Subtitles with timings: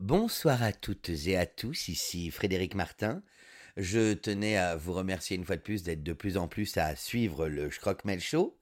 [0.00, 3.22] Bonsoir à toutes et à tous, ici Frédéric Martin.
[3.76, 6.96] Je tenais à vous remercier une fois de plus d'être de plus en plus à
[6.96, 8.58] suivre le Schrockmel Show.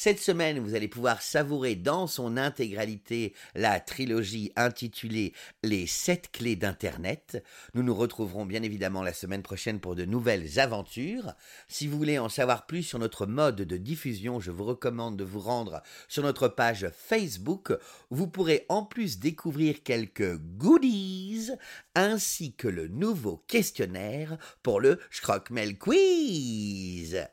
[0.00, 5.32] Cette semaine, vous allez pouvoir savourer dans son intégralité la trilogie intitulée
[5.64, 7.42] Les sept clés d'Internet.
[7.74, 11.34] Nous nous retrouverons bien évidemment la semaine prochaine pour de nouvelles aventures.
[11.66, 15.24] Si vous voulez en savoir plus sur notre mode de diffusion, je vous recommande de
[15.24, 17.72] vous rendre sur notre page Facebook.
[18.10, 21.50] Vous pourrez en plus découvrir quelques goodies
[21.96, 27.26] ainsi que le nouveau questionnaire pour le Schrockmel Quiz.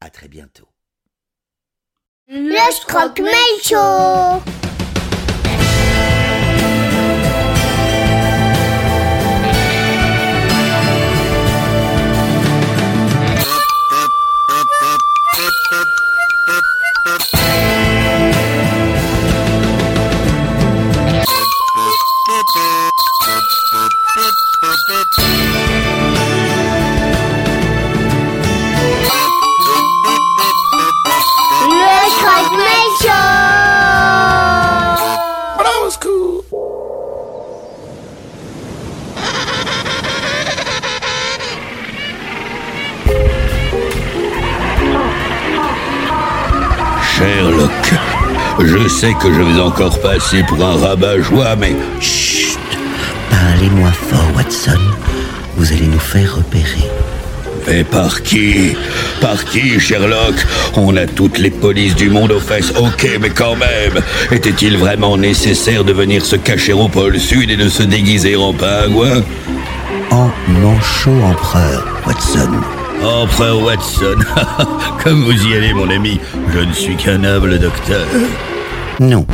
[0.00, 0.66] À très bientôt.
[2.32, 4.40] Le Scrockmel Show
[48.64, 52.58] je sais que je vais encore passer pour un rabat-joie, mais Chut
[53.30, 54.80] Parlez-moi fort, Watson.
[55.56, 56.88] Vous allez nous faire repérer.
[57.66, 58.74] Mais par qui?
[59.20, 60.34] Par qui, Sherlock?
[60.76, 65.16] On a toutes les polices du monde aux fesses, ok, mais quand même Était-il vraiment
[65.16, 69.22] nécessaire de venir se cacher au pôle Sud et de se déguiser en pingouin?
[70.10, 72.50] En manchot empereur, Watson.
[73.02, 74.18] Empereur Watson,
[75.02, 76.20] comme vous y allez, mon ami,
[76.52, 78.06] je ne suis qu'un humble docteur.
[79.00, 79.26] Non.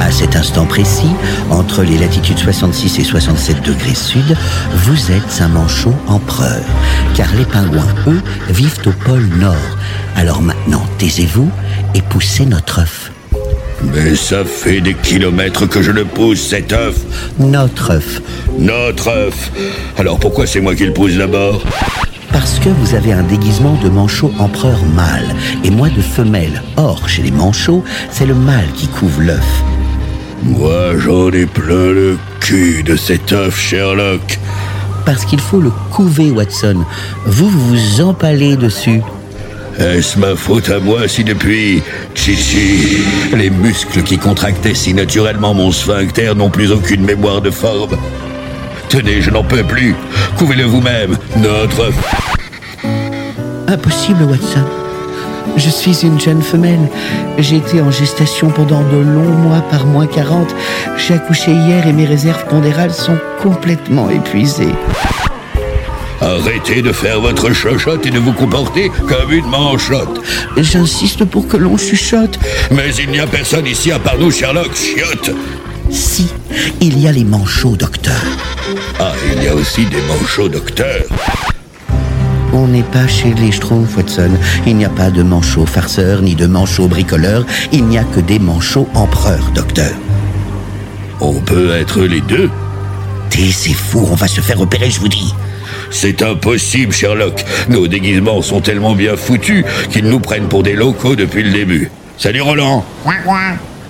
[0.00, 1.10] À cet instant précis,
[1.50, 4.36] entre les latitudes 66 et 67 degrés sud,
[4.72, 6.62] vous êtes un manchot empereur.
[7.14, 9.54] Car les pingouins, eux, vivent au pôle nord.
[10.16, 11.50] Alors maintenant, taisez-vous
[11.94, 13.10] et poussez notre œuf.
[13.92, 16.96] Mais ça fait des kilomètres que je le pousse, cet œuf
[17.38, 18.22] Notre œuf.
[18.58, 19.50] Notre œuf
[19.98, 21.62] Alors pourquoi c'est moi qui le pousse d'abord?
[22.34, 26.64] Parce que vous avez un déguisement de manchot empereur mâle et moi de femelle.
[26.76, 29.62] Or, chez les manchots, c'est le mâle qui couve l'œuf.
[30.42, 34.40] Moi, j'en ai plein le cul de cet œuf, Sherlock.
[35.06, 36.84] Parce qu'il faut le couver, Watson.
[37.24, 39.00] Vous, vous vous empalez dessus.
[39.78, 41.84] Est-ce ma faute à moi si depuis
[42.16, 42.98] Chichi,
[43.32, 47.96] les muscles qui contractaient si naturellement mon sphincter n'ont plus aucune mémoire de forme?
[48.88, 49.94] Tenez, je n'en peux plus.
[50.36, 51.90] Couvez-le vous-même, notre.
[53.68, 54.64] Impossible, Watson.
[55.56, 56.88] Je suis une jeune femelle.
[57.38, 60.54] J'ai été en gestation pendant de longs mois par moins 40.
[60.96, 64.74] J'ai accouché hier et mes réserves pondérales sont complètement épuisées.
[66.20, 70.22] Arrêtez de faire votre chochotte et de vous comporter comme une manchotte.
[70.56, 72.38] J'insiste pour que l'on chuchote.
[72.70, 75.30] Mais il n'y a personne ici à part nous, Sherlock, chiotte.
[75.90, 76.26] Si,
[76.80, 78.22] il y a les manchots, docteur.
[78.98, 81.04] Ah, il y a aussi des manchots docteurs.
[82.52, 84.30] On n'est pas chez les Schtroumpfs, Watson.
[84.66, 87.44] Il n'y a pas de manchots farceurs ni de manchots bricoleurs.
[87.72, 89.92] Il n'y a que des manchots empereurs, docteur.
[91.20, 92.50] On peut être les deux
[93.30, 95.34] Taisez-vous, on va se faire repérer, je vous dis.
[95.90, 97.44] C'est impossible, Sherlock.
[97.68, 101.90] Nos déguisements sont tellement bien foutus qu'ils nous prennent pour des locaux depuis le début.
[102.16, 102.84] Salut Roland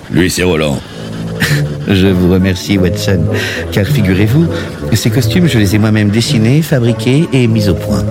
[0.09, 0.79] Lui, c'est Roland.
[1.87, 3.21] Je vous remercie, Watson,
[3.71, 4.47] car figurez-vous,
[4.93, 8.03] ces costumes, je les ai moi-même dessinés, fabriqués et mis au point.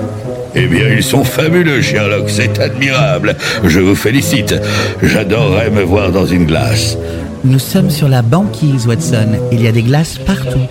[0.54, 2.28] Eh bien, ils sont fabuleux, Sherlock.
[2.28, 3.36] C'est admirable.
[3.64, 4.54] Je vous félicite.
[5.02, 6.96] J'adorerais me voir dans une glace.
[7.42, 9.30] Nous sommes sur la banquise, Watson.
[9.50, 10.66] Il y a des glaces partout.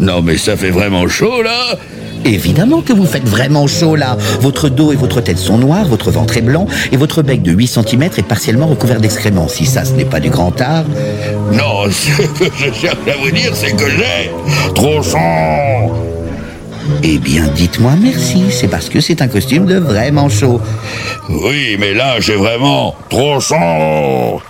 [0.00, 1.78] Non, mais ça fait vraiment chaud, là
[2.24, 4.16] Évidemment que vous faites vraiment chaud là.
[4.40, 7.52] Votre dos et votre tête sont noirs, votre ventre est blanc et votre bec de
[7.52, 9.48] 8 cm est partiellement recouvert d'excréments.
[9.48, 10.84] Si ça, ce n'est pas du grand art.
[11.52, 14.30] Non, ce que je cherche à vous dire, c'est que j'ai
[14.74, 15.92] trop chaud.
[17.02, 18.44] Eh bien, dites-moi merci.
[18.50, 20.60] C'est parce que c'est un costume de vraiment chaud.
[21.28, 24.40] Oui, mais là, j'ai vraiment trop chaud.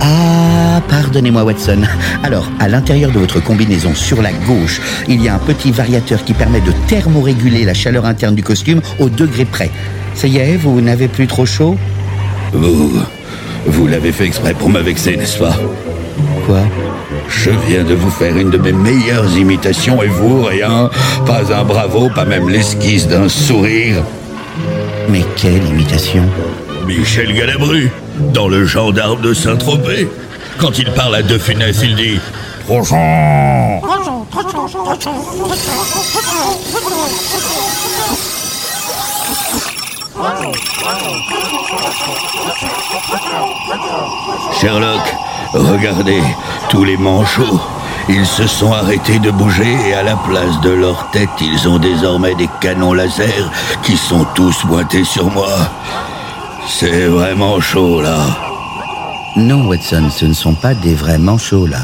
[0.00, 0.49] Ah,
[0.88, 1.82] pardonnez-moi Watson.
[2.22, 6.24] Alors, à l'intérieur de votre combinaison, sur la gauche, il y a un petit variateur
[6.24, 9.70] qui permet de thermoréguler la chaleur interne du costume au degré près.
[10.14, 11.76] Ça y est, vous n'avez plus trop chaud?
[12.52, 12.92] Vous,
[13.66, 15.56] vous l'avez fait exprès pour me vexer, n'est-ce pas?
[16.46, 16.60] Quoi?
[17.28, 20.90] Je viens de vous faire une de mes meilleures imitations et vous, rien.
[21.26, 24.02] Pas un bravo, pas même l'esquisse d'un sourire.
[25.08, 26.24] Mais quelle imitation?
[26.86, 27.90] Michel Galabru,
[28.34, 30.08] dans le gendarme de Saint-Tropez.
[30.60, 32.20] Quand il parle à De Funès, il dit
[32.66, 33.80] Prochain
[44.60, 45.00] Sherlock,
[45.54, 46.22] regardez,
[46.68, 47.60] tous les manchots,
[48.10, 51.78] ils se sont arrêtés de bouger et à la place de leur tête, ils ont
[51.78, 53.50] désormais des canons laser
[53.82, 55.48] qui sont tous pointés sur moi.
[56.68, 58.49] C'est vraiment chaud là.
[59.36, 61.78] Non, Watson, ce ne sont pas des vrais manchots là.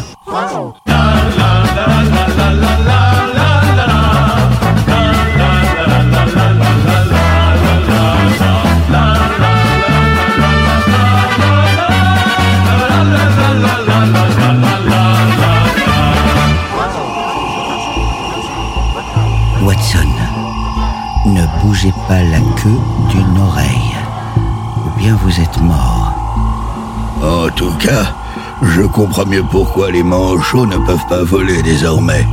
[19.62, 19.98] Watson,
[21.26, 22.78] ne bougez pas la queue
[23.10, 23.96] d'une oreille,
[24.84, 26.05] ou bien vous êtes mort.
[27.26, 28.14] En tout cas,
[28.62, 32.24] je comprends mieux pourquoi les manchots ne peuvent pas voler désormais.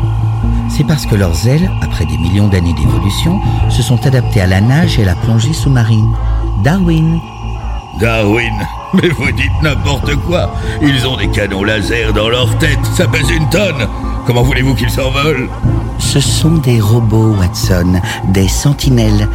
[0.70, 3.40] C'est parce que leurs ailes, après des millions d'années d'évolution,
[3.72, 6.14] se sont adaptées à la nage et à la plongée sous-marine.
[6.64, 7.20] Darwin.
[8.00, 8.54] Darwin,
[8.94, 10.54] mais vous dites n'importe quoi.
[10.84, 13.88] Ils ont des canons laser dans leur tête, ça pèse une tonne.
[14.28, 15.50] Comment voulez-vous qu'ils s'envolent?
[15.98, 19.28] Ce sont des robots, Watson, des sentinelles.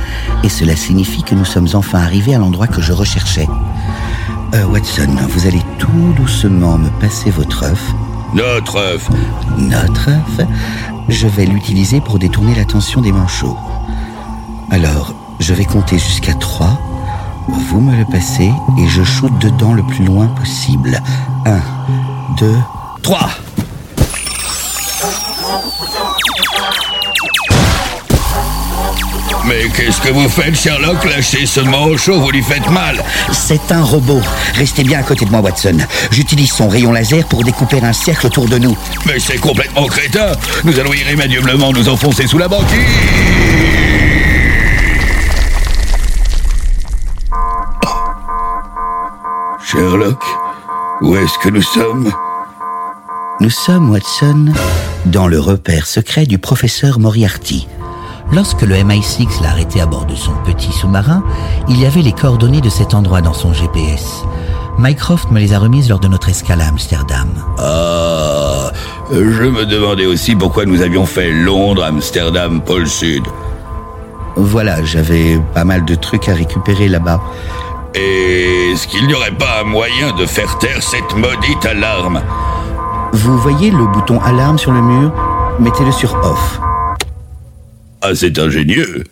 [0.44, 3.48] Et cela signifie que nous sommes enfin arrivés à l'endroit que je recherchais.
[4.54, 7.82] Euh, Watson, vous allez tout doucement me passer votre œuf.
[8.34, 9.08] Notre œuf.
[9.58, 10.46] Notre œuf
[11.08, 13.56] Je vais l'utiliser pour détourner l'attention des manchots.
[14.70, 16.78] Alors, je vais compter jusqu'à trois.
[17.48, 21.00] Vous me le passez et je shoote dedans le plus loin possible.
[21.46, 21.60] Un,
[22.38, 22.56] deux,
[23.02, 23.30] Trois.
[29.46, 33.02] Mais qu'est-ce que vous faites, Sherlock Lâchez ce manchot, vous lui faites mal.
[33.32, 34.20] C'est un robot.
[34.54, 35.78] Restez bien à côté de moi, Watson.
[36.10, 38.76] J'utilise son rayon laser pour découper un cercle autour de nous.
[39.06, 40.32] Mais c'est complètement crétin.
[40.64, 42.78] Nous allons irrémédiablement nous enfoncer sous la banquise.
[49.64, 50.22] Sherlock,
[51.02, 52.12] où est-ce que nous sommes?
[53.40, 54.46] Nous sommes, Watson,
[55.06, 57.68] dans le repère secret du professeur Moriarty.
[58.30, 61.22] Lorsque le MI6 l'a arrêté à bord de son petit sous-marin,
[61.68, 64.22] il y avait les coordonnées de cet endroit dans son GPS.
[64.78, 67.28] Mycroft me les a remises lors de notre escale à Amsterdam.
[67.58, 68.70] Ah,
[69.10, 73.24] je me demandais aussi pourquoi nous avions fait Londres, Amsterdam, pôle Sud.
[74.36, 77.20] Voilà, j'avais pas mal de trucs à récupérer là-bas.
[77.94, 82.20] Et est-ce qu'il n'y aurait pas un moyen de faire taire cette maudite alarme?
[83.14, 85.10] Vous voyez le bouton alarme sur le mur?
[85.58, 86.60] Mettez-le sur off.
[88.00, 89.02] Ah, c'est ingénieux.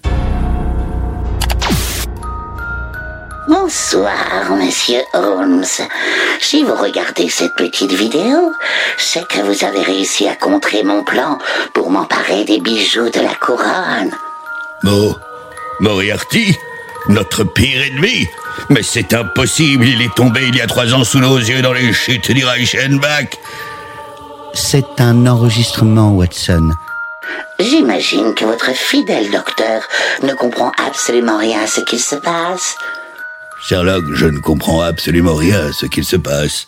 [3.48, 5.64] Bonsoir, monsieur Holmes.
[6.40, 8.52] Si vous regardez cette petite vidéo,
[8.96, 11.38] c'est que vous avez réussi à contrer mon plan
[11.74, 14.12] pour m'emparer des bijoux de la couronne.
[14.84, 15.16] Mo,
[15.80, 16.56] Moriarty
[17.08, 18.28] Notre pire ennemi
[18.70, 21.72] Mais c'est impossible, il est tombé il y a trois ans sous nos yeux dans
[21.72, 23.36] les chutes du Reichenbach.
[24.54, 26.70] C'est un enregistrement, Watson.
[27.58, 29.82] J'imagine que votre fidèle docteur
[30.22, 32.76] ne comprend absolument rien à ce qu'il se passe.
[33.68, 36.66] Sherlock, je ne comprends absolument rien à ce qu'il se passe.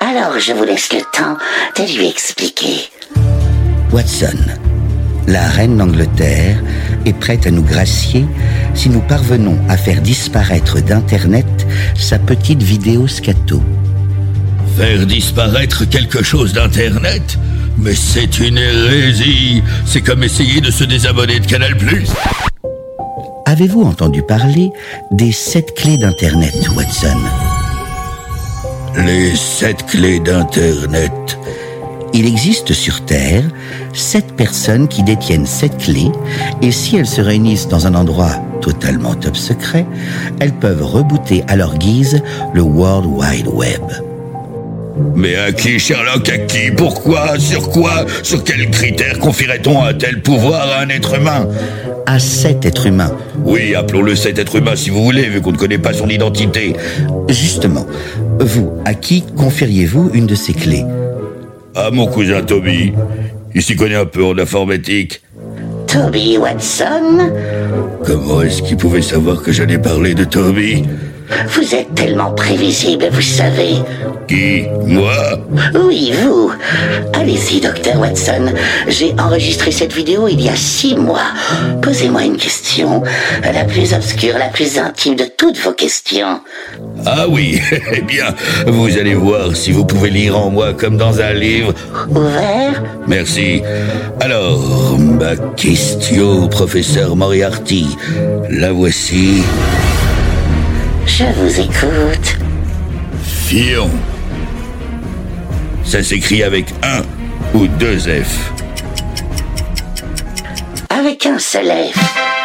[0.00, 1.36] Alors je vous laisse le temps
[1.76, 2.90] de lui expliquer.
[3.92, 4.38] Watson,
[5.26, 6.62] la reine d'Angleterre
[7.04, 8.26] est prête à nous gracier
[8.74, 11.46] si nous parvenons à faire disparaître d'Internet
[11.96, 13.62] sa petite vidéo scato.
[14.76, 17.38] Faire disparaître quelque chose d'Internet?
[17.78, 21.76] Mais c'est une hérésie C'est comme essayer de se désabonner de Canal+.
[23.44, 24.72] Avez-vous entendu parler
[25.10, 27.18] des sept clés d'Internet, Watson?
[29.04, 31.38] Les sept clés d'Internet.
[32.12, 33.44] Il existe sur Terre
[33.92, 36.10] sept personnes qui détiennent sept clés
[36.62, 39.86] et si elles se réunissent dans un endroit totalement top secret,
[40.40, 42.22] elles peuvent rebooter à leur guise
[42.54, 43.82] le World Wide Web.
[45.14, 50.22] Mais à qui, Sherlock À qui Pourquoi Sur quoi Sur quels critères confierait-on un tel
[50.22, 51.48] pouvoir à un être humain?
[52.06, 53.16] À sept êtres humains.
[53.44, 56.74] Oui, appelons-le cet être humain si vous voulez, vu qu'on ne connaît pas son identité.
[57.28, 57.86] Justement,
[58.40, 60.84] vous, à qui confieriez-vous une de ces clés?
[61.74, 62.92] À mon cousin Toby.
[63.54, 65.22] Il s'y connaît un peu en informatique.
[65.86, 67.32] Toby Watson?
[68.04, 70.84] Comment est-ce qu'il pouvait savoir que j'allais parler de Toby?
[71.48, 73.76] Vous êtes tellement prévisible, vous savez.
[74.28, 74.64] Qui?
[74.86, 75.12] Moi?
[75.74, 76.52] Oui, vous.
[77.14, 78.52] Allez-y, docteur Watson.
[78.88, 81.32] J'ai enregistré cette vidéo il y a six mois.
[81.82, 83.02] Posez-moi une question,
[83.42, 86.40] la plus obscure, la plus intime de toutes vos questions.
[87.04, 87.60] Ah oui,
[87.92, 88.34] eh bien,
[88.66, 91.72] vous allez voir si vous pouvez lire en moi comme dans un livre.
[92.10, 93.62] Ouvert Merci.
[94.20, 97.96] Alors, ma question, professeur Moriarty,
[98.50, 99.42] la voici.
[101.06, 102.38] Je vous écoute.
[103.22, 103.88] Fion.
[105.84, 107.02] Ça s'écrit avec un
[107.54, 108.52] ou deux F.
[110.90, 112.35] Avec un seul F.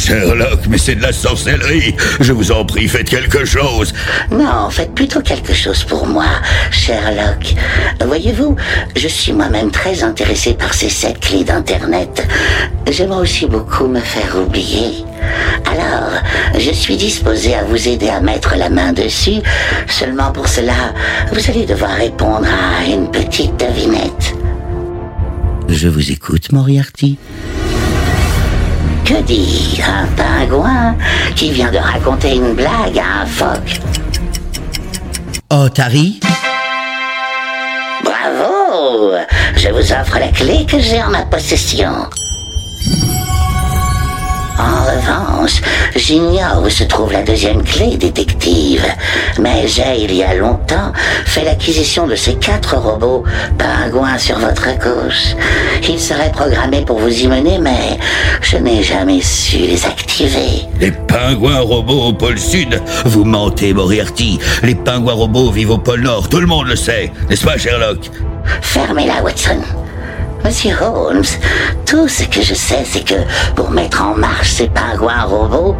[0.00, 1.94] Sherlock, mais c'est de la sorcellerie.
[2.20, 3.92] Je vous en prie, faites quelque chose.
[4.30, 6.24] Non, faites plutôt quelque chose pour moi,
[6.70, 7.54] Sherlock.
[8.04, 8.56] Voyez-vous,
[8.96, 12.26] je suis moi-même très intéressé par ces sept clés d'Internet.
[12.90, 15.04] J'aimerais aussi beaucoup me faire oublier.
[15.66, 16.12] Alors,
[16.58, 19.42] je suis disposé à vous aider à mettre la main dessus.
[19.86, 20.94] Seulement pour cela,
[21.30, 24.34] vous allez devoir répondre à une petite devinette.
[25.68, 27.18] Je vous écoute, Moriarty.
[29.10, 30.94] Que dit un pingouin
[31.34, 33.80] qui vient de raconter une blague à un phoque.
[35.52, 36.20] Oh, Tari
[38.04, 39.16] Bravo!
[39.56, 41.90] Je vous offre la clé que j'ai en ma possession.
[44.60, 45.62] En revanche,
[45.96, 48.84] j'ignore où se trouve la deuxième clé, détective.
[49.38, 50.92] Mais j'ai, il y a longtemps,
[51.24, 53.24] fait l'acquisition de ces quatre robots
[53.56, 55.34] pingouins sur votre gauche.
[55.88, 57.98] Ils seraient programmés pour vous y mener, mais
[58.42, 60.66] je n'ai jamais su les activer.
[60.78, 64.38] Les pingouins robots au pôle sud Vous mentez, Moriarty.
[64.62, 67.10] Les pingouins robots vivent au pôle nord, tout le monde le sait.
[67.30, 68.10] N'est-ce pas, Sherlock?
[68.60, 69.62] Fermez-la, Watson.
[70.44, 71.22] Monsieur Holmes,
[71.86, 73.14] tout ce que je sais, c'est que
[73.54, 75.76] pour mettre en marche ces pingouins robots,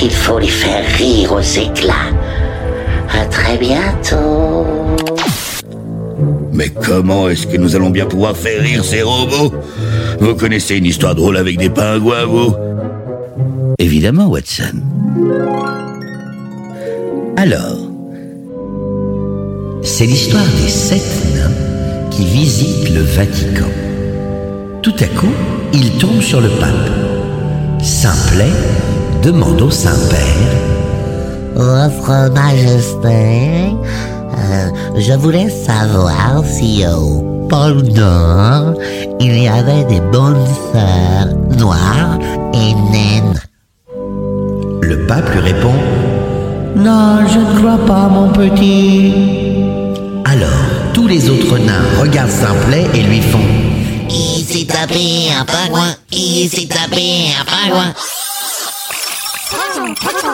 [0.00, 2.12] il faut les faire rire aux éclats.
[3.12, 4.66] À très bientôt.
[6.52, 9.52] Mais comment est-ce que nous allons bien pouvoir faire rire ces robots?
[10.20, 12.54] Vous connaissez une histoire drôle avec des pingouins, vous?
[13.78, 14.82] Évidemment, Watson.
[17.36, 17.78] Alors,
[19.82, 21.02] c'est l'histoire des sept
[21.34, 23.68] nains qui visitent le Vatican.
[24.82, 25.32] Tout à coup,
[25.72, 26.90] ils tombent sur le pape.
[27.80, 28.50] Simplet
[29.22, 30.50] demande au Saint-Père
[31.54, 33.76] Votre Majesté,
[34.36, 38.74] euh, je voulais savoir si au pôle Nord,
[39.20, 42.18] il y avait des bonnes sœurs noires
[42.52, 43.40] et naines.
[44.82, 45.74] Le pape lui répond
[46.74, 49.14] Non, je ne crois pas, mon petit.
[50.24, 50.48] Alors,
[50.92, 53.71] tous les autres nains regardent Simplet et lui font
[54.14, 57.94] Il s'est tapé un pingouin, il s'est tapé un pingouin.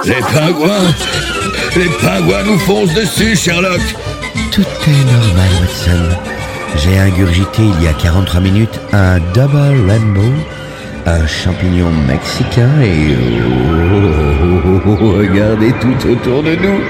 [0.05, 0.95] Les pingouins
[1.77, 3.81] Les pingouins nous foncent dessus, Sherlock
[4.51, 6.17] Tout est normal, Watson.
[6.77, 10.33] J'ai ingurgité il y a 43 minutes un double rainbow,
[11.07, 13.17] un champignon mexicain et...
[14.87, 16.81] oh, regardez tout autour de nous.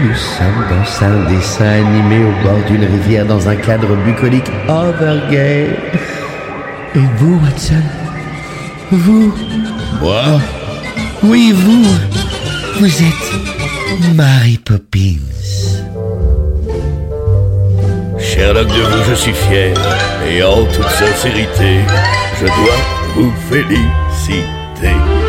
[0.00, 5.68] Nous sommes dans un dessin animé au bord d'une rivière dans un cadre bucolique overgay.
[6.96, 7.82] Et vous, Watson?
[8.90, 9.32] Vous?
[10.00, 10.40] Moi?
[11.22, 11.84] Oui, vous?
[12.80, 15.22] Vous êtes Mary Poppins.
[18.18, 19.74] Sherlock de vous, je suis fier.
[20.28, 21.80] Et en toute sincérité,
[22.40, 22.78] je dois
[23.14, 24.44] vous féliciter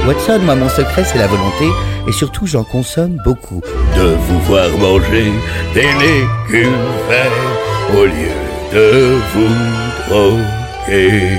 [0.06, 1.66] Watson, moi, mon secret, c'est la volonté,
[2.08, 3.62] et surtout, j'en consomme beaucoup.
[3.96, 5.32] de vous voir manger
[5.74, 6.72] des légumes
[7.10, 8.36] verts au lieu
[8.74, 11.30] de vous droguer.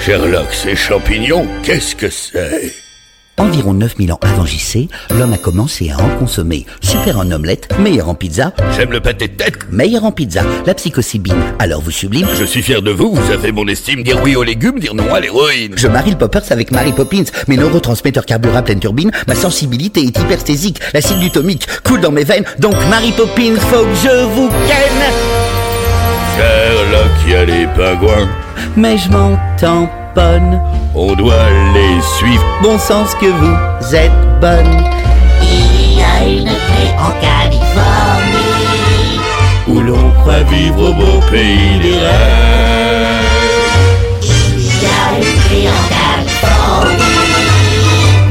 [0.00, 2.79] Sherlock, ces champignons, qu'est-ce que c'est?
[3.40, 6.66] Environ 9000 ans avant JC, l'homme a commencé à en consommer.
[6.82, 9.56] Super en omelette, meilleur en pizza, J'aime le pâté de tête.
[9.72, 11.40] meilleur en pizza, la psychocybine.
[11.58, 14.02] Alors vous sublime, Je suis fier de vous, vous avez mon estime.
[14.02, 15.72] Dire oui aux légumes, dire non à l'héroïne.
[15.74, 17.24] je marie le poppers avec Mary Poppins.
[17.48, 22.24] Mes neurotransmetteurs carburent à pleine turbine, ma sensibilité est hypersthésique, l'acide glutomique coule dans mes
[22.24, 25.00] veines, donc Mary Poppins, faut que je vous ken
[26.36, 28.28] Sherlock, y a les pingouins.
[28.76, 29.38] Mais je m'en
[30.94, 32.44] On doit les suivre.
[32.62, 34.84] bon sens que vous êtes bonne.
[35.42, 38.50] Il y a une paix en Californie.
[39.66, 43.22] Où l'on croit vivre au beau pays des rêves.
[44.22, 47.02] Il y a une paix en Californie.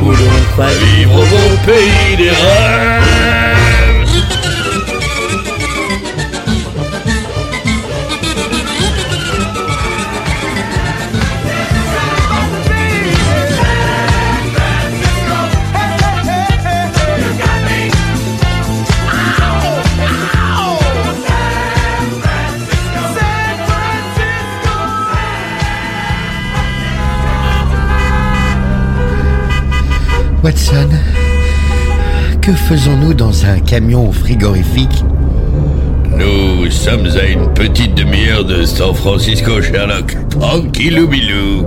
[0.04, 3.49] Où l'on croit vivre au beau pays des rêves.
[30.60, 30.90] Watson,
[32.42, 35.06] que faisons-nous dans un camion frigorifique?
[36.18, 40.18] Nous sommes à une petite demi-heure de San Francisco, Sherlock.
[40.30, 41.66] Tranquillou bilou.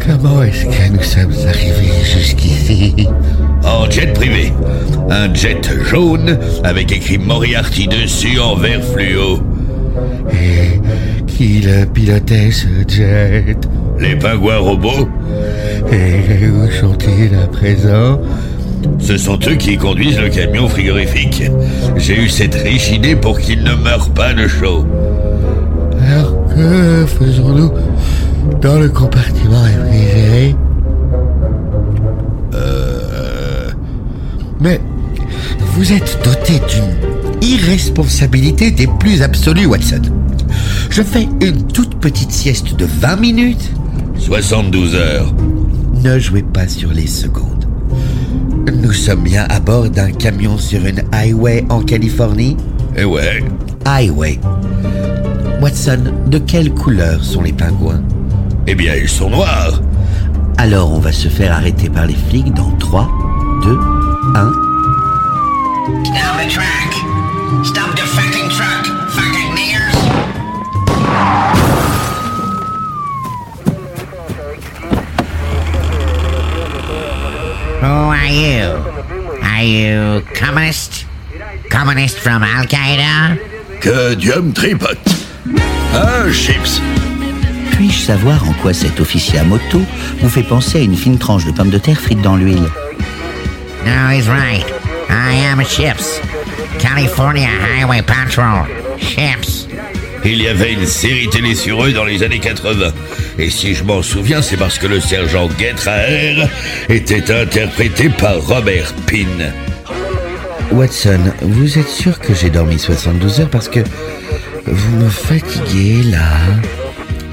[0.00, 3.08] Comment est-ce que nous sommes arrivés jusqu'ici?
[3.62, 4.54] En jet privé.
[5.10, 9.40] Un jet jaune avec écrit Moriarty dessus en vert fluo.
[10.32, 10.80] Et
[11.26, 13.58] qui le pilotait ce jet?
[14.02, 15.08] Les pingouins robots,
[15.92, 18.20] Et où sont-ils à présent
[18.98, 21.44] ce sont eux qui conduisent le camion frigorifique.
[21.96, 24.84] J'ai eu cette riche idée pour qu'ils ne meurent pas de chaud.
[26.08, 27.70] Alors que faisons-nous
[28.60, 30.56] dans le compartiment réfrigéré
[32.54, 33.70] Euh...
[34.60, 34.80] Mais
[35.74, 40.02] vous êtes doté d'une irresponsabilité des plus absolues, Watson.
[40.90, 43.70] Je fais une toute petite sieste de 20 minutes.
[44.22, 45.32] 72 heures.
[46.04, 47.66] Ne jouez pas sur les secondes.
[48.72, 52.56] Nous sommes bien à bord d'un camion sur une highway en Californie
[52.96, 53.42] Eh ouais.
[53.84, 54.38] Highway.
[55.60, 58.02] Watson, de quelle couleur sont les pingouins?
[58.66, 59.80] Eh bien, ils sont noirs.
[60.56, 63.08] Alors on va se faire arrêter par les flics dans 3,
[63.64, 63.70] 2,
[64.36, 64.52] 1.
[66.04, 66.94] Stop the track.
[67.64, 69.01] Stop the fucking truck.
[77.82, 78.78] Who are you?
[79.42, 81.04] Are you communist?
[81.68, 83.36] Communist from Al Qaeda?
[83.80, 85.00] Que Dieu me tripote.
[85.92, 86.80] Un chips.
[87.72, 89.82] Puis-je savoir en quoi cet officier à moto
[90.20, 92.68] vous fait penser à une fine tranche de pommes de terre frites dans l'huile?
[93.84, 94.64] No, he's right.
[95.10, 96.20] I am Chips.
[96.78, 98.68] California Highway Patrol.
[98.98, 99.31] Chips.
[100.24, 102.92] Il y avait une série télé sur eux dans les années 80.
[103.38, 106.46] Et si je m'en souviens, c'est parce que le sergent Getraer
[106.88, 109.52] était interprété par Robert Pin.
[110.70, 113.80] Watson, vous êtes sûr que j'ai dormi 72 heures parce que
[114.66, 116.38] vous me fatiguez là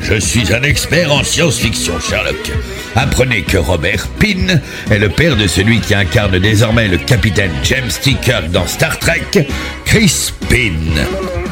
[0.02, 2.52] Je suis un expert en science-fiction, Sherlock.
[2.96, 4.60] Apprenez que Robert Pin
[4.90, 8.16] est le père de celui qui incarne désormais le capitaine James T.
[8.22, 9.48] Kirk dans Star Trek,
[9.86, 10.74] Chris Pin.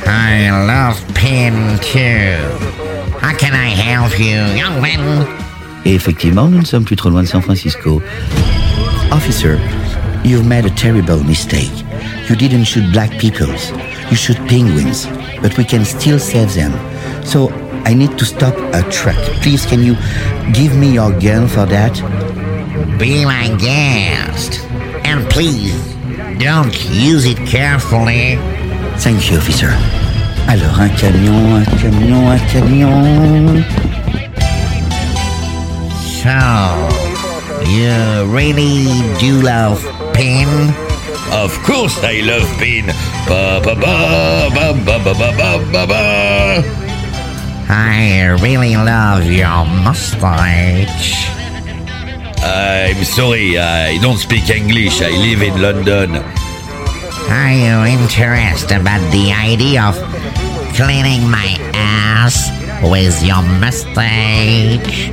[0.06, 2.38] I love pin too.
[3.22, 5.26] How can I help you, young man?
[5.86, 8.02] Et effectivement, nous ne sommes plus trop loin de San Francisco.
[9.12, 9.58] Officer,
[10.24, 11.72] you've made a terrible mistake.
[12.30, 13.72] You didn't shoot black peoples.
[14.10, 15.08] You shoot penguins.
[15.42, 16.74] But we can still save them.
[17.24, 17.52] So
[17.88, 19.16] I need to stop a truck.
[19.42, 19.96] Please, can you
[20.52, 21.96] give me your gun for that?
[23.00, 24.60] Be my guest.
[25.06, 25.74] And please,
[26.38, 28.36] don't use it carefully.
[28.98, 29.72] Thank you, officer.
[30.52, 33.64] Alors, un camion, un camion, un camion.
[36.20, 36.36] So,
[37.72, 39.80] you really do love
[40.14, 40.50] pin?
[41.32, 42.88] Of course I love Pin.
[43.28, 46.87] Ba ba ba ba ba ba ba ba ba ba.
[47.70, 51.30] I really love your mustache.
[52.44, 55.02] I'm sorry, I don't speak English.
[55.02, 56.16] I live in London.
[57.30, 59.96] Are you interested about the idea of
[60.76, 62.50] cleaning my ass
[62.84, 65.12] with your mustache?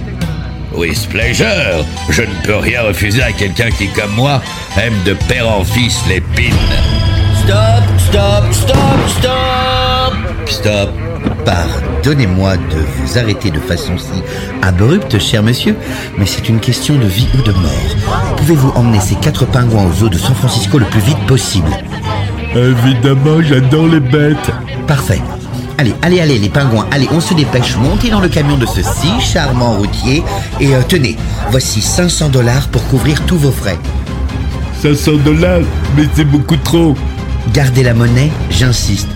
[0.73, 1.85] With pleasure.
[2.11, 4.40] Je ne peux rien refuser à quelqu'un qui, comme moi,
[4.77, 6.55] aime de père en fils les pins.
[7.45, 9.55] Stop, stop, stop, stop
[10.47, 11.93] Stop.
[12.05, 14.23] Pardonnez-moi de vous arrêter de façon si
[14.61, 15.75] abrupte, cher monsieur,
[16.19, 18.37] mais c'est une question de vie ou de mort.
[18.37, 21.71] Pouvez-vous emmener ces quatre pingouins aux eaux de San Francisco le plus vite possible?
[22.55, 24.51] Évidemment, j'adore les bêtes.
[24.87, 25.23] Parfait.
[25.79, 28.83] Allez, allez, allez, les pingouins, allez, on se dépêche, montez dans le camion de ce
[28.83, 30.23] si charmant routier
[30.61, 31.17] et euh, tenez,
[31.51, 33.79] voici 500 dollars pour couvrir tous vos frais.
[34.83, 35.62] 500 dollars,
[35.97, 36.95] mais c'est beaucoup trop.
[37.55, 39.09] Gardez la monnaie, j'insiste.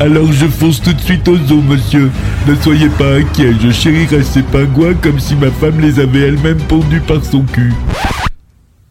[0.00, 2.10] Alors je fonce tout de suite aux eaux, monsieur.
[2.46, 6.58] Ne soyez pas inquiet, je chérirai ces pingouins comme si ma femme les avait elle-même
[6.68, 7.72] pondus par son cul.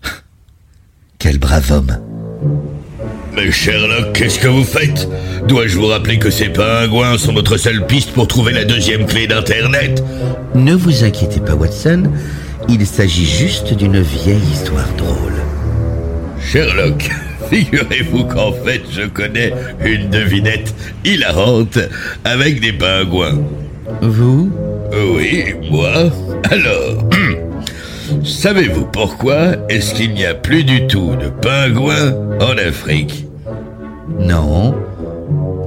[1.20, 1.98] Quel brave homme.
[3.36, 5.10] Mais Sherlock, qu'est-ce que vous faites?
[5.48, 9.28] Dois-je vous rappeler que ces pingouins sont notre seule piste pour trouver la deuxième clé
[9.28, 10.04] d'Internet?
[10.56, 12.04] Ne vous inquiétez pas, Watson,
[12.70, 15.34] il s'agit juste d'une vieille histoire drôle.
[16.40, 17.10] Sherlock,
[17.50, 19.54] figurez-vous qu'en fait, je connais
[19.84, 21.80] une devinette hilarante
[22.24, 23.40] avec des pingouins.
[24.02, 24.52] Vous?
[24.92, 26.12] Oui, moi.
[26.52, 27.10] Alors,
[28.24, 33.26] savez-vous pourquoi est-ce qu'il n'y a plus du tout de pingouins en Afrique?
[34.20, 34.76] Non.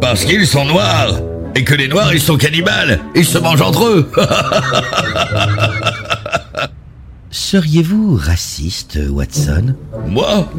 [0.01, 1.21] Parce qu'ils sont noirs
[1.55, 3.01] et que les noirs, ils sont cannibales.
[3.15, 4.11] Ils se mangent entre eux.
[7.31, 9.75] Seriez-vous raciste, Watson?
[10.07, 10.51] Moi?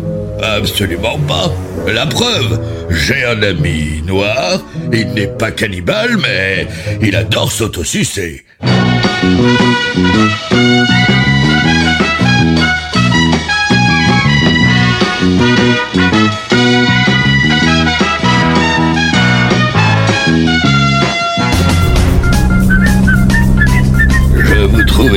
[0.42, 1.52] Absolument pas.
[1.88, 6.68] La preuve, j'ai un ami noir, il n'est pas cannibale, mais
[7.02, 8.44] il adore s'autosucer.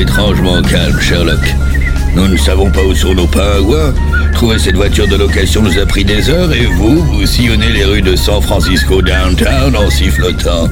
[0.00, 1.54] Étrangement calme, Sherlock.
[2.14, 3.92] Nous ne savons pas où sont nos pingouins.
[4.32, 7.84] Trouver cette voiture de location nous a pris des heures et vous, vous sillonnez les
[7.84, 10.68] rues de San Francisco downtown en sifflotant.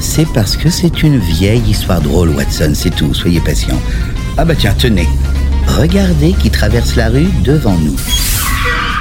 [0.00, 3.80] C'est parce que c'est une vieille histoire drôle, Watson, c'est tout, soyez patient.
[4.36, 5.08] Ah bah tiens, tenez.
[5.66, 7.96] Regardez qui traverse la rue devant nous.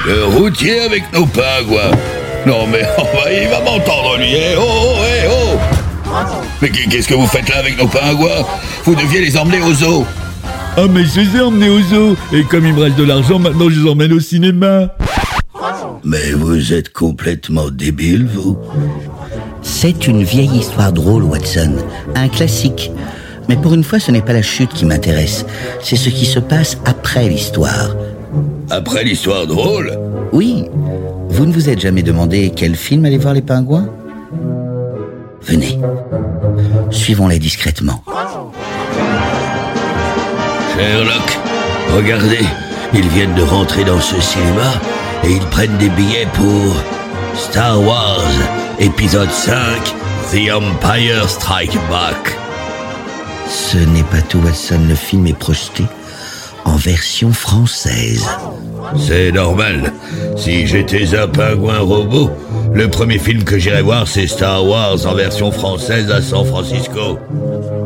[0.06, 1.92] Le routier avec nos pingouins.
[2.46, 4.34] Non mais oh, il va m'entendre lui.
[4.34, 5.16] Eh, oh, oh, eh.
[6.62, 8.43] Mais qu'est-ce que vous faites là avec nos pingouins
[8.84, 10.06] Vous deviez les emmener au zoo.
[10.75, 13.39] Ah mais je les ai emmenés au zoo et comme il me reste de l'argent,
[13.39, 14.89] maintenant je les emmène au cinéma.
[16.03, 18.58] Mais vous êtes complètement débile, vous.
[19.63, 21.73] C'est une vieille histoire drôle, Watson.
[22.15, 22.91] Un classique.
[23.49, 25.45] Mais pour une fois, ce n'est pas la chute qui m'intéresse.
[25.82, 27.95] C'est ce qui se passe après l'histoire.
[28.69, 29.97] Après l'histoire drôle,
[30.32, 30.65] Oui.
[31.30, 33.89] Vous ne vous êtes jamais demandé quel film allait voir les pingouins
[35.48, 35.80] Venez.
[36.92, 38.04] Suivons-les discrètement.
[40.76, 41.40] Sherlock,
[41.96, 42.46] regardez,
[42.94, 44.74] ils viennent de rentrer dans ce cinéma
[45.24, 46.76] et ils prennent des billets pour
[47.36, 48.22] Star Wars,
[48.80, 49.56] épisode 5,
[50.32, 52.36] The Empire Strike Back.
[53.50, 54.82] Ce n'est pas tout, Watson.
[54.90, 55.86] Le film est projeté
[56.66, 58.28] en version française.
[58.98, 59.94] C'est normal.
[60.36, 62.30] Si j'étais un pingouin robot,
[62.78, 67.18] le premier film que j'irais voir, c'est Star Wars en version française à San Francisco.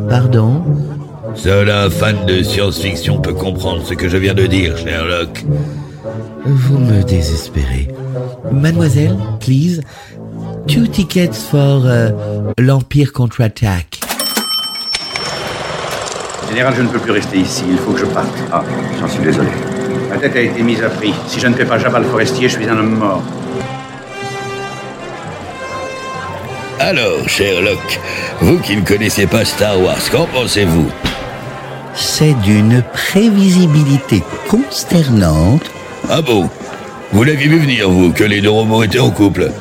[0.10, 0.62] Pardon
[1.34, 5.46] Seul un fan de science-fiction peut comprendre ce que je viens de dire, Sherlock.
[6.44, 7.88] Vous me désespérez.
[8.52, 9.82] Mademoiselle, please.
[10.68, 12.10] Two tickets for euh,
[12.60, 14.02] l'Empire contre-attaque.
[16.50, 17.64] Général, je ne peux plus rester ici.
[17.72, 18.28] Il faut que je parte.
[18.52, 18.62] Ah,
[19.00, 19.50] j'en suis désolé.
[20.10, 21.14] Ma tête a été mise à prix.
[21.28, 23.24] Si je ne fais pas Jabba le forestier, je suis un homme mort.
[26.84, 28.00] Alors, Sherlock,
[28.42, 30.90] vous qui ne connaissez pas Star Wars, qu'en pensez-vous?
[31.94, 35.62] C'est d'une prévisibilité consternante.
[36.10, 36.50] Ah bon?
[37.12, 39.52] Vous l'aviez vu venir, vous, que les deux robots étaient en couple?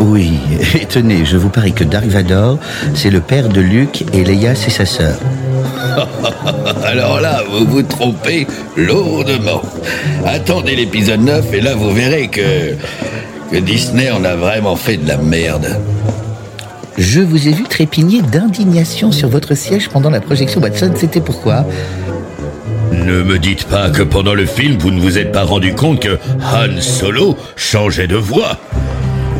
[0.00, 0.32] Oui,
[0.74, 2.58] et tenez, je vous parie que Dark Vador,
[2.92, 5.16] c'est le père de Luke et Leia, c'est sa sœur.
[6.84, 9.62] Alors là, vous vous trompez lourdement.
[10.26, 12.74] Attendez l'épisode 9 et là, vous verrez que,
[13.52, 15.78] que Disney en a vraiment fait de la merde.
[16.96, 21.66] Je vous ai vu trépigner d'indignation sur votre siège pendant la projection Watson, c'était pourquoi?
[22.92, 26.00] Ne me dites pas que pendant le film, vous ne vous êtes pas rendu compte
[26.00, 28.58] que Han Solo changeait de voix.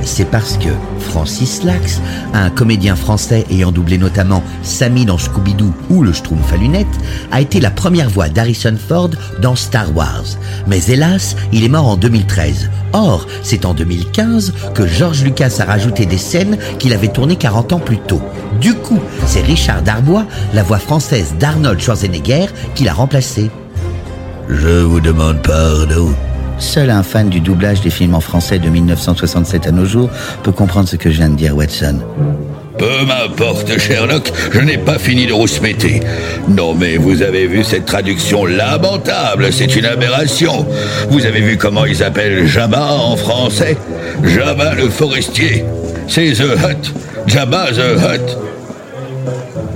[0.07, 0.69] C'est parce que
[1.01, 2.01] Francis Lax,
[2.35, 7.61] un comédien français ayant doublé notamment Sammy dans Scooby-Doo ou le Schtroumpf à a été
[7.61, 10.25] la première voix d'Harrison Ford dans Star Wars.
[10.67, 12.71] Mais hélas, il est mort en 2013.
[12.93, 17.73] Or, c'est en 2015 que George Lucas a rajouté des scènes qu'il avait tournées 40
[17.73, 18.23] ans plus tôt.
[18.61, 23.51] Du coup, c'est Richard Darbois, la voix française d'Arnold Schwarzenegger, qui l'a remplacé.
[24.49, 26.15] Je vous demande pardon.
[26.59, 30.11] Seul un fan du doublage des films en français de 1967 à nos jours
[30.43, 32.01] peut comprendre ce que je viens de dire, Watson.
[32.79, 36.01] Peu m'importe, Sherlock, je n'ai pas fini de rouspéter.
[36.49, 40.67] Non, mais vous avez vu cette traduction lamentable, c'est une aberration.
[41.09, 43.77] Vous avez vu comment ils appellent Jabba en français?
[44.25, 45.65] Jabba le forestier.
[46.09, 46.93] C'est The Hut.
[47.27, 48.37] Jabba the Hut.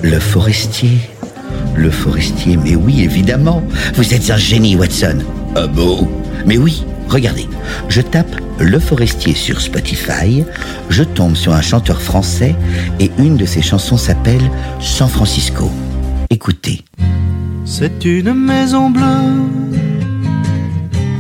[0.03, 0.99] Le forestier?
[1.77, 3.63] Le forestier, mais oui, évidemment.
[3.95, 5.19] Vous êtes un génie, Watson.
[5.55, 6.09] Ah bon?
[6.49, 7.47] Mais oui, regardez.
[7.91, 10.45] Je tape Le Forestier sur Spotify,
[10.89, 12.57] je tombe sur un chanteur français
[12.99, 15.71] et une de ses chansons s'appelle San Francisco.
[16.31, 16.85] Écoutez.
[17.67, 19.45] C'est une maison bleue,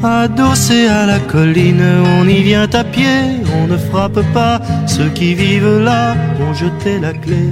[0.03, 1.85] adossée à la colline.
[2.19, 4.63] On y vient à pied, on ne frappe pas.
[4.87, 7.51] Ceux qui vivent là ont jeté la clé.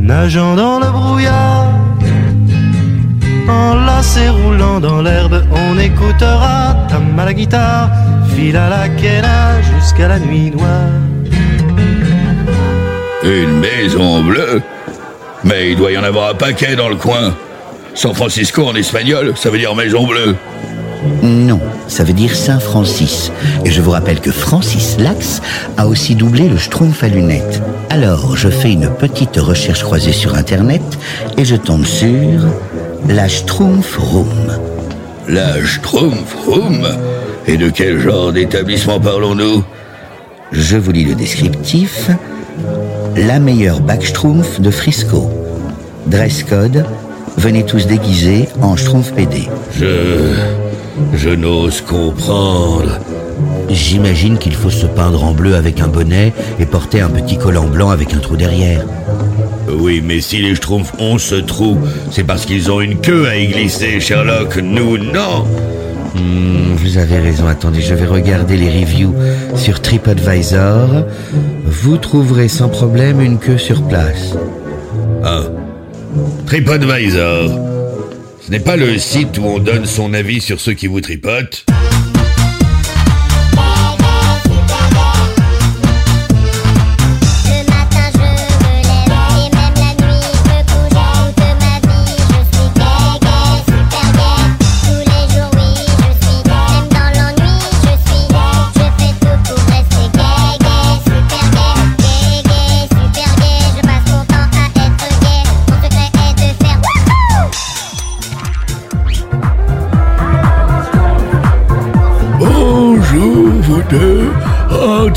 [0.00, 1.81] Nageant dans le brouillard,
[3.48, 7.90] enlacé roulant dans l'herbe, on écoutera tam à la guitare,
[8.34, 10.88] fil à la quena jusqu'à la nuit noire.
[13.24, 14.62] Une maison bleue?
[15.44, 17.34] Mais il doit y en avoir un paquet dans le coin.
[17.94, 20.34] San Francisco en espagnol, ça veut dire maison bleue.
[21.22, 23.32] Non, ça veut dire Saint Francis.
[23.64, 25.42] Et je vous rappelle que Francis Lax
[25.76, 27.60] a aussi doublé le Schtroumpf à lunettes.
[27.90, 30.82] Alors, je fais une petite recherche croisée sur Internet
[31.36, 32.40] et je tombe sur
[33.08, 34.58] la Schtroumpf Room.
[35.28, 36.86] La Schtroumpf Room
[37.46, 39.64] Et de quel genre d'établissement parlons-nous?
[40.52, 42.10] Je vous lis le descriptif.
[43.16, 45.30] La meilleure Backschtroumpf de Frisco.
[46.06, 46.84] Dress code,
[47.36, 49.48] venez tous déguisés en Schtroumpf PD.
[49.76, 50.34] Je...
[51.14, 52.98] Je n'ose comprendre.
[53.70, 57.66] J'imagine qu'il faut se peindre en bleu avec un bonnet et porter un petit collant
[57.66, 58.84] blanc avec un trou derrière.
[59.78, 61.78] Oui, mais si les Schtroumpfs ont ce trou,
[62.10, 64.56] c'est parce qu'ils ont une queue à y glisser, Sherlock.
[64.56, 65.46] Nous, non
[66.14, 69.14] Hmm, vous avez raison, attendez, je vais regarder les reviews
[69.56, 71.06] sur TripAdvisor.
[71.64, 74.34] Vous trouverez sans problème une queue sur place.
[75.24, 75.44] Ah.
[76.46, 77.58] TripAdvisor.
[78.44, 81.64] Ce n'est pas le site où on donne son avis sur ceux qui vous tripotent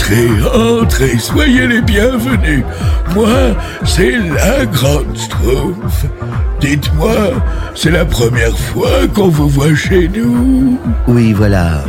[0.06, 2.64] Entrez, entrez, soyez les bienvenus.
[3.16, 6.06] Moi, c'est la grande Schtroumpf.
[6.62, 7.32] Dites-moi,
[7.74, 10.78] c'est la première fois qu'on vous voit chez nous.
[11.08, 11.84] Oui, voilà,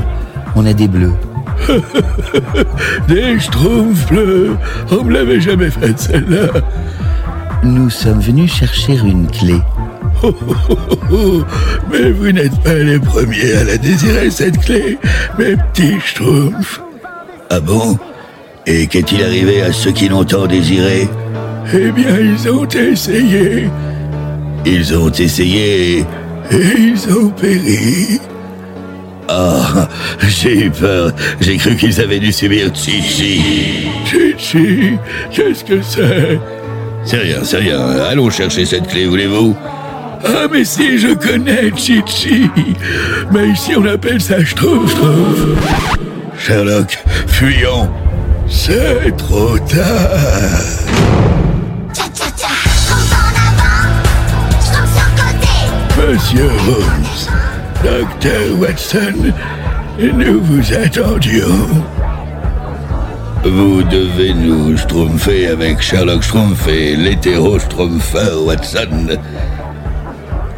[0.55, 1.13] on a des bleus.
[3.09, 4.57] Des Schtroumpfs bleus.
[4.91, 6.63] On me l'avait jamais faite celle-là.
[7.65, 9.61] Nous sommes venus chercher une clé.
[10.23, 11.45] Oh, oh, oh, oh.
[11.93, 14.99] Mais vous n'êtes pas les premiers à la désirer, cette clé,
[15.39, 16.81] mes petits Schtroumpfs.
[17.51, 17.99] Ah bon
[18.67, 21.09] Et qu'est-il arrivé à ceux qui l'ont tant désiré
[21.75, 23.69] Eh bien, ils ont essayé.
[24.65, 26.05] Ils ont essayé.
[26.51, 28.21] Et ils ont péri.
[29.29, 29.89] Ah,
[30.29, 31.13] j'ai eu peur.
[31.41, 33.41] J'ai cru qu'ils avaient dû subir Chichi.
[34.05, 34.93] Chichi,
[35.33, 36.39] qu'est-ce que c'est
[37.05, 37.81] C'est rien, c'est rien.
[38.09, 39.57] Allons chercher cette clé, voulez-vous
[40.25, 42.49] Ah, mais si, je connais Chichi.
[43.33, 45.97] Mais ici, on appelle ça Schtroumpf, Schtroumpf.
[46.47, 47.91] Sherlock, fuyons.
[48.49, 49.83] C'est trop tard.
[55.99, 59.33] Monsieur Holmes, Docteur Watson,
[59.99, 61.67] nous vous attendions.
[63.43, 69.19] Vous devez nous schtroumpfer avec Sherlock Schtroumpf et l'hétéro Schtroumpfer Watson.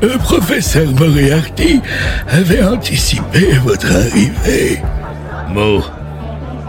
[0.02, 1.80] Le professeur Moriarty
[2.28, 4.82] avait anticipé votre arrivée.
[5.52, 5.82] Mo...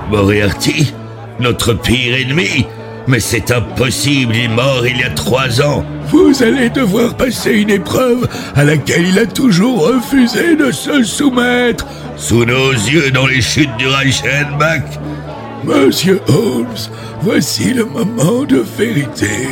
[0.10, 0.94] Moriarty
[1.39, 2.65] Notre pire ennemi
[3.08, 7.52] Mais c'est impossible, il est mort il y a trois ans Vous allez devoir passer
[7.52, 11.86] une épreuve à laquelle il a toujours refusé de se soumettre.
[12.18, 14.84] Sous nos yeux dans les chutes du Reichenbach
[15.63, 16.68] Monsieur Holmes,
[17.22, 19.50] voici le moment de vérité.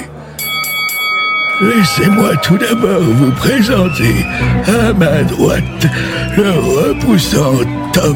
[1.61, 4.25] Laissez-moi tout d'abord vous présenter
[4.67, 5.87] à ma droite
[6.37, 7.59] le repoussant
[7.93, 8.15] Tom.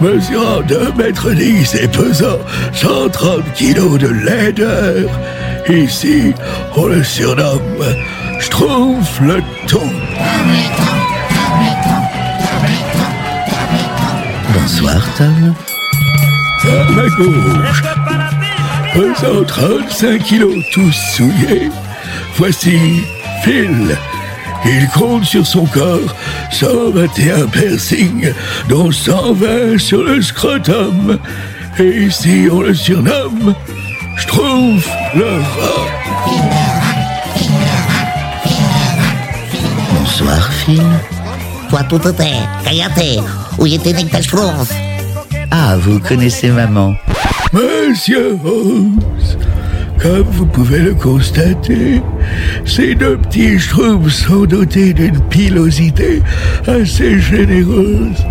[0.00, 2.38] Mesurant 2 mètres 10 et pesant
[2.74, 5.08] 130 kilos de laideur,
[5.68, 6.34] ici
[6.76, 7.60] on le surnomme
[8.38, 9.90] Schtroumpf le Ton.
[14.52, 15.54] Bonsoir, Tom.
[16.64, 17.82] À ma gauche,
[18.92, 21.70] pesant 35 kilos tous souillés,
[22.36, 22.78] voici
[23.42, 23.96] Phil.
[24.64, 26.14] Il compte sur son corps
[26.50, 28.32] 121 piercings,
[28.68, 31.18] dont 120 sur le scrotum.
[31.78, 33.54] Et ici, on le surnomme
[34.16, 35.86] Schtroumpf le rat.
[39.92, 40.82] Bonsoir, Phil.
[41.68, 42.08] Toi tout te
[42.64, 43.20] cállate,
[43.58, 44.72] huyete de ta Schtroumpf?
[45.50, 46.96] Ah, vous connaissez maman.
[47.52, 49.00] Monsieur Holmes,
[50.06, 52.00] comme vous pouvez le constater,
[52.64, 56.22] ces deux petits schtroumpfs sont dotés d'une pilosité
[56.68, 58.24] assez généreuse.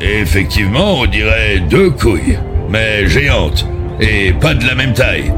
[0.00, 2.38] Effectivement, on dirait deux couilles,
[2.70, 3.66] mais géantes,
[4.00, 5.32] et pas de la même taille.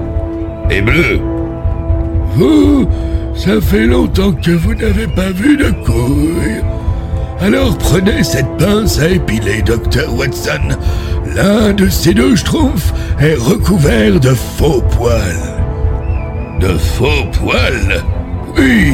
[0.70, 1.20] Et bleues.
[2.34, 2.86] Vous,
[3.34, 6.60] ça fait longtemps que vous n'avez pas vu de couilles.
[7.40, 10.76] Alors prenez cette pince à épiler, docteur Watson.
[11.34, 15.60] L'un de ces deux schtroumpfs est recouvert de faux poils.
[16.60, 18.04] De faux poils
[18.58, 18.92] Oui,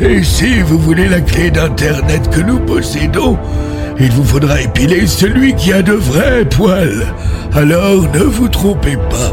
[0.00, 3.38] Et si vous voulez la clé d'Internet que nous possédons,
[4.00, 7.06] il vous faudra épiler celui qui a de vrais poils.
[7.54, 9.32] Alors ne vous trompez pas.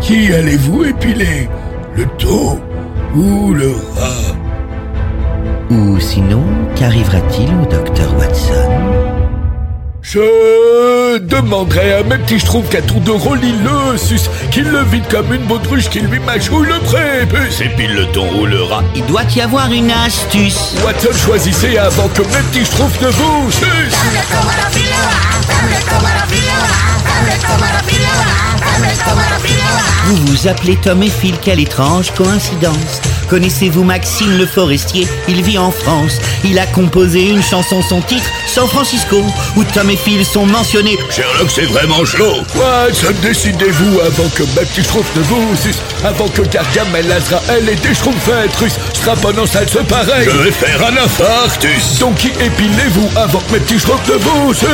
[0.00, 1.50] Qui allez-vous épiler?
[1.94, 2.58] Le taureau
[3.14, 4.34] ou le rat?
[5.70, 6.42] Ou sinon,
[6.74, 8.63] qu'arrivera-t-il au docteur Watson?
[10.04, 15.04] Je demanderai à mes petits qu'à tour de rôle il le suce, qu'il le vide
[15.10, 17.62] comme une baudruche, qu'il lui mâchouille le prépuce.
[17.62, 18.84] Épile le ton ou le rat.
[18.94, 20.74] Il doit y avoir une astuce.
[20.84, 23.64] Watson, choisissez avant que mes petits ne vous sucent.
[30.04, 33.00] Vous vous appelez Tom et Phil, quelle étrange coïncidence.
[33.28, 35.06] Connaissez-vous Maxime le Forestier?
[35.28, 36.18] Il vit en France.
[36.44, 39.22] Il a composé une chanson, son titre, San Francisco,
[39.56, 40.98] où Tom et Phil sont mentionnés.
[41.10, 42.42] Sherlock, c'est vraiment chaud.
[42.54, 45.54] Watson, décidez-vous avant que mes petits schtroumpfs ne vous
[46.04, 50.28] avant que Gargamel, Azrael et des schtroumpfettes russes straponnant ça se pareil.
[50.30, 51.98] Je vais faire un infarctus.
[51.98, 54.68] Donc qui épilez-vous avant que mes petits schtroumpfs ne vous sucent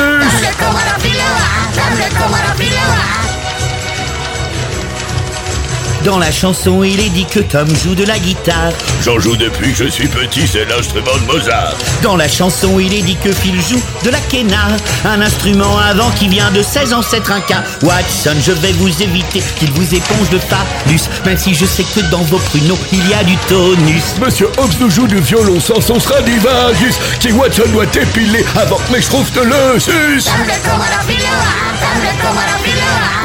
[6.05, 8.73] Dans la chanson, il est dit que Tom joue de la guitare.
[9.03, 11.75] J'en joue depuis que je suis petit, c'est l'instrument de Mozart.
[12.03, 14.69] Dans la chanson, il est dit que Phil joue de la quena,
[15.05, 17.65] un instrument avant qui vient de 16 ancêtres incas.
[17.83, 22.01] Watson, je vais vous éviter qu'il vous éponge de phallus, même si je sais que
[22.11, 24.15] dans vos pruneaux, il y a du tonus.
[24.25, 28.93] Monsieur Hobbs nous joue du violon sans son Stradivarius, qui Watson doit épiler avant que
[28.93, 30.31] mes schtroumpfs ne le sucent.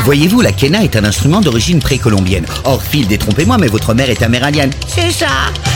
[0.03, 2.45] Voyez-vous, la quena est un instrument d'origine précolombienne.
[2.65, 4.71] Or, Phil, détrompez-moi, mais votre mère est amérindienne.
[4.87, 5.27] C'est ça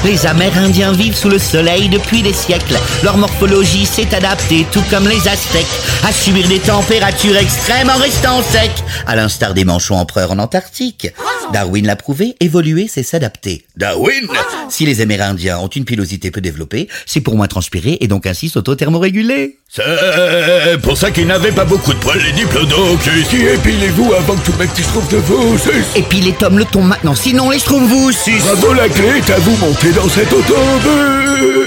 [0.04, 2.78] Les Amérindiens vivent sous le soleil depuis des siècles.
[3.04, 5.68] Leur morphologie s'est adaptée, tout comme les Aztèques,
[6.08, 8.72] à subir des températures extrêmes en restant sec.
[9.06, 11.14] À l'instar des manchots empereurs en Antarctique.
[11.54, 13.64] Darwin l'a prouvé, évoluer, c'est s'adapter.
[13.76, 14.28] Darwin
[14.70, 18.50] Si les Amérindiens ont une pilosité peu développée, c'est pour moins transpirer et donc ainsi
[18.50, 19.58] s'auto-thermoréguler.
[19.70, 23.28] C'est pour ça qu'ils n'avaient pas beaucoup de poils, les diplodocus.
[23.30, 26.58] Qui épilez-vous avant que tous mes petits schtroumpfs ne vous sucent Et puis les tomes
[26.58, 28.44] le tombent maintenant, sinon les trouve vous sucent.
[28.46, 31.60] Bravo, la clé à vous monter dans cet autobus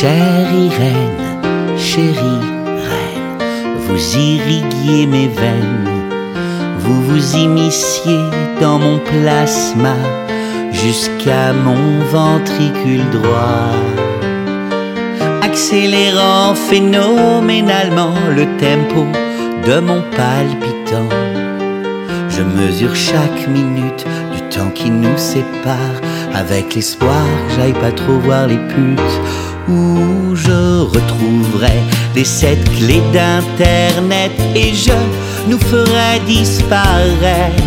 [0.00, 2.40] Chère Irène, chérie
[2.88, 5.88] reine, vous irriguiez mes veines,
[6.78, 8.20] vous vous immisciez
[8.60, 9.96] dans mon plasma
[10.70, 13.74] jusqu'à mon ventricule droit,
[15.42, 19.04] accélérant phénoménalement le tempo
[19.66, 21.08] de mon palpitant.
[22.28, 26.00] Je mesure chaque minute du temps qui nous sépare.
[26.34, 31.78] Avec l'espoir que j'aille pas trop voir les putes où je retrouverai
[32.14, 34.92] les sept clés d'internet et je
[35.48, 37.62] nous ferai disparaître.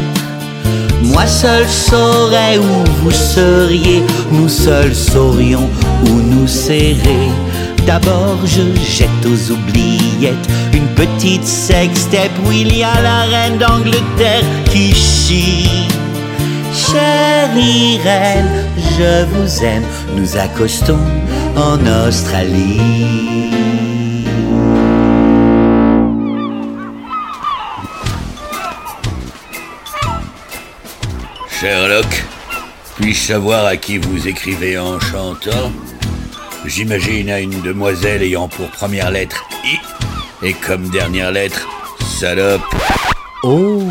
[1.03, 5.69] Moi seul saurais où vous seriez, nous seuls saurions
[6.05, 7.29] où nous serrer.
[7.85, 14.43] D'abord je jette aux oubliettes une petite sextape où il y a la reine d'Angleterre
[14.71, 15.87] qui chie.
[16.73, 18.65] Chère Irène,
[18.97, 19.83] je vous aime,
[20.15, 20.99] nous accostons
[21.57, 22.79] en Australie.
[31.49, 32.23] Sherlock,
[32.95, 35.71] puis-je savoir à qui vous écrivez en chantant?
[36.65, 39.77] J'imagine à une demoiselle ayant pour première lettre I
[40.41, 41.67] et comme dernière lettre
[41.99, 42.61] salope.
[43.43, 43.81] Oh,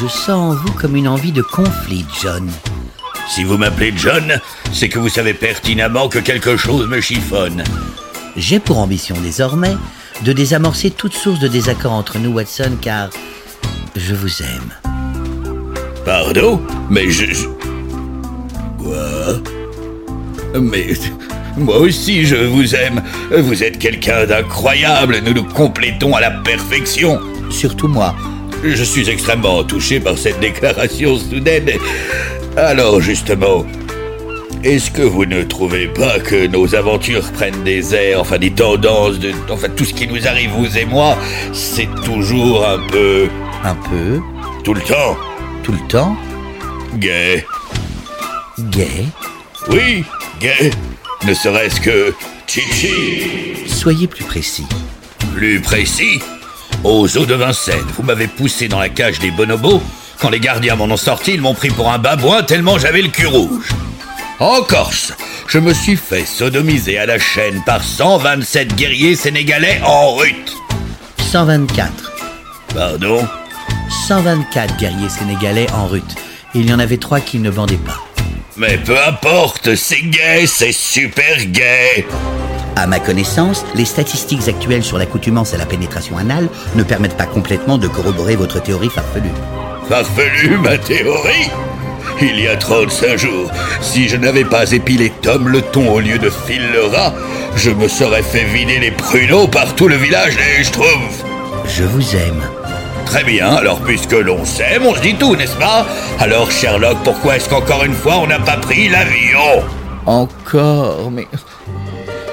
[0.00, 2.48] je sens en vous comme une envie de conflit, John.
[3.28, 4.40] Si vous m'appelez John,
[4.72, 7.64] c'est que vous savez pertinemment que quelque chose me chiffonne.
[8.36, 9.76] J'ai pour ambition désormais
[10.22, 13.10] de désamorcer toute source de désaccord entre nous, Watson, car
[13.96, 14.92] je vous aime.
[16.04, 16.62] Pardon?
[16.88, 17.48] Mais je...
[18.78, 19.40] Quoi?
[20.60, 20.94] Mais...
[21.56, 23.02] Moi aussi, je vous aime.
[23.36, 25.18] Vous êtes quelqu'un d'incroyable.
[25.24, 27.18] Nous nous complétons à la perfection.
[27.50, 28.14] Surtout moi.
[28.62, 31.70] Je suis extrêmement touché par cette déclaration soudaine.
[32.56, 33.64] Alors, justement,
[34.64, 39.18] est-ce que vous ne trouvez pas que nos aventures prennent des airs, enfin des tendances,
[39.18, 41.16] de, enfin tout ce qui nous arrive, vous et moi,
[41.52, 43.28] c'est toujours un peu...
[43.62, 44.20] Un peu,
[44.64, 45.16] tout le temps
[45.62, 46.16] tout le temps,
[46.96, 47.44] gay
[48.70, 49.04] gay.
[49.68, 50.04] Oui,
[50.40, 50.70] gay.
[51.26, 52.14] Ne serait-ce que
[52.46, 53.66] chichi.
[53.66, 54.66] Soyez plus précis.
[55.34, 56.20] Plus précis,
[56.84, 59.82] aux eaux de Vincennes, vous m'avez poussé dans la cage des bonobos.
[60.18, 63.08] Quand les gardiens m'en ont sorti, ils m'ont pris pour un babouin tellement j'avais le
[63.08, 63.68] cul rouge.
[64.38, 65.12] En Corse,
[65.48, 70.54] je me suis fait sodomiser à la chaîne par 127 guerriers sénégalais en rut.
[71.30, 72.12] 124.
[72.74, 73.26] Pardon?
[74.08, 76.14] 124 guerriers sénégalais en rut.
[76.54, 78.02] Il y en avait trois qui ne bandaient pas.
[78.56, 82.06] Mais peu importe, c'est gay, c'est super gay.
[82.76, 87.26] À ma connaissance, les statistiques actuelles sur l'accoutumance à la pénétration anale ne permettent pas
[87.26, 89.28] complètement de corroborer votre théorie farfelue.
[89.88, 91.50] Farfelu ma théorie
[92.22, 93.50] Il y a 35 jours,
[93.80, 97.12] si je n'avais pas épilé Tom le ton au lieu de Phil le rat,
[97.56, 101.24] je me serais fait vider les pruneaux par tout le village et je trouve...
[101.66, 102.42] Je vous aime.
[103.06, 105.84] Très bien, alors puisque l'on s'aime, on se dit tout, n'est-ce pas?
[106.20, 109.64] Alors Sherlock, pourquoi est-ce qu'encore une fois on n'a pas pris l'avion?
[110.06, 111.26] Encore, mais...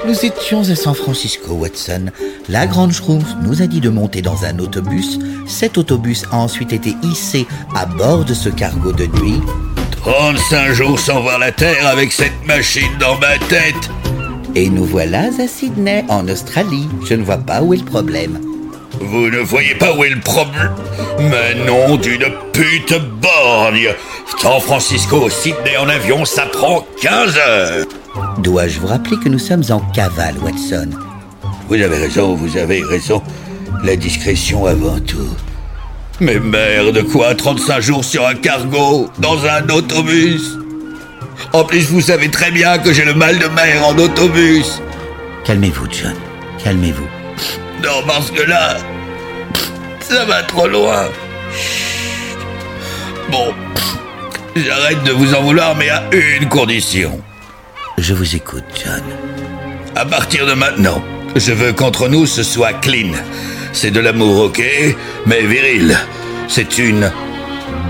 [0.06, 2.06] Nous étions à San Francisco, Watson.
[2.48, 5.18] La Grande Schtroumpf nous a dit de monter dans un autobus.
[5.46, 9.40] Cet autobus a ensuite été hissé à bord de ce cargo de nuit.
[10.02, 13.90] 35 jours sans voir la Terre avec cette machine dans ma tête
[14.54, 16.88] Et nous voilà à Sydney, en Australie.
[17.04, 18.40] Je ne vois pas où est le problème.
[19.00, 20.72] Vous ne voyez pas où est le problème?
[21.18, 23.94] Mais non, d'une pute borgne
[24.40, 27.86] San Francisco, Sydney en avion, ça prend 15 heures
[28.38, 30.90] Dois-je vous rappeler que nous sommes en cavale, Watson?
[31.68, 33.22] Vous avez raison, vous avez raison.
[33.84, 35.28] La discrétion avant tout.
[36.20, 40.58] Mais merde, quoi 35 jours sur un cargo, dans un autobus?
[41.52, 44.82] En plus, vous savez très bien que j'ai le mal de mer en autobus
[45.44, 46.14] Calmez-vous, John.
[46.62, 47.06] Calmez-vous.
[47.82, 48.76] Non, parce que là,
[50.00, 51.04] ça va trop loin.
[53.30, 53.54] Bon,
[54.56, 57.20] j'arrête de vous en vouloir, mais à une condition.
[58.00, 59.02] Je vous écoute, John.
[59.96, 61.02] À partir de maintenant,
[61.34, 63.10] je veux qu'entre nous ce soit clean.
[63.72, 64.62] C'est de l'amour, ok,
[65.26, 65.98] mais viril.
[66.46, 67.10] C'est une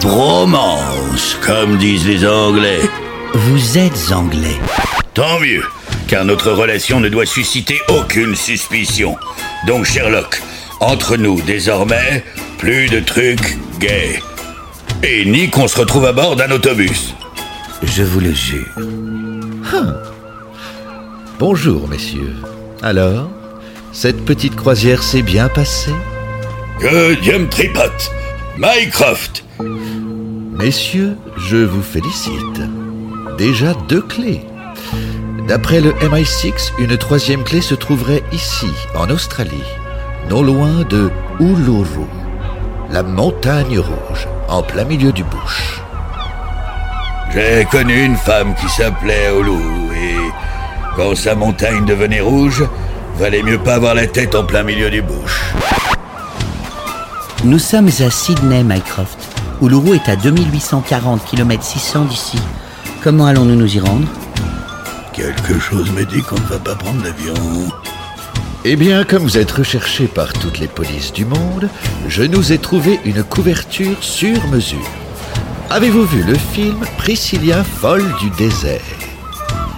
[0.01, 2.81] bromance, comme disent les Anglais.
[3.35, 4.57] Vous êtes anglais.
[5.13, 5.63] Tant mieux,
[6.07, 9.15] car notre relation ne doit susciter aucune suspicion.
[9.67, 10.41] Donc Sherlock,
[10.81, 12.25] entre nous désormais,
[12.57, 14.23] plus de trucs gays.
[15.03, 17.15] Et ni qu'on se retrouve à bord d'un autobus.
[17.83, 18.75] Je vous le jure.
[21.39, 22.35] Bonjour, messieurs.
[22.83, 23.31] Alors,
[23.93, 25.95] cette petite croisière s'est bien passée?
[26.81, 28.11] Que Dieu me tripote
[28.57, 29.45] Mycroft
[30.59, 32.61] Messieurs, je vous félicite.
[33.37, 34.45] Déjà deux clés.
[35.47, 39.65] D'après le MI6, une troisième clé se trouverait ici, en Australie,
[40.29, 41.11] non loin de
[41.41, 42.05] Uluru,
[42.91, 45.81] la montagne rouge, en plein milieu du bush.
[47.33, 49.53] J'ai connu une femme qui s'appelait Olu,
[49.95, 50.17] et
[50.97, 52.65] quand sa montagne devenait rouge,
[53.19, 55.53] valait mieux pas avoir la tête en plein milieu du bush.
[57.45, 59.19] Nous sommes à Sydney, Mycroft.
[59.61, 62.39] Uluru est à 2840 km 600 d'ici.
[63.03, 64.09] Comment allons-nous nous y rendre?
[65.13, 67.35] Quelque chose me dit qu'on ne va pas prendre l'avion.
[68.65, 71.69] Eh bien, comme vous êtes recherché par toutes les polices du monde,
[72.09, 74.79] je nous ai trouvé une couverture sur mesure.
[75.71, 78.81] Avez-vous vu le film Priscilla folle du désert?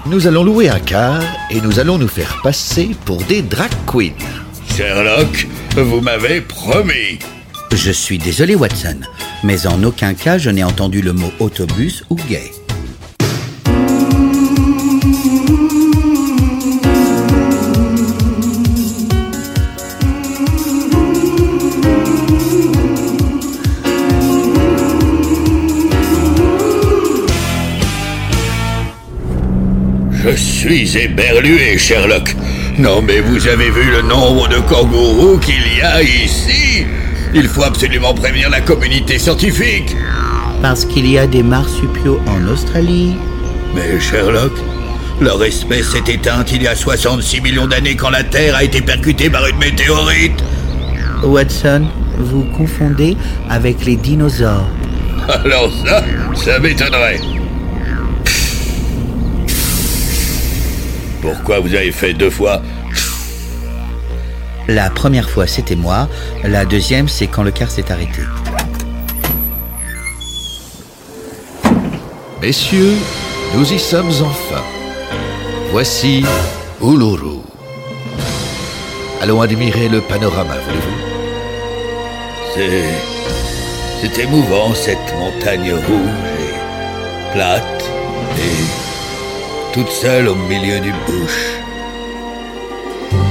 [0.07, 1.21] Nous allons louer un car
[1.51, 4.13] et nous allons nous faire passer pour des drag queens.
[4.77, 7.19] Sherlock, vous m'avez promis.
[7.73, 9.01] Je suis désolé, Watson,
[9.43, 12.53] mais en aucun cas je n'ai entendu le mot autobus ou gay.
[30.61, 32.37] Suis éberlué, Sherlock.
[32.77, 36.85] Non, mais vous avez vu le nombre de kangourous qu'il y a ici?
[37.33, 39.97] Il faut absolument prévenir la communauté scientifique.
[40.61, 43.15] Parce qu'il y a des marsupiaux en Australie.
[43.75, 44.53] Mais Sherlock,
[45.19, 48.83] leur espèce s'est éteinte il y a 66 millions d'années quand la Terre a été
[48.83, 50.45] percutée par une météorite.
[51.23, 51.87] Watson,
[52.19, 53.17] vous confondez
[53.49, 54.69] avec les dinosaures.
[55.27, 56.05] Alors ça,
[56.35, 57.40] ça m'étonnerait.
[61.21, 62.63] Pourquoi vous avez fait deux fois
[64.69, 66.09] La première fois, c'était moi.
[66.45, 68.23] La deuxième, c'est quand le car s'est arrêté.
[72.41, 72.95] Messieurs,
[73.55, 74.63] nous y sommes enfin.
[75.71, 76.25] Voici
[76.83, 77.41] Uluru.
[79.21, 80.97] Allons admirer le panorama, voulez-vous
[82.55, 83.21] C'est.
[84.01, 87.85] C'est émouvant cette montagne rouge et plate
[88.39, 88.80] et
[89.73, 91.61] toute seule au milieu du bush.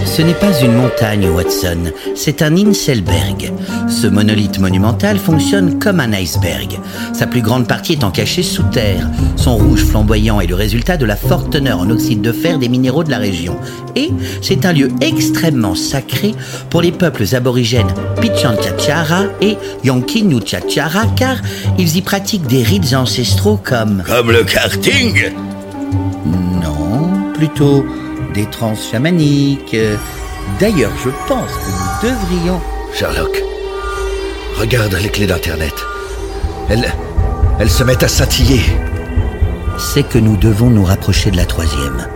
[0.05, 3.51] Ce n'est pas une montagne, Watson, c'est un Inselberg.
[3.87, 6.79] Ce monolithe monumental fonctionne comme un iceberg.
[7.13, 9.07] Sa plus grande partie étant cachée sous terre.
[9.35, 12.69] Son rouge flamboyant est le résultat de la forte teneur en oxyde de fer des
[12.69, 13.57] minéraux de la région.
[13.95, 14.09] Et
[14.41, 16.33] c'est un lieu extrêmement sacré
[16.69, 21.37] pour les peuples aborigènes Pichanchachara et Yankinuchachara car
[21.77, 24.03] ils y pratiquent des rites ancestraux comme...
[24.07, 25.31] Comme le karting
[27.39, 27.85] plutôt
[28.33, 29.75] des trans chamaniques.
[30.59, 32.59] D'ailleurs, je pense que nous devrions...
[32.93, 33.41] Sherlock,
[34.59, 35.73] regarde les clés d'Internet.
[36.69, 36.93] Elles,
[37.59, 38.61] elles se mettent à scintiller.
[39.77, 42.07] C'est que nous devons nous rapprocher de la troisième.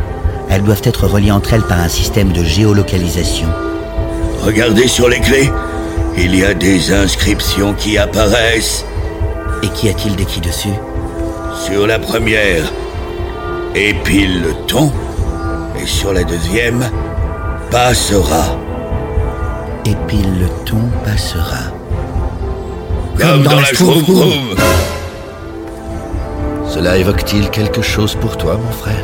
[0.49, 3.47] Elles doivent être reliées entre elles par un système de géolocalisation.
[4.41, 5.49] Regardez sur les clés.
[6.17, 8.83] Il y a des inscriptions qui apparaissent.
[9.61, 10.75] Et qu'y a-t-il d'écrit dessus?
[11.65, 12.65] Sur la première,
[13.73, 14.91] épile le ton.
[15.83, 16.81] Et sur la deuxième,
[17.69, 18.57] passera.
[19.83, 21.73] Épile le ton passera.
[23.19, 24.55] Comme, dans, la Schtroumpfroom.
[26.69, 29.03] Cela évoque-t-il quelque chose pour toi, mon frère?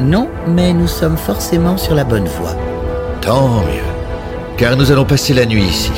[0.00, 2.56] Non, mais nous sommes forcément sur la bonne voie.
[3.20, 4.56] Tant mieux.
[4.56, 5.92] Car nous allons passer la nuit ici.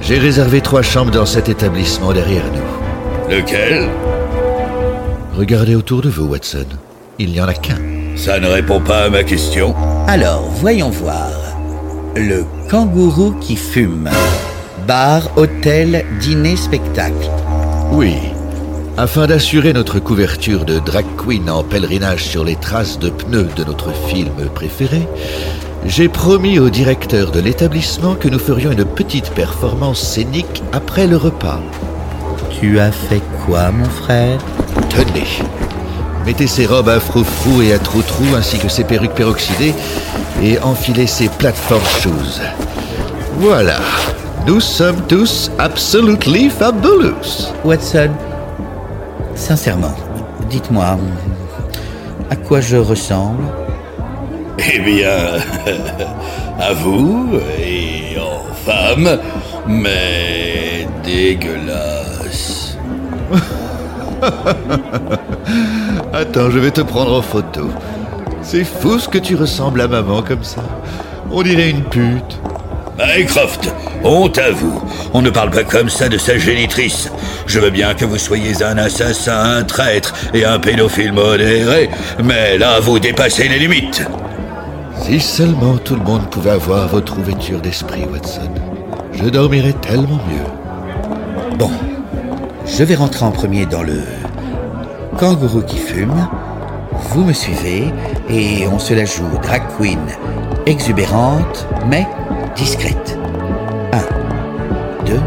[0.00, 3.32] J'ai réservé trois chambres dans cet établissement derrière nous.
[3.36, 3.88] Lequel?
[5.36, 6.66] Regardez autour de vous, Watson.
[7.20, 7.91] Il n'y en a qu'un.
[8.16, 9.74] Ça ne répond pas à ma question.
[10.06, 11.30] Alors, voyons voir.
[12.14, 14.10] Le kangourou qui fume.
[14.86, 17.30] Bar, hôtel, dîner, spectacle.
[17.90, 18.16] Oui.
[18.98, 23.64] Afin d'assurer notre couverture de drag queen en pèlerinage sur les traces de pneus de
[23.64, 25.08] notre film préféré,
[25.86, 31.16] j'ai promis au directeur de l'établissement que nous ferions une petite performance scénique après le
[31.16, 31.60] repas.
[32.60, 34.38] Tu as fait quoi, mon frère?
[34.90, 35.61] Tenez.
[36.24, 39.74] Mettez ces robes à frou-frou et à trou-trou ainsi que ces perruques peroxydées
[40.42, 42.40] et enfilez ces plateformes shoes.
[43.38, 43.78] Voilà.
[44.46, 47.52] Nous sommes tous absolutely fabulous.
[47.64, 48.10] Watson,
[49.34, 49.94] sincèrement,
[50.48, 50.98] dites-moi,
[52.30, 53.44] à quoi je ressemble?
[54.58, 55.38] Eh bien,
[56.60, 59.18] à vous et en femme,
[59.66, 62.76] mais dégueulasse.
[66.14, 67.70] Attends, je vais te prendre en photo.
[68.42, 70.62] C'est fou ce que tu ressembles à maman comme ça.
[71.30, 72.38] On dirait une pute.
[72.98, 73.72] Mycroft,
[74.04, 74.82] honte à vous.
[75.14, 77.10] On ne parle pas comme ça de sa génitrice.
[77.46, 81.88] Je veux bien que vous soyez un assassin, un traître et un pédophile modéré,
[82.22, 84.06] mais là, vous dépassez les limites.
[85.00, 88.52] Si seulement tout le monde pouvait avoir votre ouverture d'esprit, Watson.
[89.14, 91.56] Je dormirais tellement mieux.
[91.56, 91.70] Bon,
[92.66, 94.02] je vais rentrer en premier dans le
[95.18, 96.28] kangourou qui fume.
[97.10, 97.92] Vous me suivez
[98.28, 99.98] et on se la joue drag queen
[100.66, 102.06] exubérante mais
[102.54, 103.18] discrète.
[103.92, 105.20] Un, deux,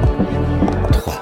[0.91, 1.19] trois.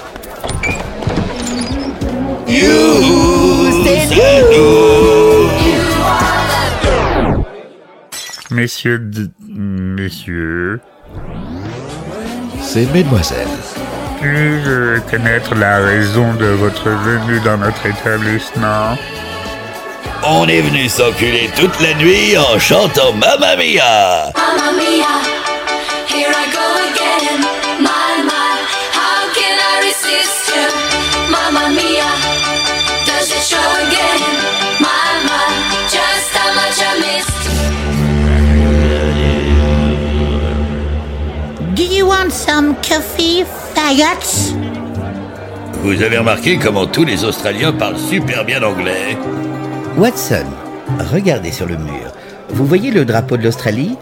[8.52, 10.80] Messieurs, d- messieurs,
[12.62, 13.48] C'est mesdemoiselles.
[14.24, 18.98] Puis-je connaître la raison de votre venue dans notre établissement?
[20.26, 24.32] On est venu s'enculer toute la nuit en chantant Mamma Mia.
[24.34, 25.20] Mamma mia,
[26.08, 27.42] here I go again.
[27.82, 28.56] My, my,
[28.94, 30.68] how can I resist you?
[31.30, 32.10] Mamma mia,
[33.06, 34.22] does it show again?
[34.80, 35.48] My, my,
[35.92, 37.44] just how much I missed.
[41.76, 43.44] Do you want some coffee,
[45.84, 49.18] Vous avez remarqué comment tous les Australiens parlent super bien anglais
[49.98, 50.46] Watson,
[51.12, 52.14] regardez sur le mur.
[52.48, 53.98] Vous voyez le drapeau de l'Australie?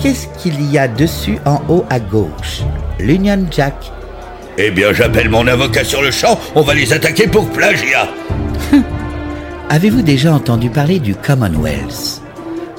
[0.00, 2.62] Qu'est-ce qu'il y a dessus en haut à gauche?
[3.00, 3.74] L'Union Jack.
[4.56, 8.08] Eh bien, j'appelle mon avocat sur le champ, on va les attaquer pour plagiat.
[9.68, 12.21] Avez-vous déjà entendu parler du Commonwealth?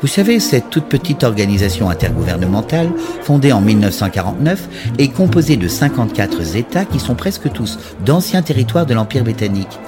[0.04, 2.92] Vous savez, cette toute petite organisation intergouvernementale,
[3.22, 8.94] fondée en 1949 et composée de 54 États qui sont presque tous d'anciens territoires de
[8.94, 9.80] l'Empire britannique.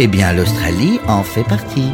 [0.00, 1.92] Eh bien, l'Australie en fait partie.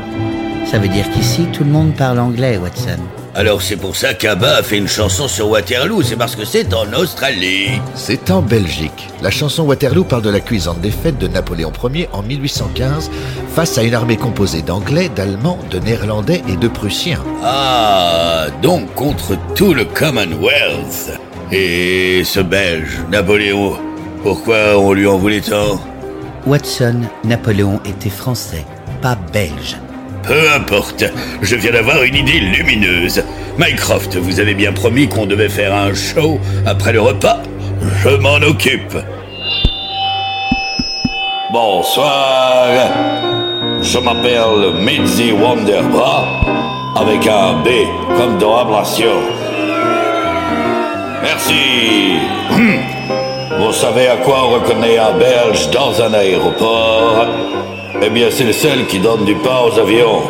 [0.64, 2.96] Ça veut dire qu'ici, tout le monde parle anglais, Watson.
[3.38, 6.72] Alors c'est pour ça qu'Abba a fait une chanson sur Waterloo, c'est parce que c'est
[6.72, 7.68] en Australie.
[7.94, 9.10] C'est en Belgique.
[9.20, 13.10] La chanson Waterloo parle de la cuisante défaite de Napoléon Ier en 1815
[13.54, 17.22] face à une armée composée d'Anglais, d'Allemands, de Néerlandais et de Prussiens.
[17.44, 21.20] Ah, donc contre tout le Commonwealth.
[21.52, 23.76] Et ce Belge, Napoléon,
[24.22, 25.78] pourquoi on lui en voulait tant?
[26.46, 28.64] Watson, Napoléon était français,
[29.02, 29.76] pas belge.
[30.26, 31.04] Peu importe,
[31.40, 33.22] je viens d'avoir une idée lumineuse.
[33.58, 37.38] Mycroft, vous avez bien promis qu'on devait faire un show après le repas
[38.02, 38.96] Je m'en occupe.
[41.52, 42.66] Bonsoir.
[43.82, 46.26] Je m'appelle Mitzi Wonderbra,
[46.96, 47.68] avec un B
[48.16, 49.12] comme dans ablation.
[51.22, 52.18] Merci.
[52.50, 52.80] Hum.
[53.60, 57.26] Vous savez à quoi on reconnaît un Belge dans un aéroport?
[58.02, 60.22] Eh bien, c'est le seul qui donne du pain aux avions.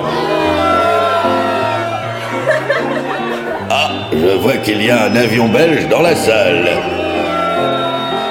[3.70, 6.68] Ah, je vois qu'il y a un avion belge dans la salle.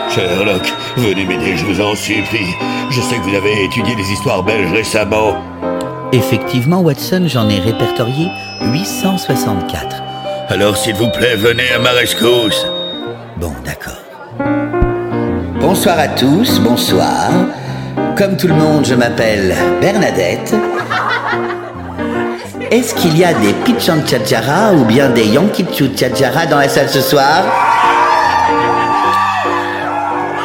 [0.10, 2.56] Sherlock, venez m'aider, je vous en supplie.
[2.90, 5.36] Je sais que vous avez étudié les histoires belges récemment.
[6.14, 8.28] Effectivement, Watson, j'en ai répertorié
[8.62, 10.02] 864.
[10.48, 12.66] Alors, s'il vous plaît, venez à ma rescousse.
[13.38, 14.00] Bon, d'accord.
[15.60, 17.32] Bonsoir à tous, bonsoir.
[18.18, 20.54] Comme tout le monde, je m'appelle Bernadette.
[22.72, 26.90] Est-ce qu'il y a des Pichan Tchadjara ou bien des Yankichu Tchadjara dans la salle
[26.90, 27.44] ce soir?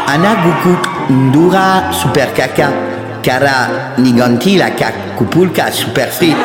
[0.06, 0.76] Ana Guku
[1.10, 2.68] Ndura Super Kaka
[3.22, 4.70] Kara Niganti la
[5.16, 6.36] Kupulka Super Frite.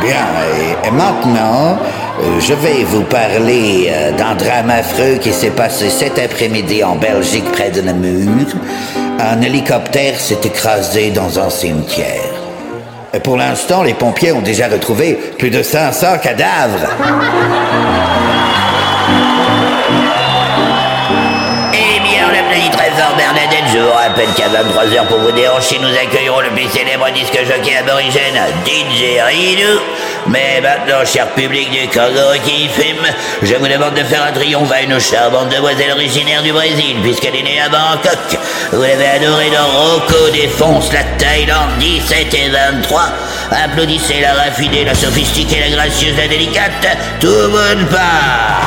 [0.00, 0.26] Bien,
[0.84, 1.78] et, maintenant,
[2.40, 7.50] je vais vous parler euh, d'un drame affreux qui s'est passé cet après-midi en Belgique
[7.52, 8.46] près de Namur.
[9.18, 12.30] Un hélicoptère s'est écrasé dans un cimetière.
[13.12, 16.88] Et pour l'instant, les pompiers ont déjà retrouvé plus de 500 cadavres.
[21.72, 23.64] Eh bien, on Bernadette.
[23.72, 27.76] Je vous rappelle qu'à 23h pour vous déhancher, nous accueillerons le plus célèbre disque jockey
[27.76, 29.80] aborigène, DJ Ridou.
[30.26, 33.06] Mais maintenant, cher public du Congo qui fume,
[33.42, 37.36] je vous demande de faire un triomphe à une charmante demoiselle originaire du Brésil, puisqu'elle
[37.36, 38.38] est née à Bangkok.
[38.72, 43.02] Vous l'avez adorée dans Rocco défonce la Thaïlande 17 et 23.
[43.64, 46.86] Applaudissez la raffinée, la sophistiquée, la gracieuse, la délicate,
[47.18, 48.60] tout le monde part.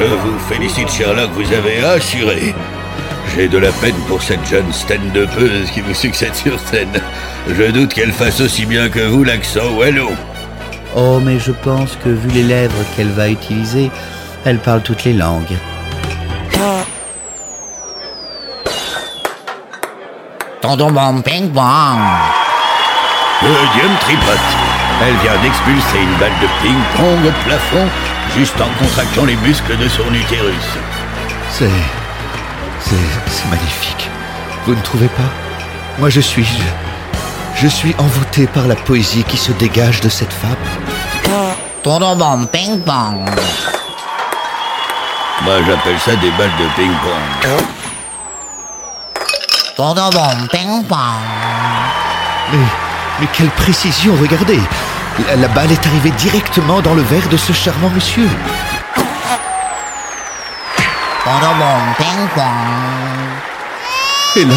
[0.00, 2.54] Je vous félicite, Sherlock, vous avez assuré.
[3.34, 7.00] J'ai de la peine pour cette jeune stand-upeuse qui vous succède sur scène.
[7.48, 10.10] Je doute qu'elle fasse aussi bien que vous l'accent Wallo.
[10.94, 13.90] Oh, mais je pense que vu les lèvres qu'elle va utiliser,
[14.44, 15.56] elle parle toutes les langues.
[20.60, 21.98] Tonton bon ping pong.
[23.42, 24.38] Le dieu tripote.
[25.02, 27.88] Elle vient d'expulser une balle de ping-pong au plafond
[28.36, 30.78] juste en contractant les muscles de son utérus.
[31.50, 32.03] C'est.
[32.86, 33.48] C'est.
[33.50, 34.08] Magnifique.
[34.64, 35.30] Vous ne trouvez pas?
[35.98, 36.44] Moi je suis.
[36.44, 40.56] Je, je suis envoûté par la poésie qui se dégage de cette femme.
[41.82, 43.28] Tonton bon ping pong.
[45.42, 47.52] Moi j'appelle ça des balles de ping-pong.
[49.76, 50.98] Tonton bon ping pong.
[52.52, 52.58] Mais.
[53.20, 54.58] Mais quelle précision, regardez
[55.28, 58.28] la, la balle est arrivée directement dans le verre de ce charmant monsieur.
[58.96, 59.36] Tonton bon
[60.76, 61.13] ping pong.
[64.36, 64.54] Et là,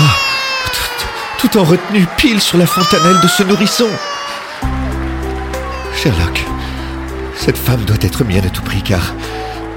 [1.40, 3.88] tout, en retenue pile sur la fontanelle de ce nourrisson.
[5.96, 6.44] Sherlock,
[7.38, 9.14] cette femme doit être mienne à tout prix car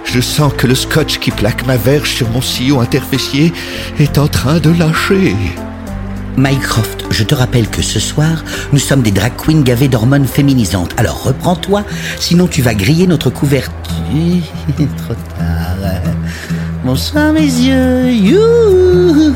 [0.05, 3.53] je sens que le scotch qui plaque ma verge sur mon sillon interfessier
[4.01, 5.37] est en train de lâcher.
[6.37, 10.93] Mycroft, je te rappelle que ce soir, nous sommes des drag queens gavées d'hormones féminisantes.
[10.97, 11.85] Alors reprends-toi,
[12.19, 13.75] sinon tu vas griller notre couverture.
[14.97, 15.80] Trop tard.
[16.83, 19.35] Bonsoir mes yeux.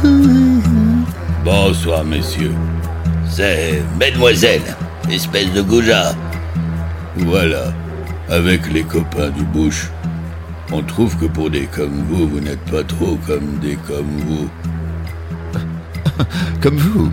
[1.44, 2.54] Bonsoir, messieurs.
[3.28, 4.62] C'est mademoiselle,
[5.10, 6.14] espèce de goujat.
[7.18, 7.74] Voilà,
[8.30, 9.90] avec les copains du bush.
[10.72, 14.48] On trouve que pour des comme vous, vous n'êtes pas trop comme des comme vous.
[16.62, 17.10] Comme vous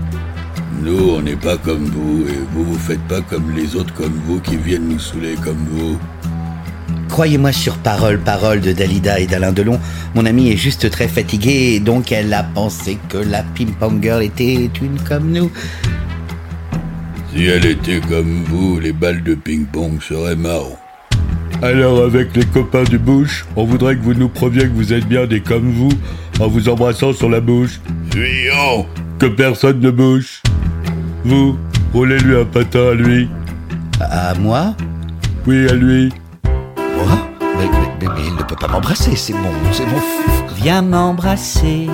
[0.82, 4.18] Nous, on n'est pas comme vous, et vous, vous faites pas comme les autres comme
[4.28, 6.00] vous qui viennent nous saouler comme vous.
[7.12, 9.78] Croyez-moi sur parole, parole de Dalida et d'Alain Delon,
[10.16, 14.24] mon amie est juste très fatiguée et donc elle a pensé que la ping-pong girl
[14.24, 15.52] était une comme nous.
[17.34, 20.80] Si elle était comme vous, les balles de ping-pong seraient marrant.
[21.62, 25.06] Alors avec les copains du bush, on voudrait que vous nous prouviez que vous êtes
[25.06, 25.92] bien des comme vous
[26.40, 27.82] en vous embrassant sur la bouche.
[28.14, 28.86] Fuyons
[29.20, 30.42] Que personne ne bouge.
[31.26, 31.58] Vous,
[31.94, 33.28] roulez-lui un patin à lui.
[34.00, 34.78] À moi?
[35.46, 36.10] Oui, à lui.
[37.06, 37.18] Moi
[37.58, 37.66] mais,
[38.00, 39.50] mais- mais- il ne peut pas m'embrasser, c'est mon.
[39.72, 40.02] C'est mon.
[40.56, 41.88] Viens m'embrasser,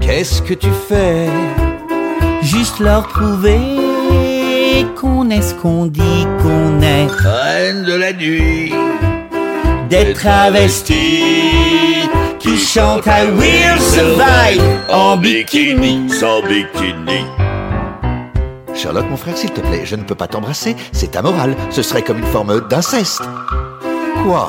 [0.00, 1.26] Qu'est-ce que tu fais?
[2.42, 7.06] Juste leur prouver qu'on est ce qu'on dit qu'on est.
[7.08, 8.72] Reine de la nuit.
[9.90, 12.08] Des travestis
[12.38, 14.62] qui chante I will survive
[14.92, 16.08] en bikini.
[16.08, 17.24] Sans bikini.
[18.74, 22.02] Sherlock, mon frère, s'il te plaît, je ne peux pas t'embrasser, c'est amoral, ce serait
[22.02, 23.22] comme une forme d'inceste.
[24.26, 24.48] Quoi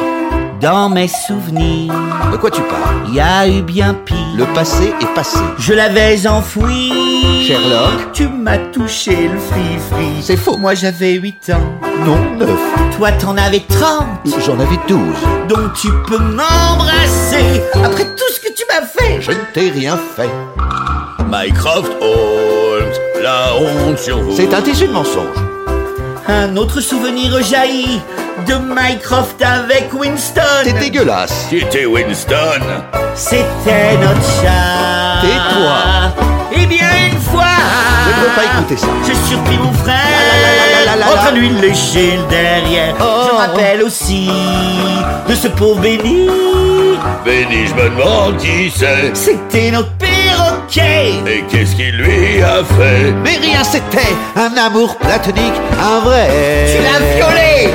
[0.60, 1.94] Dans mes souvenirs,
[2.32, 4.18] De quoi tu parles il y a eu bien pire.
[4.36, 5.38] Le passé est passé.
[5.60, 7.44] Je l'avais enfoui.
[7.46, 10.22] Sherlock Tu m'as touché le free-free.
[10.22, 10.58] C'est faux.
[10.58, 11.62] Moi j'avais 8 ans.
[12.04, 12.60] Non, neuf.
[12.98, 14.08] Toi t'en avais 30.
[14.44, 15.00] J'en avais douze.
[15.48, 17.62] Donc tu peux m'embrasser.
[17.76, 19.22] Après tout ce que tu m'as fait.
[19.22, 20.30] Je ne t'ai rien fait.
[21.32, 24.36] Mycroft Holmes, la honte sur vous.
[24.36, 25.38] C'est un tissu de mensonge.
[26.30, 28.02] Un autre souvenir jaillit
[28.46, 30.42] de Mycroft avec Winston.
[30.64, 31.48] C'est dégueulasse.
[31.50, 32.62] Qui était Winston
[33.16, 35.22] C'était notre chat.
[35.22, 36.26] Tais-toi.
[36.52, 37.17] Eh bien
[38.18, 38.88] ne veux pas écouter ça.
[39.06, 42.96] J'ai surpris mon frère la, la, la, la, en train de lui lécher le derrière.
[43.00, 43.04] Oh.
[43.28, 44.30] Je me rappelle aussi
[45.28, 46.28] de ce pauvre Benny.
[47.26, 49.16] Benny, je me demande qui c'est.
[49.16, 51.14] C'était notre perroquet.
[51.28, 53.14] Et qu'est-ce qu'il lui a fait?
[53.24, 56.28] Mais rien, c'était un amour platonique, un vrai.
[56.76, 57.70] Tu l'as violé.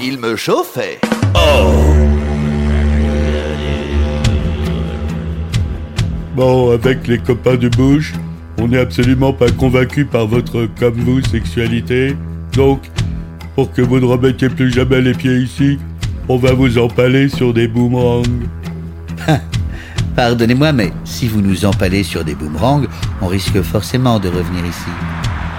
[0.00, 0.98] Il me chauffait.
[1.34, 1.72] Oh
[6.34, 8.12] Bon, avec les copains du Bush,
[8.58, 12.16] on n'est absolument pas convaincu par votre comme vous sexualité.
[12.52, 12.80] Donc,
[13.54, 15.78] pour que vous ne remettiez plus jamais les pieds ici,
[16.28, 18.22] on va vous empaler sur des boomerangs.
[20.16, 22.82] Pardonnez-moi, mais si vous nous empalez sur des boomerangs,
[23.20, 24.90] on risque forcément de revenir ici.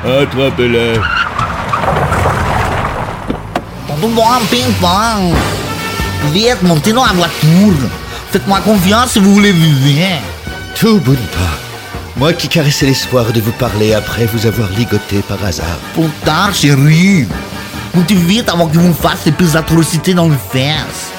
[0.04, 1.00] Attrapez-les.
[4.02, 4.10] Bon,
[4.50, 5.34] ping-pong.
[6.34, 7.90] Vite, montez dans la voiture.
[8.32, 10.22] Faites-moi confiance si vous voulez vivre.
[10.76, 11.67] Tout pas.
[12.18, 15.78] Moi qui caressais l'espoir de vous parler après vous avoir ligoté par hasard.
[15.94, 17.28] Trop tard, chérie.
[17.94, 21.12] Montez vite avant que vous me fassiez les pires atrocités dans les fesses.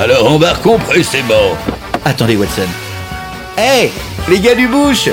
[0.00, 1.56] Alors embarquons précisément.
[2.04, 2.62] Attendez, Watson.
[3.56, 3.92] Hé,
[4.28, 5.10] les gars du Bush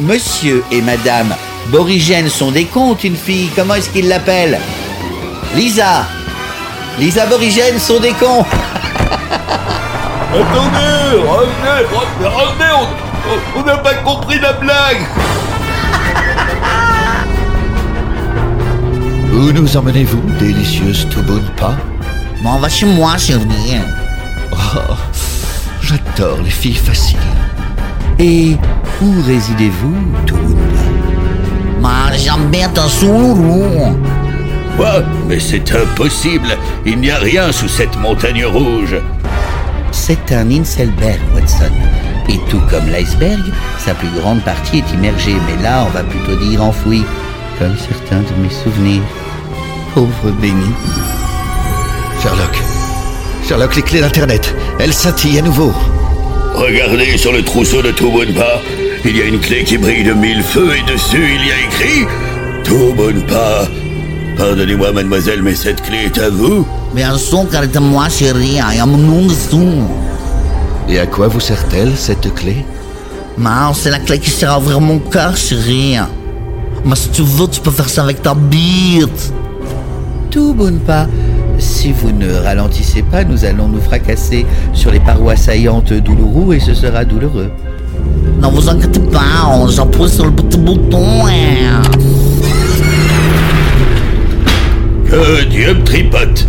[0.00, 1.34] Monsieur et Madame
[1.68, 3.48] Borigène sont des contes, une fille.
[3.56, 4.58] Comment est-ce qu'ils l'appellent?
[5.54, 6.04] Lisa
[6.98, 8.44] Lisa Borigène sont des cons
[10.32, 13.05] Attendez, revenez, revenez, revenez, on-
[13.56, 15.02] on n'a pas compris la blague.
[19.32, 21.76] Où nous emmenez-vous, délicieuse Tubunpa
[22.42, 23.80] Bon, on va chez moi, chérie.
[24.52, 24.94] Oh,
[25.82, 27.18] j'adore les filles faciles.
[28.18, 28.56] Et
[29.02, 29.94] où résidez-vous,
[30.26, 33.98] Toowoomba Mais j'habite à Soulou.
[34.76, 35.02] Quoi?
[35.28, 36.56] Mais c'est impossible.
[36.84, 38.96] Il n'y a rien sous cette montagne rouge.
[39.90, 41.72] C'est un Inselberg, Watson.
[42.28, 43.42] Et tout comme l'iceberg,
[43.78, 47.04] sa plus grande partie est immergée, mais là, on va plutôt dire enfouie,
[47.58, 49.02] comme certains de mes souvenirs.
[49.94, 50.72] Pauvre Benny.
[52.22, 52.56] Sherlock.
[53.46, 54.54] Sherlock, les clés d'Internet.
[54.80, 55.72] Elles scintillent à nouveau.
[56.54, 58.60] Regardez sur le trousseau de Tubunpa.
[59.04, 61.60] Il y a une clé qui brille de mille feux et dessus il y a
[61.66, 62.06] écrit
[62.64, 63.68] Tubunpa.
[64.36, 68.58] Pardonnez-moi, mademoiselle, mais cette clé est à vous Bien sûr à moi, chérie.
[68.72, 69.86] Il y a mon nom dessous.
[70.88, 72.64] Et à quoi vous sert-elle, cette clé?
[73.38, 75.96] Mais c'est la clé qui sert à ouvrir mon cœur, chérie.
[76.84, 79.32] Mais si tu veux, tu peux faire ça avec ta bite.
[80.30, 81.06] Tout bonne pas.
[81.58, 86.60] Si vous ne ralentissez pas, nous allons nous fracasser sur les parois saillantes d'Uluru et
[86.60, 87.50] ce sera douloureux.
[88.40, 91.26] Ne vous inquiétez pas, on j'appuie sur le petit bouton.
[91.26, 91.82] hein.
[95.08, 96.46] Que Dieu me tripote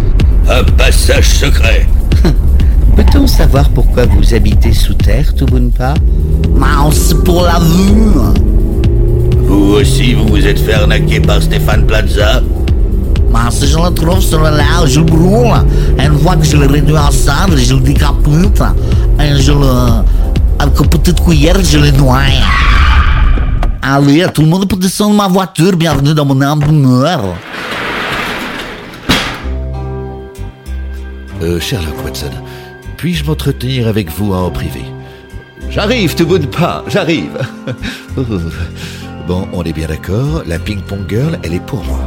[0.49, 1.87] Un passage secret
[2.97, 5.93] Peut-on savoir pourquoi vous habitez sous terre, Tubunpa
[6.55, 8.41] Mais c'est pour la vue.
[9.43, 12.41] Vous aussi, vous vous êtes fait arnaquer par Stéphane Plaza
[13.31, 15.53] Mais si je le trouve sur le lac, je le brûle.
[15.99, 18.63] Et une fois que je le réduis en cendres, je le décapite.
[19.19, 20.03] Et je le...
[20.57, 22.21] Avec une petite cuillère, je le noie.
[23.83, 25.77] Allez, tout le monde peut descendre de ma voiture.
[25.77, 27.21] Bienvenue dans mon âme d'honneur.
[31.43, 32.31] Euh, Sherlock Watson,
[32.97, 34.81] puis-je m'entretenir avec vous en privé?
[35.69, 37.37] J'arrive, Tubunpa, j'arrive
[38.17, 38.23] Oh.
[39.27, 41.99] Bon, on est bien d'accord, la ping-pong girl, elle est pour moi.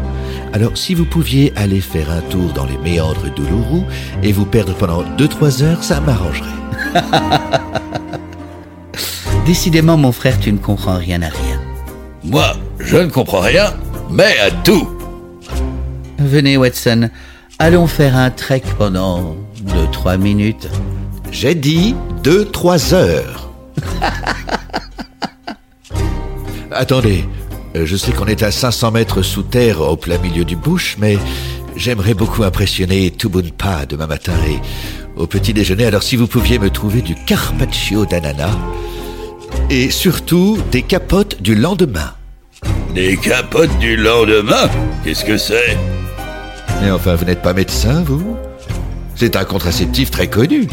[0.55, 3.83] Alors, si vous pouviez aller faire un tour dans les méandres d'Uluru
[4.23, 6.49] et vous perdre pendant 2-3 heures, ça m'arrangerait.
[9.47, 11.61] Décidément, mon frère, tu ne comprends rien à rien.
[12.25, 13.75] Moi, je ne comprends rien,
[14.11, 14.89] mais à tout
[16.19, 17.11] Venez, Watson.
[17.59, 20.69] Allons faire un trek pendant 2-3 minutes.
[21.31, 23.51] J'ai dit 2-3 heures.
[26.71, 27.25] Attendez,
[27.77, 30.97] euh, je sais qu'on est à 500 mètres sous terre au plein milieu du bush,
[30.99, 31.19] mais
[31.77, 34.61] j'aimerais beaucoup impressionner Tubunpa demain matin et
[35.17, 35.87] au petit déjeuner.
[35.87, 38.57] Alors si vous pouviez me trouver du carpaccio d'ananas
[39.69, 42.15] et surtout des capotes du lendemain.
[42.95, 44.69] Des capotes du lendemain?
[45.05, 45.79] Qu'est-ce que c'est?
[46.83, 48.37] Mais enfin, vous n'êtes pas médecin, vous?
[49.21, 50.67] C'est un contraceptif très connu.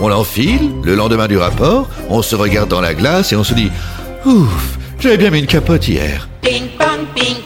[0.00, 3.54] On l'enfile, le lendemain du rapport, on se regarde dans la glace et on se
[3.54, 3.70] dit
[4.26, 6.28] Ouf, j'avais bien mis une capote hier.
[6.42, 7.36] Ping pong, ping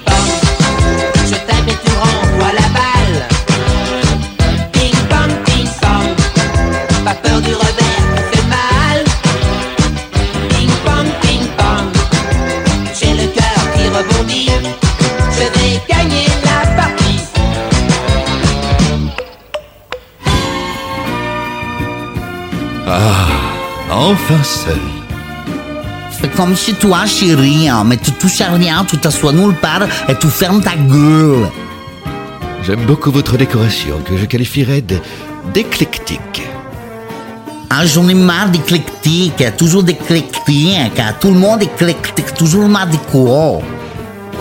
[23.99, 24.78] enfin seul.
[26.12, 29.82] Fais comme chez toi, chérie, hein, mais tu touches à rien, tu t'assois nulle part
[30.09, 31.49] et tu fermes ta gueule.
[32.62, 34.82] J'aime beaucoup votre décoration que je qualifierais
[35.53, 36.42] d'éclectique.
[37.70, 43.61] Ah, j'en ai marre d'éclectique, toujours d'éclectique, tout le monde éclectique, toujours marre de quoi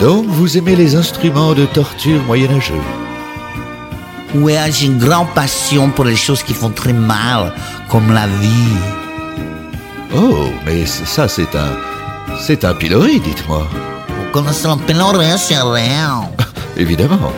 [0.00, 2.82] Donc, vous aimez les instruments de torture moyenâgeux
[4.34, 7.52] Ouais, j'ai une grande passion pour les choses qui font très mal,
[7.88, 9.07] comme la vie.
[10.14, 11.76] Oh, mais ça, c'est un.
[12.40, 13.66] C'est un pilori, dites-moi.
[14.08, 15.90] Vous connaissez un pénorin, chérie
[16.76, 17.32] Évidemment.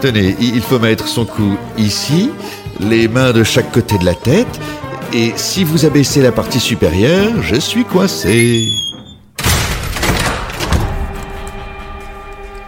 [0.00, 2.30] Tenez, il faut mettre son cou ici,
[2.78, 4.60] les mains de chaque côté de la tête,
[5.12, 8.68] et si vous abaissez la partie supérieure, je suis coincé.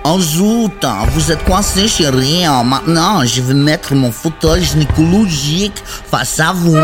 [0.03, 0.73] En zout,
[1.13, 2.45] vous êtes coincé, chérie.
[2.65, 6.77] Maintenant, je vais mettre mon fauteuil gynécologique face à vous.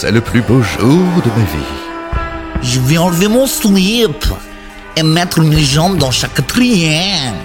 [0.00, 2.22] C'est le plus beau jour de ma vie.
[2.62, 4.24] Je vais enlever mon slip
[4.96, 7.36] et mettre mes jambes dans chaque triangle.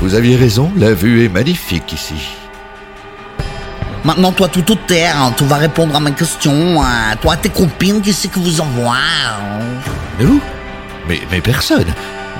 [0.00, 2.14] Vous aviez raison, la vue est magnifique ici.
[4.02, 6.82] Maintenant, toi, tout au terre, hein, tu vas répondre à ma question.
[6.82, 7.14] hein.
[7.22, 9.60] Toi, tes copines, qui c'est que vous envoie hein?
[10.18, 10.40] Nous
[11.08, 11.86] mais, mais personne.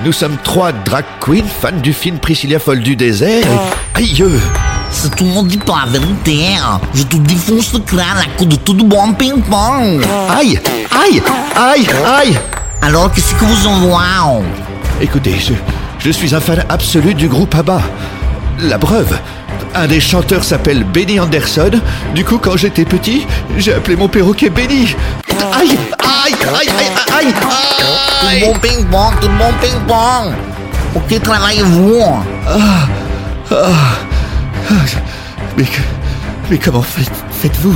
[0.03, 3.45] Nous sommes trois drag queens fans du film Priscilla folle du désert.
[3.95, 4.23] et- Aïe
[4.91, 6.57] Si tout le monde dit pas la vérité,
[6.93, 10.03] je te défonce le crâne à coup de tout de bon ping-pong.
[10.29, 10.59] Aïe
[10.91, 11.21] Aïe
[11.55, 12.37] Aïe Aïe
[12.81, 14.41] Alors, qu'est-ce que vous envoie hein?
[15.01, 15.53] Écoutez, je,
[15.99, 17.81] je suis un fan absolu du groupe ABBA.
[18.61, 19.17] La preuve,
[19.75, 21.71] un des chanteurs s'appelle Benny Anderson.
[22.13, 23.25] Du coup, quand j'étais petit,
[23.57, 24.95] j'ai appelé mon perroquet Benny.
[25.57, 26.69] Aïe Aïe Aïe
[27.17, 30.33] Aïe Aïe Tout le bon ping-pong, tout le bon ping-pong.
[30.95, 32.01] Ok, travaillez-vous?
[32.47, 32.57] Ah,
[33.51, 34.08] ah, ah,
[35.57, 35.81] mais, que-
[36.49, 37.75] mais comment faites, faites-vous?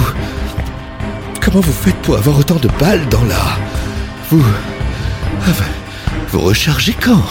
[1.44, 3.36] Comment vous faites pour avoir autant de balles dans la...
[4.30, 4.44] Vous...
[5.48, 5.52] ah,
[6.32, 7.22] Vous rechargez quand?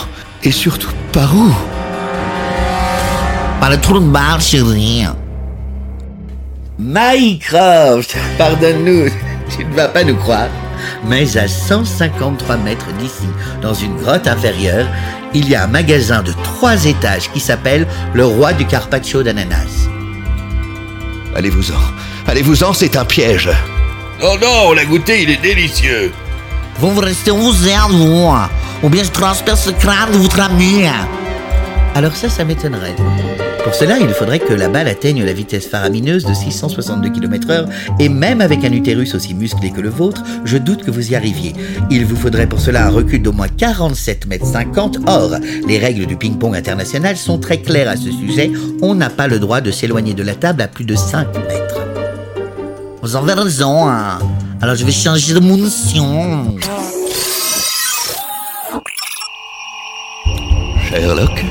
[0.42, 1.52] Et surtout, par où?
[3.60, 5.06] Par le trou de balle, chérie.
[6.78, 9.08] Mycroft, pardonne-nous,
[9.56, 10.48] tu ne vas pas nous croire.
[11.04, 13.28] Mais à 153 mètres d'ici,
[13.60, 14.86] dans une grotte inférieure,
[15.34, 19.88] il y a un magasin de trois étages qui s'appelle le roi du carpaccio d'ananas.
[21.34, 21.80] Allez-vous-en.
[22.26, 23.50] Allez-vous-en, c'est un piège.
[24.20, 26.12] Non, non, on l'a goûté, il est délicieux.
[26.78, 28.32] Vous vous restez où vous êtes, vous
[28.82, 30.84] Ou bien je transperce le crâne de votre ami
[31.94, 32.96] Alors ça, ça m'étonnerait.
[33.64, 37.66] Pour cela, il faudrait que la balle atteigne la vitesse faramineuse de 662 km/h,
[38.00, 41.14] et même avec un utérus aussi musclé que le vôtre, je doute que vous y
[41.14, 41.52] arriviez.
[41.90, 44.98] Il vous faudrait pour cela un recul d'au moins 47 mètres 50.
[45.06, 45.36] Or,
[45.66, 48.50] les règles du ping-pong international sont très claires à ce sujet.
[48.82, 51.80] On n'a pas le droit de s'éloigner de la table à plus de 5 mètres.
[53.00, 54.18] Vous avez raison, hein.
[54.60, 56.56] Alors je vais changer de munition.
[60.88, 61.44] Sherlock,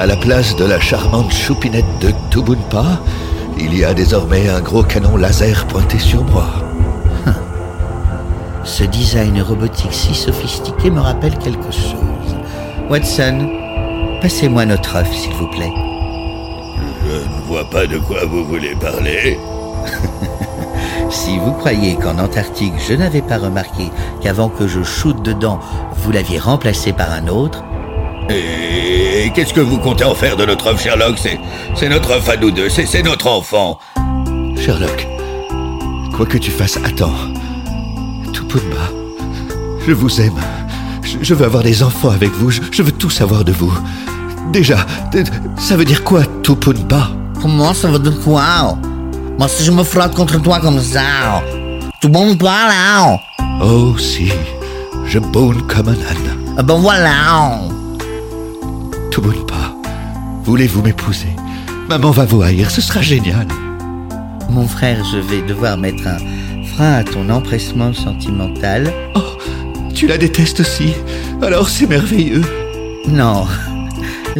[0.00, 3.02] à la place de la charmante choupinette de Tubunpa,
[3.58, 6.46] il y a désormais un gros canon laser pointé sur moi.
[8.64, 12.34] Ce design robotique si sophistiqué me rappelle quelque chose.
[12.88, 13.46] Watson,
[14.22, 15.72] passez-moi notre œuf, s'il vous plaît.
[17.06, 19.38] Je ne vois pas de quoi vous voulez parler.
[21.10, 23.90] Si vous croyez qu'en Antarctique, je n'avais pas remarqué
[24.20, 25.58] qu'avant que je shoote dedans,
[25.96, 27.64] vous l'aviez remplacé par un autre,
[28.30, 31.38] Et qu'est-ce que vous comptez en faire de notre œuf, Sherlock C'est,
[31.74, 33.78] c'est notre œuf à nous deux, c'est, c'est notre enfant.
[34.56, 35.06] Sherlock,
[36.16, 37.14] quoi que tu fasses, attends.
[38.32, 38.90] Tupumba,
[39.86, 40.40] je vous aime.
[41.02, 42.50] Je, je veux avoir des enfants avec vous.
[42.50, 43.72] Je, je veux tout savoir de vous.
[44.52, 44.78] Déjà,
[45.58, 47.10] ça veut dire quoi, Tupunpa
[47.40, 48.76] Comment ça veut dire quoi?
[49.38, 51.42] Moi, si je me frotte contre toi comme ça,
[52.00, 53.18] tout bon pas là
[53.62, 54.30] Oh si,
[55.06, 56.36] je bonne comme un âne.
[56.58, 57.58] Ah Ben voilà
[59.10, 59.74] Tubunpa,
[60.44, 61.34] voulez-vous m'épouser?
[61.88, 63.46] Maman va voir, ce sera génial.
[64.48, 66.18] Mon frère, je vais devoir mettre un
[66.64, 68.92] frein à ton empressement sentimental.
[69.16, 69.36] Oh,
[69.94, 70.94] tu la détestes aussi.
[71.42, 72.42] Alors c'est merveilleux.
[73.08, 73.46] Non,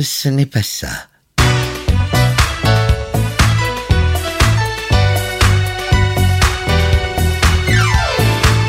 [0.01, 0.89] ce n'est pas ça.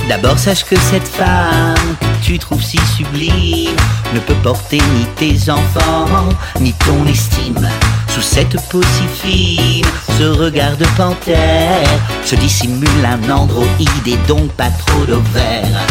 [0.09, 3.75] D'abord sache que cette femme tu trouves si sublime
[4.13, 6.29] ne peut porter ni tes enfants,
[6.61, 7.67] ni ton estime.
[8.07, 9.85] Sous cette peau si fine,
[10.17, 11.89] ce regard de panthère
[12.23, 15.85] se dissimule un androïde et donc pas trop d'ovaires.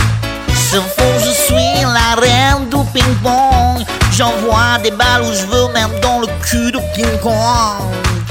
[0.54, 3.84] Sauf que je suis la reine du ping-pong.
[4.16, 7.84] J'envoie des balles où je veux, même dans le cul de ping-pong.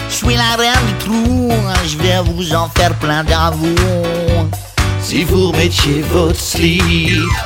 [0.10, 1.52] Je suis la reine du trou,
[1.86, 4.50] je vais vous en faire plein d'amour.
[5.02, 6.84] Si vous remettiez votre slip,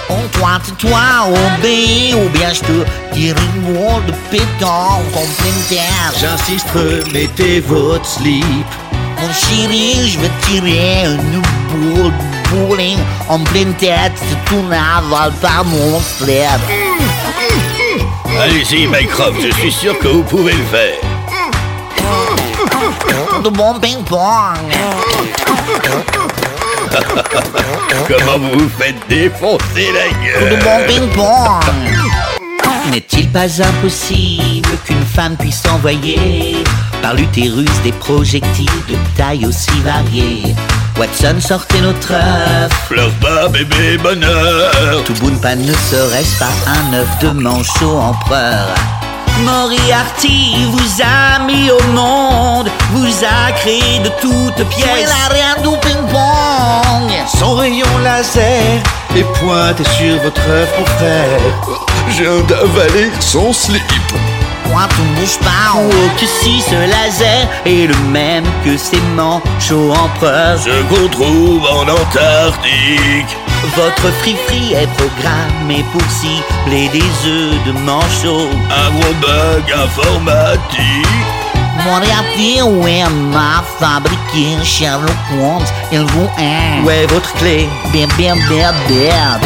[0.09, 0.17] On
[0.63, 5.63] c'est toi, au B, ou bien je te tire une boule de pétanque en pleine
[5.69, 6.13] terre.
[6.19, 8.65] j'insiste, remettez votre slip.
[9.21, 12.99] Mon chéri, je vais tirer une boule de bowling
[13.29, 14.13] en pleine tête.
[14.15, 16.59] C'est tout n'avale pas mon frère.
[18.41, 20.97] Allez-y, Mycroft, je suis sûr que vous pouvez le faire.
[23.41, 24.57] De bon ping-pong.
[28.07, 31.63] Comment vous vous faites défoncer la De bon gueule ping-pong.
[32.91, 36.57] N'est-il pas impossible qu'une femme puisse envoyer
[37.01, 40.55] par l'utérus des projectiles de taille aussi variée?
[40.97, 42.71] Watson sortez notre œuf.
[42.89, 45.03] Pleure pas, bébé, bonheur.
[45.05, 48.75] Tout Boonpan ne serait-ce pas un œuf de manchot empereur?
[49.39, 55.09] Moriarty vous a mis au monde, vous a créé de toutes pièces.
[55.09, 56.32] la reine du ping-pong?
[57.27, 58.81] Son rayon laser
[59.15, 61.39] est pointé sur votre œuf, frère.
[62.09, 63.81] Je viens d'avaler son slip.
[64.65, 69.91] Point ne bouge pas, oh que si ce laser est le même que ces manchots
[69.91, 70.59] empereurs.
[70.59, 73.37] Ce qu'on trouve en Antarctique.
[73.75, 78.49] Votre free-free est programmé pour cibler des œufs de manchot.
[78.69, 81.42] Un gros bug informatique.
[81.81, 85.65] Moriarty, ouais, m'a fabriqué Sherlock Holmes.
[85.91, 86.85] Il vous aime.
[86.85, 87.67] Ouais, votre clé.
[87.91, 89.39] Bien, bien, bien, bien.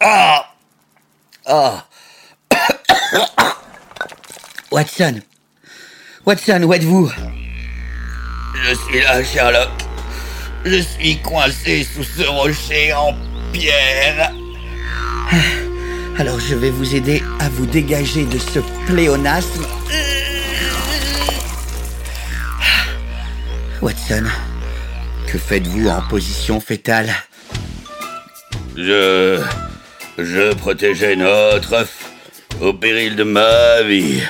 [0.00, 0.46] Ah
[1.46, 1.84] Ah
[4.70, 5.20] Watson
[6.24, 7.12] Watson, où êtes-vous?
[8.64, 9.70] Je suis là, Sherlock.
[10.64, 13.14] Je suis coincé sous ce rocher en
[13.52, 14.32] pierre.
[16.18, 19.66] Alors je vais vous aider à vous dégager de ce pléonasme.
[23.80, 24.24] Watson,
[25.26, 27.12] que faites-vous en position fétale?
[28.76, 29.40] Je.
[30.18, 32.10] Je protégeais notre œuf
[32.60, 34.22] au péril de ma vie.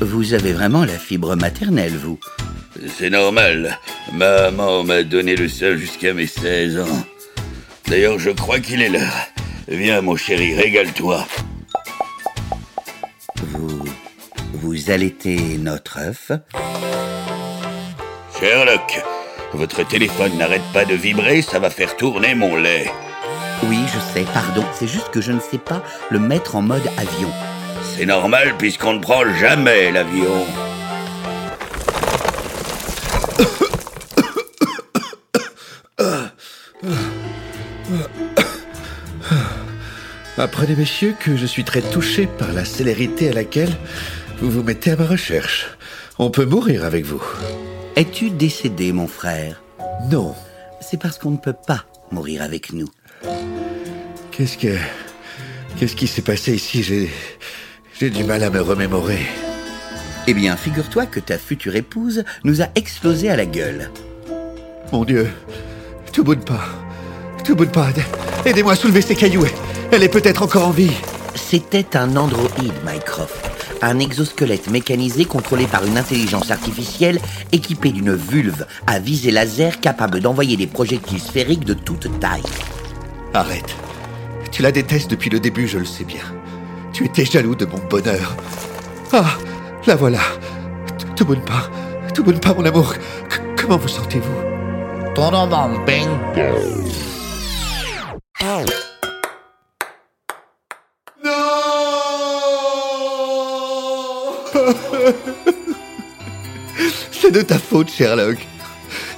[0.00, 2.20] Vous avez vraiment la fibre maternelle, vous.
[2.98, 3.78] C'est normal.
[4.12, 7.06] Maman m'a donné le seul jusqu'à mes 16 ans.
[7.88, 9.26] D'ailleurs, je crois qu'il est l'heure.
[9.70, 11.24] Viens, mon chéri, régale-toi.
[13.36, 13.84] Vous.
[14.54, 16.32] Vous allaitez notre œuf?
[18.36, 19.00] Sherlock,
[19.52, 22.90] votre téléphone n'arrête pas de vibrer, ça va faire tourner mon lait.
[23.68, 24.64] Oui, je sais, pardon.
[24.74, 27.30] C'est juste que je ne sais pas le mettre en mode avion.
[27.96, 30.46] C'est normal puisqu'on ne prend jamais l'avion.
[40.38, 43.76] Apprenez, messieurs, que je suis très touché par la célérité à laquelle
[44.40, 45.66] vous vous mettez à ma recherche.
[46.18, 47.22] On peut mourir avec vous.
[47.96, 49.62] Es-tu décédé, mon frère?
[50.10, 50.34] Non.
[50.80, 52.88] C'est parce qu'on ne peut pas mourir avec nous.
[54.30, 54.76] Qu'est-ce que.
[55.76, 56.82] Qu'est-ce qui s'est passé ici?
[56.82, 57.10] J'ai.
[57.98, 59.20] J'ai du mal à me remémorer.
[60.26, 63.90] Eh bien, figure-toi que ta future épouse nous a explosé à la gueule.
[64.90, 65.28] Mon Dieu.
[66.12, 66.64] Tout bout de pas.
[67.44, 67.88] Tout bout de pas.
[68.46, 69.46] Aidez-moi à soulever ces cailloux.
[69.92, 70.92] Elle est peut-être encore en vie.
[71.34, 73.50] C'était un androïde, Mycroft.
[73.82, 77.18] Un exosquelette mécanisé contrôlé par une intelligence artificielle
[77.50, 82.42] équipé d'une vulve à visée laser capable d'envoyer des projectiles sphériques de toute taille.
[83.34, 83.74] Arrête.
[84.52, 86.22] Tu la détestes depuis le début, je le sais bien.
[86.92, 88.36] Tu étais jaloux de mon bonheur.
[89.12, 89.38] Ah,
[89.86, 90.20] la voilà.
[91.16, 91.68] Tout bon pas.
[92.14, 92.94] Tout bon pas, mon amour.
[93.56, 95.14] Comment vous sentez-vous?
[95.14, 97.19] Tout le
[107.30, 108.38] C'est de ta faute, Sherlock.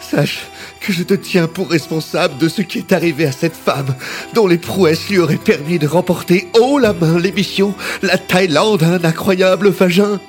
[0.03, 0.41] Sache
[0.81, 3.95] que je te tiens pour responsable de ce qui est arrivé à cette femme,
[4.35, 8.89] dont les prouesses lui auraient permis de remporter haut la main l'émission La Thaïlande a
[8.89, 10.21] un incroyable vagin.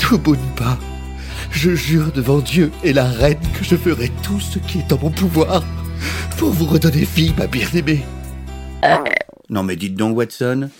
[0.00, 0.78] Tubunpa,
[1.52, 4.98] je jure devant Dieu et la reine que je ferai tout ce qui est en
[4.98, 5.62] mon pouvoir
[6.38, 8.04] pour vous redonner vie, ma bien-aimée.
[9.48, 10.70] Non mais dites donc, Watson,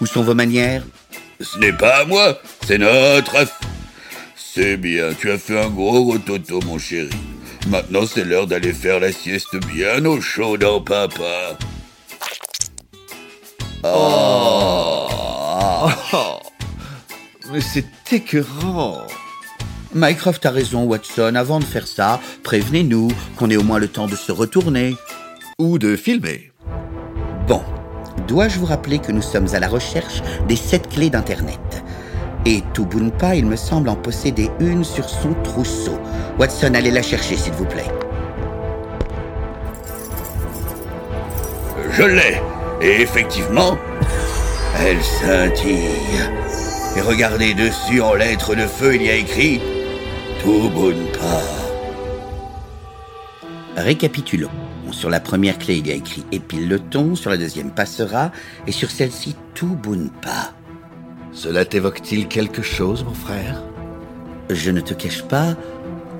[0.00, 0.82] où sont vos manières?
[1.40, 3.36] Ce n'est pas à moi, c'est notre
[4.54, 7.10] C'est bien, tu as fait un gros rototo, mon chéri.
[7.66, 11.58] Maintenant, c'est l'heure d'aller faire la sieste bien au chaud dans papa.
[13.82, 15.08] Oh,
[17.52, 18.98] mais c'est écœurant.
[19.92, 21.34] Mycroft a raison, Watson.
[21.34, 24.94] Avant de faire ça, prévenez-nous qu'on ait au moins le temps de se retourner.
[25.58, 26.52] Ou de filmer.
[27.48, 27.64] Bon,
[28.28, 31.73] dois-je vous rappeler que nous sommes à la recherche des sept clés d'Internet?
[32.46, 35.98] Et Tubunpa, il me semble en posséder une sur son trousseau.
[36.38, 37.90] Watson, allez la chercher, s'il vous plaît.
[41.92, 42.40] Je l'ai.
[42.82, 43.78] Et effectivement,
[44.78, 45.88] elle scintille.
[46.96, 49.60] Et regardez dessus en lettres de feu, il y a écrit
[50.42, 51.40] Tubunpa.
[53.76, 54.50] Récapitulons.
[54.92, 58.30] Sur la première clé, il y a écrit épile le ton, sur la deuxième passera,
[58.66, 60.52] et sur celle-ci Tubunpa.
[61.34, 63.60] Cela t'évoque-t-il quelque chose, mon frère?
[64.50, 65.56] Je ne te cache pas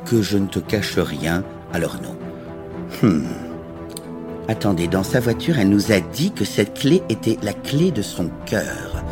[0.04, 2.16] que je ne te cache rien, alors non.
[3.00, 3.26] Hmm.
[4.48, 8.02] Attendez, dans sa voiture, elle nous a dit que cette clé était la clé de
[8.02, 9.04] son cœur.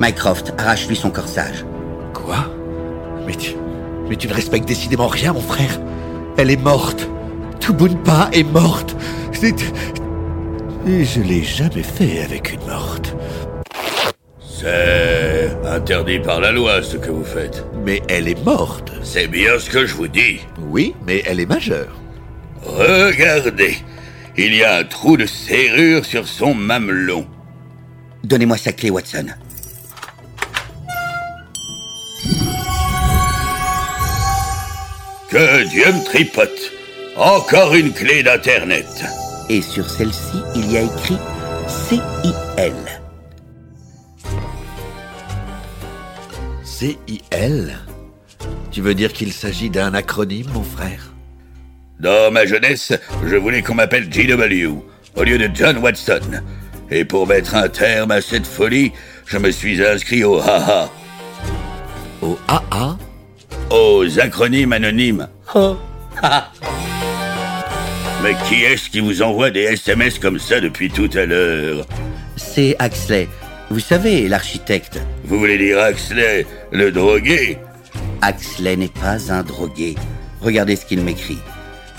[0.00, 1.66] Mycroft, arrache-lui son corsage.
[2.14, 2.46] Quoi?
[3.26, 3.52] Mais tu,
[4.08, 5.78] mais tu ne respectes décidément rien, mon frère.
[6.38, 7.08] Elle est morte.
[7.60, 8.96] Tubunpa est morte.
[9.32, 9.54] C'est...
[10.86, 13.14] Et je l'ai jamais fait avec une morte.
[14.58, 17.62] C'est interdit par la loi ce que vous faites.
[17.84, 18.90] Mais elle est morte.
[19.02, 20.40] C'est bien ce que je vous dis.
[20.58, 21.94] Oui, mais elle est majeure.
[22.62, 23.76] Regardez,
[24.38, 27.26] il y a un trou de serrure sur son mamelon.
[28.24, 29.26] Donnez-moi sa clé, Watson.
[35.28, 36.72] Que Dieu me tripote.
[37.16, 39.04] Encore une clé d'Internet.
[39.50, 41.18] Et sur celle-ci, il y a écrit
[41.68, 42.72] CIL.
[46.78, 47.74] C-I-L
[48.70, 51.10] Tu veux dire qu'il s'agit d'un acronyme, mon frère?
[51.98, 52.92] Dans ma jeunesse,
[53.26, 54.74] je voulais qu'on m'appelle GW
[55.14, 56.20] au lieu de John Watson.
[56.90, 58.92] Et pour mettre un terme à cette folie,
[59.24, 60.90] je me suis inscrit au AA.
[62.20, 62.98] Au AA
[63.70, 65.28] Aux acronymes anonymes.
[65.54, 65.78] Oh.
[68.22, 71.86] Mais qui est-ce qui vous envoie des SMS comme ça depuis tout à l'heure?
[72.36, 73.28] C'est Axley.
[73.68, 75.00] Vous savez, l'architecte.
[75.24, 77.58] Vous voulez dire Axley, le drogué?
[78.22, 79.96] Axley n'est pas un drogué.
[80.40, 81.38] Regardez ce qu'il m'écrit.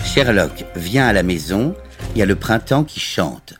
[0.02, 1.74] Sherlock, viens à la maison,
[2.14, 3.54] il y a le printemps qui chante.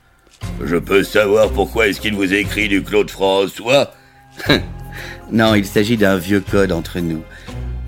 [0.65, 3.93] Je peux savoir pourquoi est-ce qu'il vous écrit du Claude François?
[5.31, 7.23] Non, il s'agit d'un vieux code entre nous.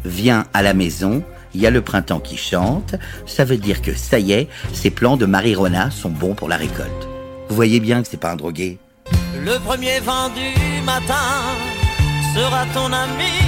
[0.05, 2.97] Viens à la maison, il y a le printemps qui chante,
[3.27, 6.59] ça veut dire que ça y est, ces plants de Marie-Rona sont bons pour la
[6.59, 7.09] récolte.
[7.49, 8.79] Vous voyez bien que c'est pas un drogué.
[9.43, 11.31] Le premier vent du matin
[12.35, 13.39] sera ton ami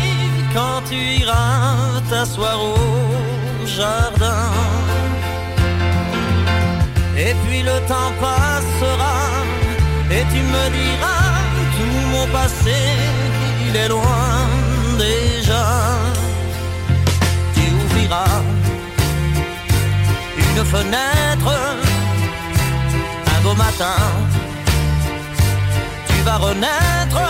[0.55, 4.51] quand tu iras t'asseoir au jardin.
[7.17, 9.19] Et puis le temps passera
[10.11, 11.33] et tu me diras
[11.77, 12.79] tout mon passé,
[13.69, 14.49] il est loin
[14.99, 15.65] déjà.
[17.55, 18.41] Tu ouvriras
[20.39, 21.53] une fenêtre
[23.27, 23.97] un beau matin
[26.25, 27.21] vas renaître.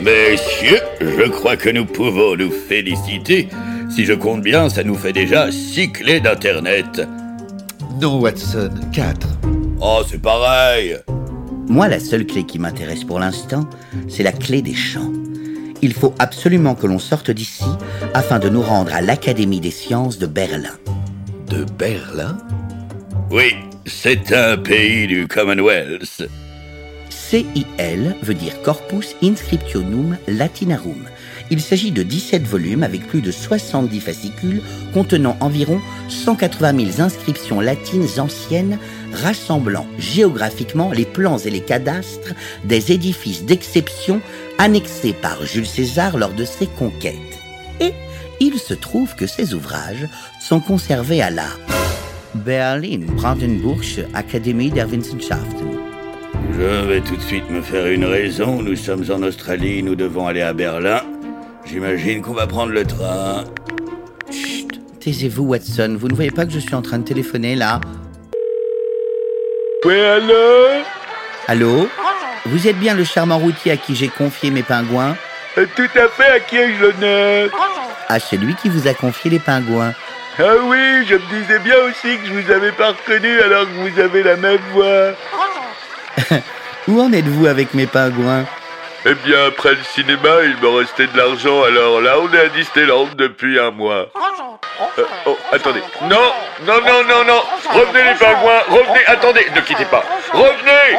[0.00, 3.48] Messieurs, je crois que nous pouvons nous féliciter.
[3.88, 7.00] Si je compte bien, ça nous fait déjà six clés d'Internet.
[8.00, 9.26] Non, Watson, 4.
[9.80, 10.98] Oh, c'est pareil.
[11.68, 13.68] Moi, la seule clé qui m'intéresse pour l'instant,
[14.08, 15.12] c'est la clé des champs.
[15.80, 17.64] Il faut absolument que l'on sorte d'ici
[18.12, 20.76] afin de nous rendre à l'Académie des sciences de Berlin.
[21.48, 22.36] De Berlin?
[23.30, 23.54] Oui,
[23.86, 26.28] c'est un pays du Commonwealth.
[27.10, 31.04] CIL veut dire Corpus Inscriptionum Latinarum.
[31.50, 34.62] Il s'agit de 17 volumes avec plus de 70 fascicules
[34.92, 38.78] contenant environ 180 000 inscriptions latines anciennes
[39.12, 42.34] rassemblant géographiquement les plans et les cadastres
[42.64, 44.20] des édifices d'exception
[44.58, 47.14] annexés par Jules César lors de ses conquêtes.
[47.80, 47.92] Et
[48.40, 50.08] il se trouve que ces ouvrages
[50.40, 51.46] sont conservés à la
[52.34, 55.78] Berlin Brandenburgische Akademie der Wissenschaften.
[56.58, 58.62] Je vais tout de suite me faire une raison.
[58.62, 61.00] Nous sommes en Australie, nous devons aller à Berlin.
[61.64, 63.44] J'imagine qu'on va prendre le train.
[65.00, 65.96] Taisez-vous, Watson.
[65.98, 67.80] Vous ne voyez pas que je suis en train de téléphoner là?
[69.84, 70.82] Oui, allô?
[71.48, 71.88] Allô?
[72.46, 75.16] Vous êtes bien le charmant routier à qui j'ai confié mes pingouins?
[75.58, 77.50] Euh, Tout à fait, à qui ai-je l'honneur?
[78.08, 79.94] Ah, celui qui vous a confié les pingouins.
[80.36, 83.88] Ah oui, je me disais bien aussi que je vous avais pas reconnu alors que
[83.88, 85.12] vous avez la même voix.
[86.88, 88.44] Où en êtes-vous avec mes pingouins?
[89.06, 92.48] Eh bien, après le cinéma, il me restait de l'argent, alors là, on est à
[92.48, 94.06] Disneyland depuis un mois.
[94.98, 95.82] Euh, oh, attendez.
[96.02, 96.32] Non,
[96.66, 97.42] non, non, non, non.
[97.70, 100.04] Revenez les pingouins, revenez, attendez, ne quittez pas.
[100.32, 100.98] Revenez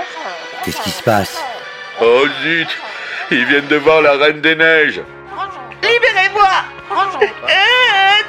[0.63, 1.43] Qu'est-ce qui se passe?
[1.99, 2.69] Oh zut,
[3.31, 5.01] ils viennent de voir la Reine des Neiges.
[5.83, 6.49] Libérez-moi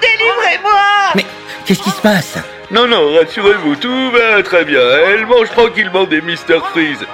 [0.00, 1.24] Délivrez-moi Mais
[1.64, 2.38] qu'est-ce qui se passe?
[2.70, 4.80] Non, non, rassurez-vous, tout va très bien.
[4.80, 7.06] Elle mange tranquillement des Mister Freeze.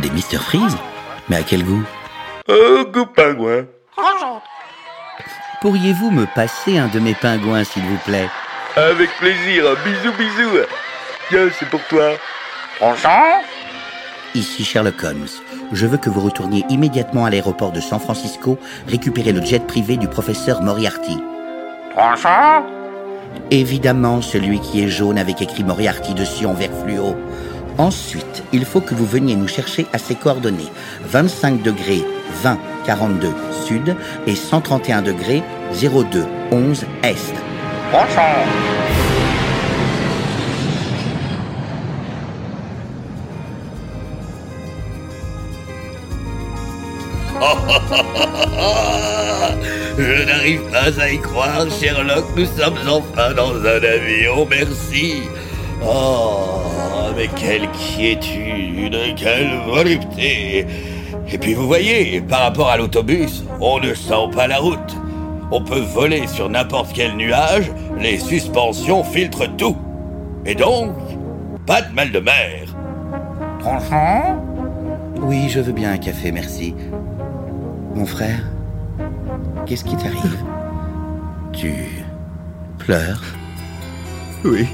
[0.00, 0.38] Des Mr.
[0.38, 0.76] Freeze?
[1.28, 1.84] Mais à quel goût?
[2.48, 3.66] Oh, goût pingouin.
[5.60, 8.28] Pourriez-vous me passer un de mes pingouins, s'il vous plaît?
[8.76, 10.58] Avec plaisir, bisous, bisous.
[11.28, 12.10] Tiens, c'est pour toi.
[14.36, 15.28] Ici Sherlock Holmes.
[15.72, 19.96] Je veux que vous retourniez immédiatement à l'aéroport de San Francisco récupérer le jet privé
[19.96, 21.16] du professeur Moriarty.
[23.50, 27.16] Évidemment, celui qui est jaune avec écrit Moriarty dessus en vert fluo.
[27.78, 30.70] Ensuite, il faut que vous veniez nous chercher à ces coordonnées
[31.06, 32.04] 25 degrés
[32.42, 33.28] 20 42
[33.66, 33.96] sud
[34.26, 35.42] et 131 degrés
[35.72, 37.34] 02 11 est.
[49.98, 52.24] Je n'arrive pas à y croire, Sherlock.
[52.36, 55.22] Nous sommes enfin dans un avion, merci.
[55.84, 60.66] Oh, mais quelle quiétude, quelle volupté.
[61.32, 64.96] Et puis vous voyez, par rapport à l'autobus, on ne sent pas la route.
[65.50, 69.76] On peut voler sur n'importe quel nuage, les suspensions filtrent tout.
[70.44, 70.92] Et donc,
[71.66, 72.66] pas de mal de mer.
[75.20, 76.74] Oui, je veux bien un café, merci.
[77.96, 78.40] Mon frère,
[79.64, 80.36] qu'est-ce qui t'arrive?
[81.54, 81.72] Tu
[82.76, 83.22] pleures?
[84.44, 84.66] Oui.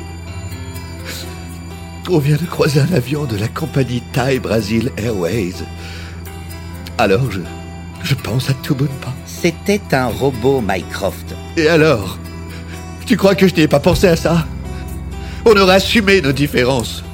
[2.11, 5.55] On vient de croiser un avion de la compagnie Thai Brazil Airways.
[6.99, 7.39] Alors je,
[8.03, 9.15] je pense à tout de pas.
[9.25, 11.37] C'était un robot, Mycroft.
[11.57, 12.19] Et alors
[13.07, 14.49] Tu crois que je n'y ai pas pensé à ça?
[15.45, 17.05] On aurait assumé nos différences.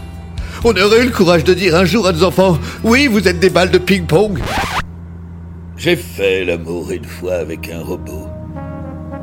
[0.64, 3.40] On aurait eu le courage de dire un jour à nos enfants Oui, vous êtes
[3.40, 4.40] des balles de ping-pong.
[5.78, 8.26] J'ai fait l'amour une fois avec un robot.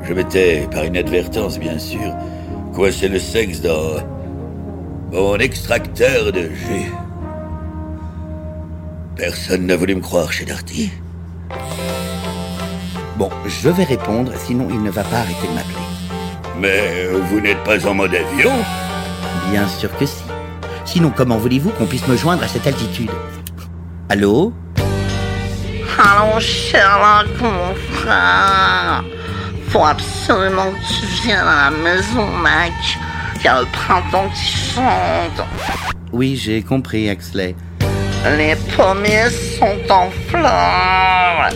[0.03, 2.15] Je m'étais, par inadvertance bien sûr,
[2.73, 3.99] coincé le sexe dans
[5.11, 6.93] mon extracteur de jus.
[9.17, 10.91] Personne n'a voulu me croire chez Darty.
[13.17, 15.75] Bon, je vais répondre, sinon il ne va pas arrêter de m'appeler.
[16.57, 18.53] Mais vous n'êtes pas en mode avion?
[19.51, 20.23] Bien sûr que si.
[20.85, 23.11] Sinon, comment voulez-vous qu'on puisse me joindre à cette altitude?
[24.07, 24.53] Allô?
[25.97, 29.03] Allô, Sherlock, mon frère.
[29.69, 32.73] Faut absolument que tu viennes à la maison, mec.
[33.35, 35.47] Il y a le printemps qui chante.
[36.11, 37.55] Oui, j'ai compris, Axley.
[38.37, 39.29] Les pommiers
[39.59, 41.49] sont en fleurs.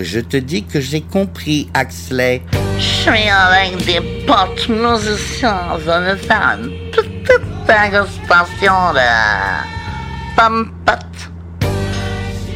[0.00, 2.42] Je te dis que j'ai compris, Axley.
[2.78, 7.28] Je suis avec des potes musiciens venus faire une petite
[7.66, 11.03] dégustation de pommes-potes.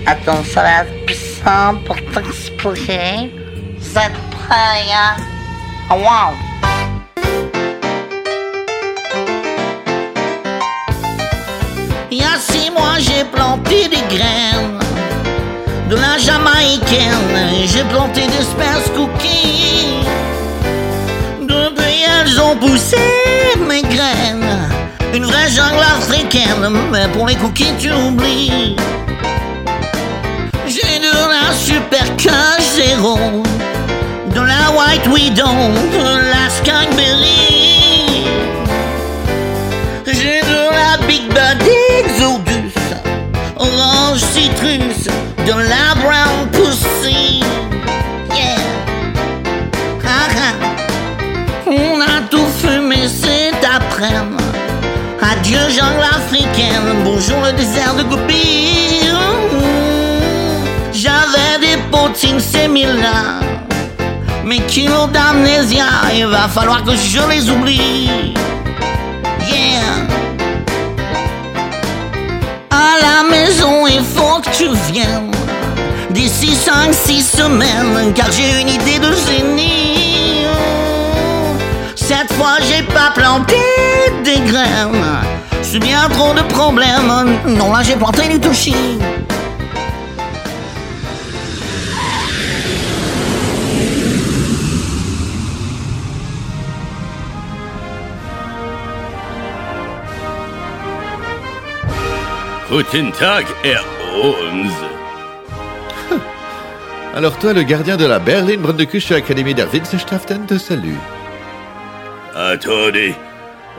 [0.09, 3.31] Va être plus simple pour t'expliquer.
[3.79, 4.13] Vous êtes
[4.51, 5.17] hein?
[5.91, 6.33] Wow!
[12.11, 14.79] Il y a six mois, j'ai planté des graines
[15.91, 17.67] de la jamaïcaine.
[17.67, 19.93] J'ai planté des space cookies.
[21.43, 22.97] Depuis, elles ont poussé
[23.69, 24.71] mes graines.
[25.13, 28.75] Une vraie jungle africaine, mais pour les cookies, tu oublies.
[31.67, 33.43] Super cash zéro,
[34.35, 35.45] de la white widow,
[35.93, 38.25] de la skunkberry.
[40.07, 41.59] J'ai de la Big Bad
[42.01, 42.75] Exodus,
[43.57, 45.09] orange citrus,
[45.47, 47.43] de la brown pussy.
[48.35, 48.59] Yeah.
[50.07, 50.55] Ah, ah.
[51.67, 54.45] On a tout fumé cet après-midi.
[55.21, 58.78] Adieu jungle africaine, bonjour le désert de Gobi.
[62.29, 63.41] Potines similaires.
[64.45, 65.85] Mes kilos d'amnésia,
[66.15, 68.35] il va falloir que je les oublie.
[69.51, 70.07] Yeah.
[72.71, 75.33] À la maison, il faut que tu viennes.
[76.11, 80.47] D'ici 5-6 semaines, car j'ai une idée de génie.
[81.95, 83.57] Cette fois, j'ai pas planté
[84.25, 85.05] des graines.
[85.63, 87.39] C'est bien trop de problèmes.
[87.47, 88.75] Non, là, j'ai planté du touchy.
[102.71, 103.83] Guten Tag, Herr
[104.15, 104.69] Holmes.
[107.15, 110.99] Alors toi, le gardien de la Berlin Brandeküche Académie der Wissenschaften te salue.
[112.35, 113.15] Attendez,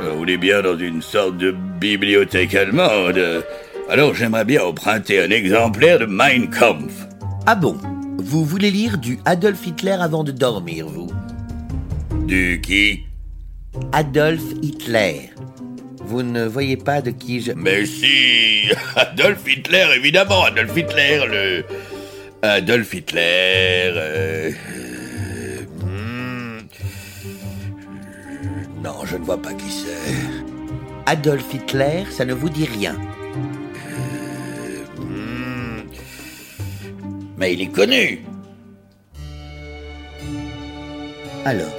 [0.01, 3.43] euh, on est bien dans une sorte de bibliothèque allemande.
[3.91, 7.07] Alors j'aimerais bien emprunter un exemplaire de Mein Kampf.
[7.45, 7.77] Ah bon?
[8.17, 11.11] Vous voulez lire du Adolf Hitler avant de dormir, vous?
[12.25, 13.03] Du qui?
[13.91, 15.29] Adolf Hitler.
[16.01, 17.51] Vous ne voyez pas de qui je...
[17.51, 21.65] Mais si Adolf Hitler, évidemment, Adolf Hitler, le...
[22.41, 23.91] Adolf Hitler...
[23.95, 26.59] euh, euh, hmm.
[28.83, 30.13] Non, je ne vois pas qui c'est.
[31.05, 32.93] Adolf Hitler, ça ne vous dit rien.
[34.97, 35.81] Hmm.
[37.37, 38.21] Mais il est connu.
[41.45, 41.78] Alors,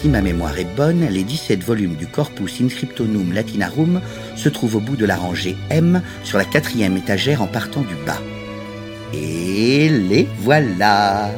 [0.00, 4.00] si ma mémoire est bonne, les 17 volumes du Corpus Inscriptonum Latinarum
[4.34, 7.94] se trouvent au bout de la rangée M sur la quatrième étagère en partant du
[8.06, 8.20] bas.
[9.12, 11.30] Et les voilà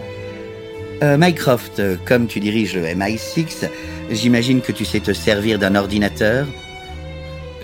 [1.02, 3.68] euh, Mycroft, comme tu diriges le MI6,
[4.12, 6.46] j'imagine que tu sais te servir d'un ordinateur?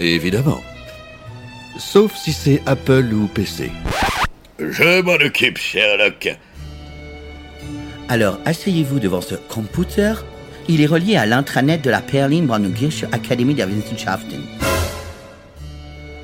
[0.01, 0.61] Évidemment.
[1.79, 3.71] Sauf si c'est Apple ou PC.
[4.59, 6.37] Je m'en occupe, Sherlock.
[8.09, 10.15] Alors, asseyez-vous devant ce computer.
[10.71, 14.43] Il est relié à l'intranet de la Berlin Brandenburgische Académie der Wissenschaften.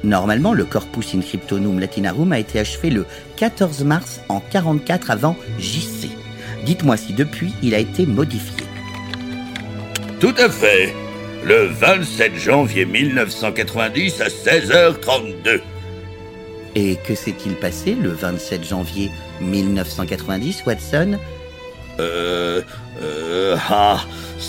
[0.03, 3.07] Normalement, le Corpus Inscriptonum Latinarum a été achevé le
[3.37, 6.11] 14 mars en 44 avant JC.
[6.67, 8.67] Dites-moi si depuis il a été modifié.
[10.21, 10.95] Tout à fait.
[11.43, 15.61] Le 27 janvier 1990 à 16h32.
[16.75, 19.11] Et que s'est-il passé le 27 janvier
[19.41, 21.19] 1990, Watson?
[21.99, 22.61] Euh...
[23.03, 24.01] euh ah,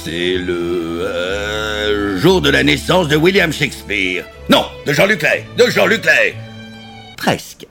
[0.03, 1.01] c'est le...
[1.01, 4.25] euh, jour de la naissance de William Shakespeare.
[4.49, 5.45] Non, de Jean-Luc Lay.
[5.57, 6.35] De Jean-Luc Lay.
[7.17, 7.65] Presque.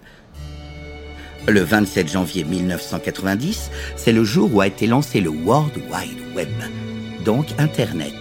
[1.47, 6.49] Le 27 janvier 1990, c'est le jour où a été lancé le World Wide Web,
[7.25, 8.15] donc Internet.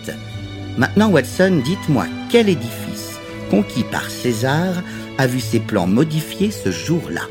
[0.77, 3.19] Maintenant, Watson, dites-moi quel édifice,
[3.49, 4.73] conquis par César,
[5.17, 7.21] a vu ses plans modifiés ce jour-là?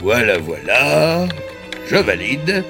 [0.00, 1.28] Voilà, voilà.
[1.88, 2.64] Je valide.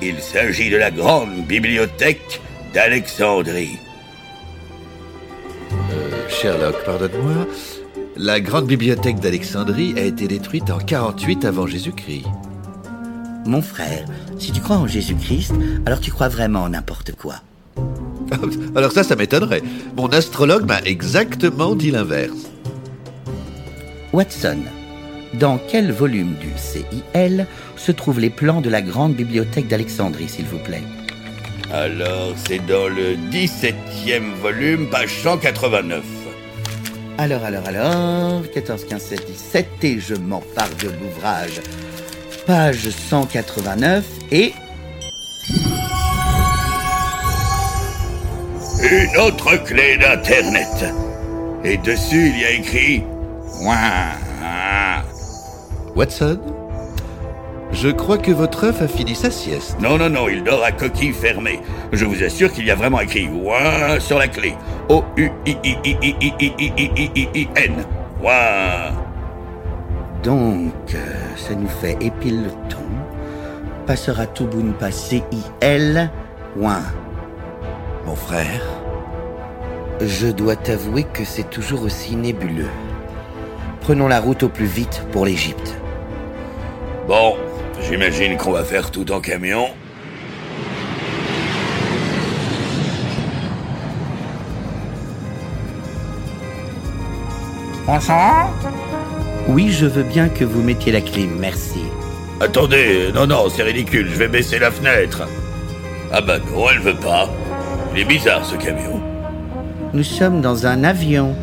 [0.00, 2.40] Il s'agit de la grande bibliothèque
[2.72, 3.78] d'Alexandrie.
[5.72, 7.46] Euh, Sherlock, pardonne-moi.
[8.16, 12.26] La grande bibliothèque d'Alexandrie a été détruite en 48 avant Jésus-Christ.
[13.44, 14.04] Mon frère,
[14.38, 15.52] si tu crois en Jésus-Christ,
[15.84, 17.36] alors tu crois vraiment en n'importe quoi.
[18.76, 19.62] Alors ça, ça m'étonnerait.
[19.96, 22.50] Mon astrologue m'a exactement dit l'inverse.
[24.12, 24.58] Watson,
[25.34, 27.46] dans quel volume du CIL
[27.76, 30.82] se trouvent les plans de la grande bibliothèque d'Alexandrie, s'il vous plaît
[31.72, 36.04] Alors, c'est dans le 17e volume, page 189.
[37.18, 41.60] Alors, alors, alors, 14, 15, 16, 17, et je m'empare de l'ouvrage.
[42.46, 44.52] Page 189 et...
[48.80, 50.94] Une autre clé d'Internet.
[51.64, 53.02] Et dessus, il y a écrit...
[53.60, 54.12] Ouin.
[55.98, 56.38] Watson
[57.72, 59.76] Je crois que votre œuf a fini sa sieste.
[59.80, 61.58] Non, non, non, il dort à coquille fermée.
[61.92, 64.54] Je vous assure qu'il y a vraiment écrit Ouin sur la clé.
[64.88, 65.74] O-U-I-I-I-I-I-I-I-I-N.
[68.22, 68.92] Ouin.
[70.22, 72.78] Donc, euh, ça nous fait Épile-le-ton,
[73.84, 76.12] passera Tubunpa C-I-L,
[76.56, 76.82] ouin.
[78.06, 78.62] Mon frère
[80.00, 82.70] Je dois t'avouer que c'est toujours aussi nébuleux.
[83.80, 85.74] Prenons la route au plus vite pour l'Égypte.
[87.08, 87.36] Bon,
[87.80, 89.68] j'imagine qu'on va faire tout en camion.
[97.86, 98.50] Bonsoir.
[99.48, 101.80] Oui, je veux bien que vous mettiez la clim, merci.
[102.42, 105.22] Attendez, non, non, c'est ridicule, je vais baisser la fenêtre.
[106.12, 107.30] Ah bah non, elle veut pas.
[107.94, 109.00] Il est bizarre ce camion.
[109.94, 111.34] Nous sommes dans un avion.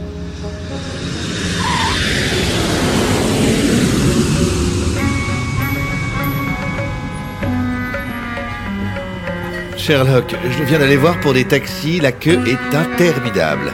[9.86, 13.72] Sherlock, je viens d'aller voir pour des taxis, la queue est interminable.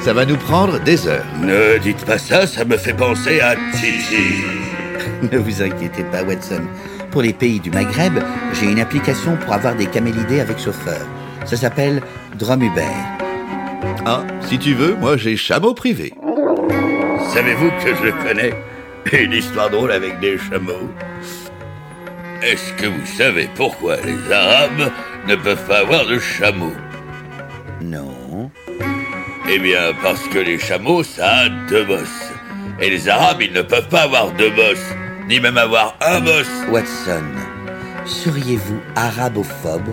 [0.00, 1.24] Ça va nous prendre des heures.
[1.40, 4.42] Ne dites pas ça, ça me fait penser à Titi.
[5.30, 6.62] Ne vous inquiétez pas, Watson.
[7.12, 8.18] Pour les pays du Maghreb,
[8.54, 11.06] j'ai une application pour avoir des camélidés avec chauffeur.
[11.44, 12.02] Ça s'appelle
[12.36, 13.06] Dromubert.
[14.04, 16.12] Ah, si tu veux, moi j'ai chameau privé.
[17.32, 18.52] Savez-vous que je connais
[19.12, 20.90] une histoire drôle avec des chameaux?
[22.42, 24.90] Est-ce que vous savez pourquoi les Arabes
[25.26, 26.74] ne peuvent pas avoir de chameaux
[27.80, 28.50] Non.
[29.48, 32.32] Eh bien, parce que les chameaux, ça a deux bosses.
[32.80, 34.94] Et les Arabes, ils ne peuvent pas avoir deux bosses,
[35.28, 36.48] ni même avoir un boss.
[36.70, 37.24] Watson,
[38.04, 39.92] seriez-vous arabophobe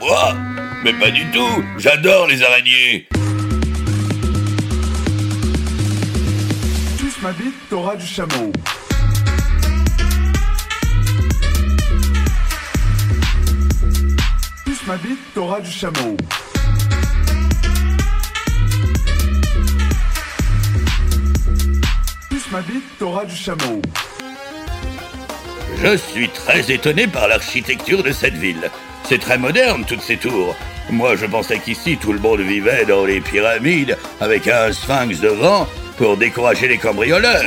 [0.00, 0.34] Moi?
[0.84, 3.08] Mais pas du tout J'adore les araignées
[6.98, 8.52] Suce ma bite, t'auras du chameau.
[14.86, 14.94] Ma
[15.34, 16.16] t'auras du chameau.
[22.30, 23.82] Du chameau.
[25.82, 28.70] Je suis très étonné par l'architecture de cette ville.
[29.02, 30.54] C'est très moderne, toutes ces tours.
[30.90, 35.66] Moi, je pensais qu'ici, tout le monde vivait dans les pyramides, avec un sphinx devant,
[35.98, 37.42] pour décourager les cambrioleurs.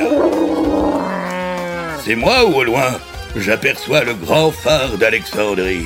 [2.03, 2.99] C'est moi ou au loin
[3.37, 5.85] J'aperçois le grand phare d'Alexandrie.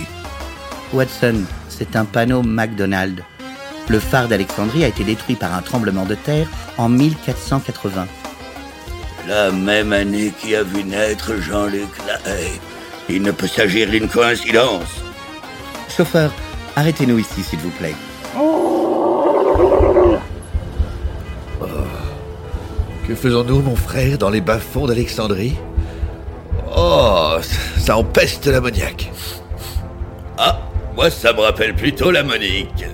[0.93, 3.23] Watson, c'est un panneau McDonald's.
[3.89, 6.47] Le phare d'Alexandrie a été détruit par un tremblement de terre
[6.77, 8.07] en 1480.
[9.27, 12.59] La même année qui a vu naître Jean-Luc Lahaye.
[13.09, 15.01] Il ne peut s'agir d'une coïncidence.
[15.89, 16.31] Chauffeur,
[16.75, 17.95] arrêtez-nous ici, s'il vous plaît.
[23.07, 25.55] Que faisons-nous, mon frère, dans les bas-fonds d'Alexandrie?
[26.75, 27.35] Oh,
[27.77, 29.11] ça empeste l'ammoniaque.
[30.37, 30.57] Ah,
[30.95, 32.85] moi ça me rappelle plutôt la Monique.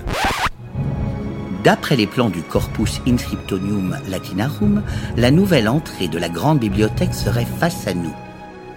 [1.62, 4.82] D'après les plans du Corpus Inscriptonium Latinarum,
[5.16, 8.14] la nouvelle entrée de la grande bibliothèque serait face à nous.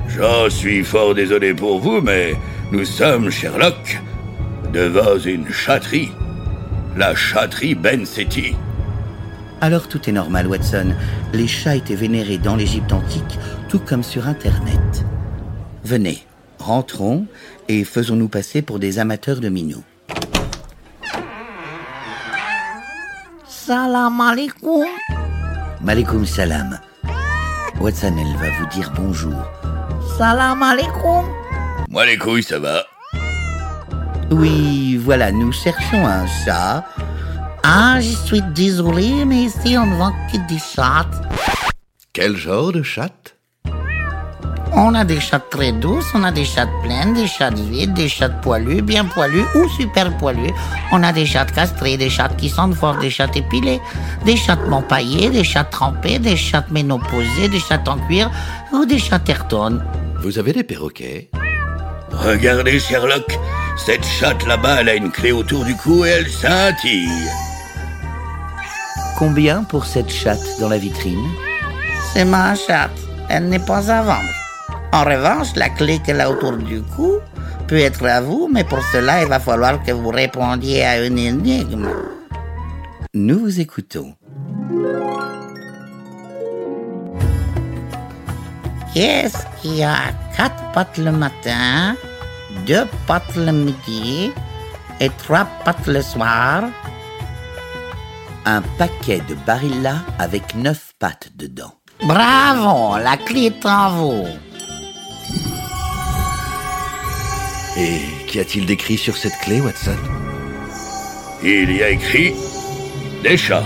[0.10, 2.36] J'en suis fort désolé pour vous, mais
[2.74, 4.02] nous sommes, Sherlock,
[4.74, 6.12] devant une châterie.
[6.98, 8.54] La châterie Ben Seti.
[9.62, 10.94] Alors tout est normal, Watson.
[11.32, 13.40] Les chats étaient vénérés dans l'Égypte antique,
[13.70, 15.06] tout comme sur Internet.
[15.86, 16.26] Venez,
[16.60, 17.26] rentrons
[17.68, 19.84] et faisons-nous passer pour des amateurs de minous.
[23.48, 24.86] Salam alaikum.
[25.82, 26.80] Malikum salam.
[27.80, 29.44] Watson, elle va vous dire bonjour.
[30.18, 31.26] Salam alaikum.
[31.90, 32.84] Moi les couilles, ça va?
[34.32, 36.84] Oui, voilà, nous cherchons un chat.
[37.62, 41.06] Ah, je suis désolé, mais ici on ne vend que des chats.
[42.12, 43.23] Quel genre de chatte
[44.76, 48.10] On a des chats très douces, on a des chats pleines, des chats vides, des
[48.10, 50.52] chats poilus, bien poilus ou super poilus.
[50.92, 53.80] On a des chats castrés, des chats qui sentent fort, des chats épilés,
[54.26, 54.58] des chats
[54.90, 58.32] paillés, des chats trempés, des chats ménopausés, des chats en cuir
[58.72, 59.86] ou des chats tertones.
[60.22, 61.30] Vous avez des perroquets
[62.12, 63.38] Regardez, Sherlock,
[63.78, 67.30] cette chatte là-bas, elle a une clé autour du cou et elle scintille.
[69.20, 71.28] Combien pour cette chatte dans la vitrine
[72.12, 72.98] C'est ma chatte,
[73.30, 74.43] elle n'est pas à vendre.
[74.94, 77.14] En revanche, la clé qu'elle a autour du cou
[77.68, 81.18] peut être à vous, mais pour cela, il va falloir que vous répondiez à une
[81.18, 81.90] énigme.
[83.16, 84.14] Nous vous écoutons.
[88.94, 89.96] Qu'est-ce qui a
[90.38, 91.96] quatre pattes le matin,
[92.68, 94.32] deux pattes le midi
[95.00, 96.66] et trois pattes le soir?
[98.46, 101.74] Un paquet de Barilla avec neuf pattes dedans.
[102.06, 104.28] Bravo, la clé est en vous.
[107.78, 109.98] Et qu'y a-t-il d'écrit sur cette clé, Watson?
[111.44, 112.34] Il y a écrit
[113.24, 113.64] des chats.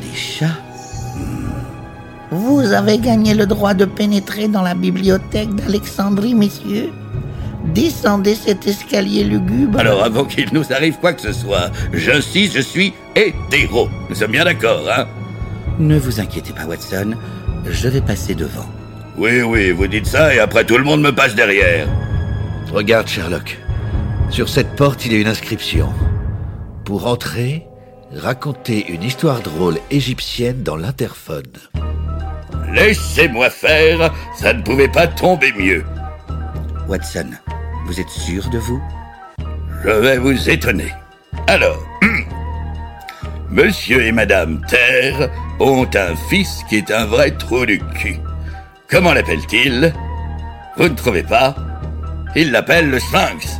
[0.00, 0.58] Des chats?
[2.30, 6.90] Vous avez gagné le droit de pénétrer dans la bibliothèque d'Alexandrie, messieurs.
[7.74, 9.78] Descendez cet escalier lugubre.
[9.78, 13.88] Alors avant qu'il nous arrive quoi que ce soit, j'insiste, je suis hétéro.
[14.08, 15.06] Nous sommes bien d'accord, hein?
[15.78, 17.14] Ne vous inquiétez pas, Watson.
[17.66, 18.66] Je vais passer devant.
[19.16, 21.86] Oui, oui, vous dites ça et après tout le monde me passe derrière.
[22.72, 23.58] Regarde, Sherlock.
[24.30, 25.92] Sur cette porte, il y a une inscription.
[26.84, 27.66] Pour entrer,
[28.14, 31.50] racontez une histoire drôle égyptienne dans l'interphone.
[32.72, 35.84] Laissez-moi faire, ça ne pouvait pas tomber mieux.
[36.88, 37.30] Watson,
[37.86, 38.82] vous êtes sûr de vous?
[39.84, 40.92] Je vais vous étonner.
[41.46, 41.82] Alors,
[43.50, 48.18] Monsieur et Madame Terre ont un fils qui est un vrai trou du cul.
[48.90, 49.94] Comment l'appelle-t-il?
[50.76, 51.54] Vous ne trouvez pas?
[52.40, 53.58] Il l'appelle le Sphinx.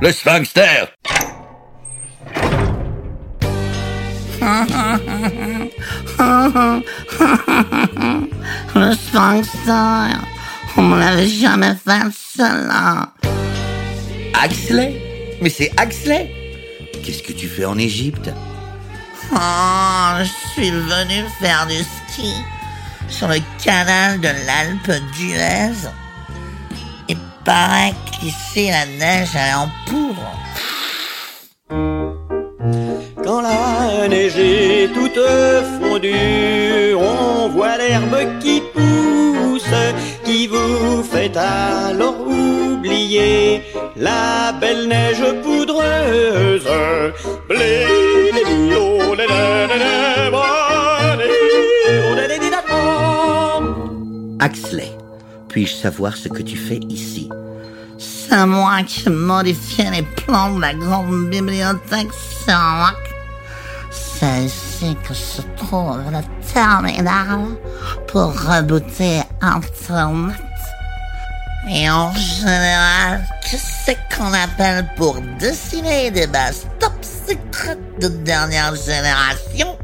[0.00, 0.88] Le Sphinx Terre.
[8.74, 9.46] Le sphinx,
[10.78, 13.12] on me l'avait jamais fait cela.
[14.42, 15.36] Axley?
[15.42, 16.32] Mais c'est Axley?
[17.04, 18.30] Qu'est-ce que tu fais en Égypte?
[19.34, 22.32] Oh, je suis venu faire du ski
[23.10, 25.90] sur le canal de l'Alpe d'Huez.
[27.44, 30.30] Paraît qu'ici la neige en poudre.
[33.22, 35.20] Quand la neige est toute
[35.78, 39.74] fondue, on voit l'herbe qui pousse,
[40.24, 43.62] qui vous fait alors oublier
[43.96, 46.68] la belle neige poudreuse.
[54.40, 54.90] Axley,
[55.54, 57.28] puis-je savoir ce que tu fais ici?
[57.96, 62.10] C'est moi qui ai modifié les plans de la grande bibliothèque
[62.44, 62.98] Sherlock.
[63.88, 66.22] C'est ici que se trouve le
[66.52, 67.38] terminal
[68.08, 70.42] pour rebooter Internet.
[71.70, 79.78] Et en général, qu'est-ce qu'on appelle pour dessiner des bases top secrètes de dernière génération?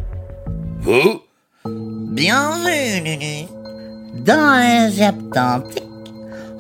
[0.81, 1.23] Vous?
[1.65, 3.60] Bien vu, Nunu.
[4.15, 5.85] Dans l'Égypte antique,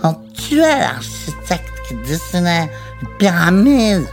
[0.02, 2.70] on tuait l'architecte qui dessinait
[3.02, 4.06] une pyramide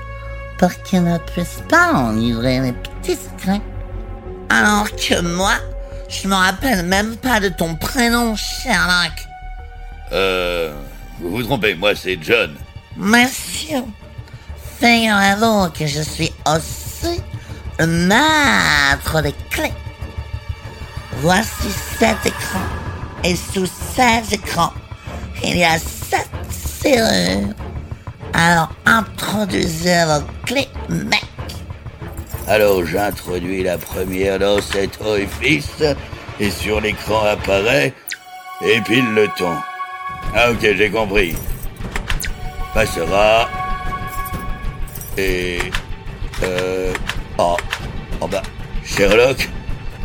[0.58, 3.62] pour qu'il ne puisse pas en livrer les petits secrets.
[4.50, 5.54] Alors que moi,
[6.10, 9.14] je me rappelle même pas de ton prénom, Sherlock.
[10.12, 10.74] Euh.
[11.20, 12.56] Vous vous trompez, moi c'est John.
[12.96, 13.84] Monsieur,
[14.80, 17.22] figurez-vous que je suis aussi
[17.80, 19.74] le maître des clés.
[21.20, 22.87] Voici sept écrans.
[23.24, 24.74] Et sous ces écrans,
[25.44, 27.54] il y a sept serrures.
[28.34, 31.26] Alors introduisez vos clés, mec.
[32.48, 35.84] Alors j'introduis la première dans cet orifice
[36.40, 37.94] et sur l'écran apparaît
[38.62, 39.54] et pile le ton.
[40.36, 41.36] Ah ok, j'ai compris.
[42.74, 43.50] Passera.
[45.18, 45.60] Et...
[46.44, 46.94] Euh...
[47.38, 47.58] Oh,
[48.22, 48.44] oh bah...
[48.86, 49.50] Sherlock,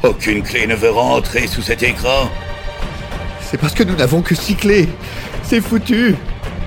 [0.03, 2.29] aucune clé ne veut rentrer sous cet écran.
[3.53, 4.89] C'est parce que nous n'avons que six clés.
[5.45, 6.17] C'est foutu.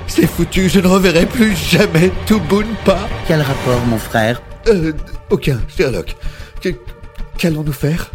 [0.05, 2.99] C'est foutu, je ne reverrai plus jamais Tubunpa.
[3.27, 4.93] Quel rapport, mon frère Euh,
[5.31, 6.15] aucun, Sherlock.
[7.39, 8.11] Qu'allons-nous faire?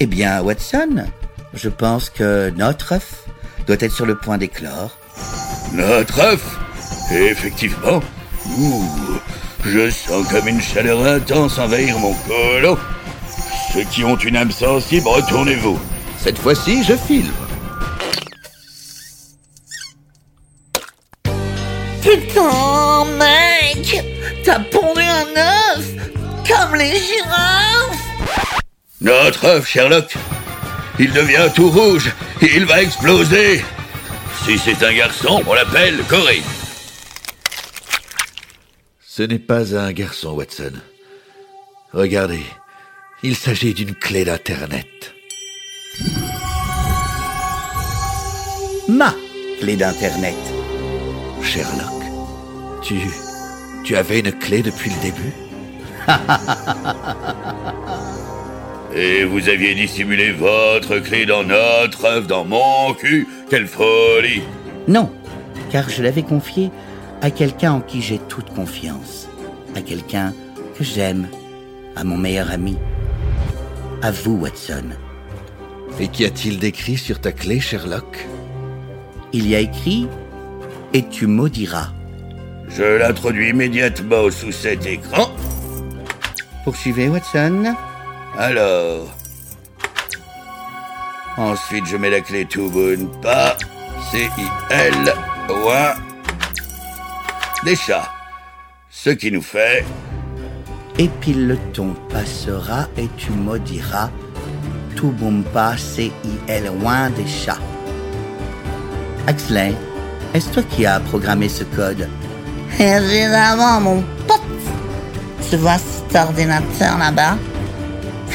[0.00, 1.06] Eh bien, Watson,
[1.54, 3.24] je pense que notre œuf
[3.66, 4.98] doit être sur le point d'éclore.
[5.72, 6.58] Notre œuf?
[7.10, 8.00] Effectivement.
[8.58, 8.84] Ouh,
[9.64, 12.76] je sens comme une chaleur intense envahir mon colon.
[13.72, 15.78] Ceux qui ont une âme sensible, retournez-vous.
[16.18, 17.32] Cette fois-ci, je filme.
[22.02, 24.02] Putain, mec
[24.44, 25.86] T'as pondu un œuf
[26.48, 27.98] Comme les girafes
[29.00, 30.14] Notre œuf, Sherlock
[30.98, 32.10] Il devient tout rouge
[32.40, 33.62] et il va exploser
[34.44, 36.42] Si c'est un garçon, on l'appelle Corey.
[39.06, 40.72] Ce n'est pas un garçon, Watson.
[41.92, 42.44] Regardez,
[43.22, 45.14] il s'agit d'une clé d'Internet.
[48.88, 49.14] Ma
[49.60, 50.59] clé d'Internet.
[51.42, 52.02] Sherlock,
[52.82, 52.96] tu...
[53.82, 55.32] Tu avais une clé depuis le début?
[58.94, 63.26] Et vous aviez dissimulé votre clé dans notre œuf, dans mon cul?
[63.48, 64.42] Quelle folie
[64.86, 65.10] Non,
[65.70, 66.70] car je l'avais confié
[67.22, 69.28] à quelqu'un en qui j'ai toute confiance.
[69.76, 70.34] À quelqu'un
[70.76, 71.28] que j'aime.
[71.96, 72.76] À mon meilleur ami.
[74.02, 74.90] À vous, Watson.
[75.98, 78.26] Et qu'y a-t-il d'écrit sur ta clé, Sherlock?
[79.32, 80.08] Il y a écrit
[80.92, 81.88] Et tu maudiras.
[82.68, 85.30] Je l'introduis immédiatement sous cet écran.
[86.64, 87.74] Poursuivez, Watson.
[88.38, 89.06] Alors.
[91.36, 93.56] Ensuite, je mets la clé Tubunpa,
[94.10, 95.14] C-I-L,
[95.48, 95.94] loin.
[97.64, 98.10] Des chats.
[98.90, 99.84] Ce qui nous fait.
[100.98, 104.10] Et pile le ton passera et tu maudiras.
[104.96, 107.58] Tout bomba, C-I-L, loin des chats.
[109.26, 109.72] Axley,
[110.34, 112.08] est-ce toi qui as programmé ce code
[112.78, 114.40] Évidemment, mon pote
[115.48, 117.36] Tu vois cet ordinateur là-bas?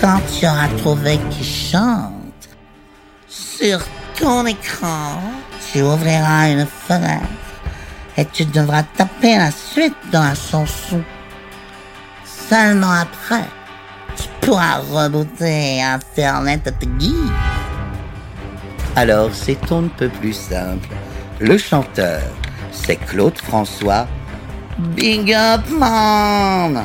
[0.01, 2.49] Quand tu auras trouvé qui chante,
[3.27, 3.79] sur
[4.19, 5.21] ton écran,
[5.71, 7.25] tu ouvriras une fenêtre
[8.17, 11.01] et tu devras taper la suite dans la chanson.
[12.25, 13.45] Seulement après,
[14.15, 17.31] tu pourras rebooter Internet à guise.
[18.95, 20.87] Alors c'est on ne peut plus simple.
[21.39, 22.21] Le chanteur,
[22.71, 24.07] c'est Claude François.
[24.95, 26.81] Big up, man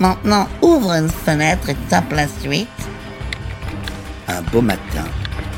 [0.00, 2.68] Maintenant, ouvre une fenêtre et tape la suite.
[4.26, 5.04] Un beau matin,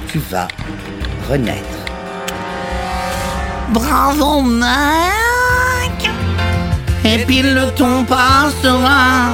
[0.09, 0.49] tu vas
[1.31, 1.63] renaître.
[3.71, 6.11] Bravo, mec
[7.05, 9.31] Et puis le ton passera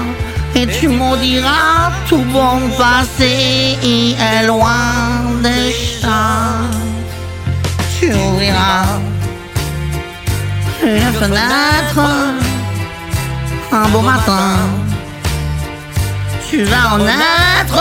[0.54, 6.91] Et tu maudiras tout bon passé est loin des champs.
[8.02, 8.98] Tu ouvriras
[10.82, 12.00] une fenêtre
[13.70, 14.56] un beau matin.
[16.50, 17.78] Tu vas en être.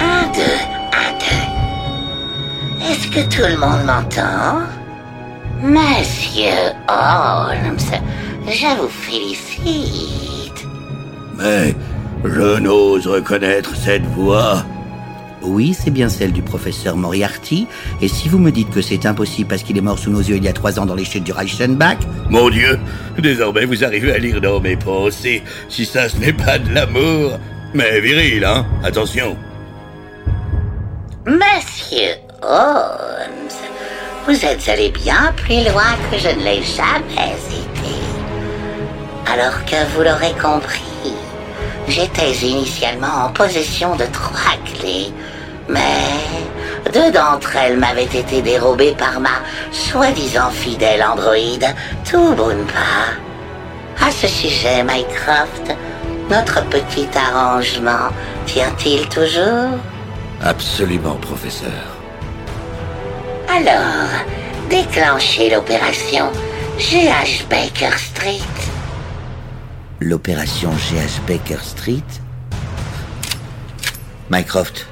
[0.00, 0.58] Un, deux,
[0.92, 2.90] un, deux.
[2.90, 4.66] Est-ce que tout le monde m'entend?
[5.62, 7.78] Monsieur Holmes,
[8.48, 10.66] je vous félicite.
[11.38, 11.76] Mais
[12.24, 14.64] je n'ose reconnaître cette voix.
[15.44, 17.66] Oui, c'est bien celle du professeur Moriarty.
[18.00, 20.36] Et si vous me dites que c'est impossible parce qu'il est mort sous nos yeux
[20.36, 21.98] il y a trois ans dans les chutes du Reichenbach,
[22.30, 22.78] Mon Dieu,
[23.18, 27.38] désormais vous arrivez à lire dans mes pensées, si ça ce n'est pas de l'amour.
[27.74, 28.66] Mais viril, hein?
[28.82, 29.36] Attention.
[31.26, 33.48] Monsieur Holmes,
[34.26, 37.94] vous êtes allé bien plus loin que je ne l'ai jamais été.
[39.32, 41.14] Alors que vous l'aurez compris,
[41.88, 45.12] j'étais initialement en possession de trois clés,
[45.68, 49.42] mais deux d'entre elles m'avaient été dérobées par ma
[49.72, 51.66] soi-disant fidèle androïde,
[52.04, 53.14] Tubunpa.
[54.00, 55.74] À ce sujet, Mycroft,
[56.30, 58.10] notre petit arrangement
[58.46, 59.78] tient-il toujours?
[60.42, 61.70] Absolument, professeur.
[63.48, 64.10] Alors,
[64.68, 66.30] déclenchez l'opération
[66.78, 68.40] GH Baker Street.
[70.00, 72.02] l'opération GH Baker Street?
[74.28, 74.86] Mycroft,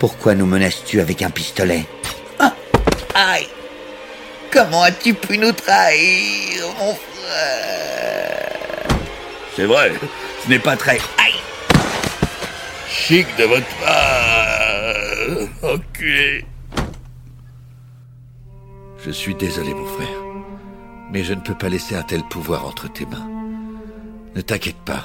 [0.00, 1.86] pourquoi nous menaces-tu avec un pistolet
[3.14, 3.46] Aïe
[4.50, 8.48] Comment as-tu pu nous trahir, mon frère?
[9.54, 9.92] C'est vrai,
[10.42, 11.34] ce n'est pas très Aïe
[12.88, 15.74] chic de votre part.
[15.74, 16.44] Enculé.
[19.04, 20.08] Je suis désolé, mon frère,
[21.12, 23.28] mais je ne peux pas laisser un tel pouvoir entre tes mains.
[24.34, 25.04] Ne t'inquiète pas.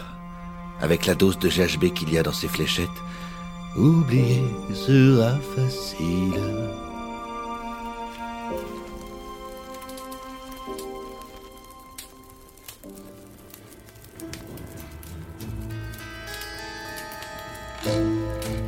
[0.81, 2.89] Avec la dose de GHB qu'il y a dans ces fléchettes,
[3.75, 4.43] oublier
[4.73, 6.41] sera facile.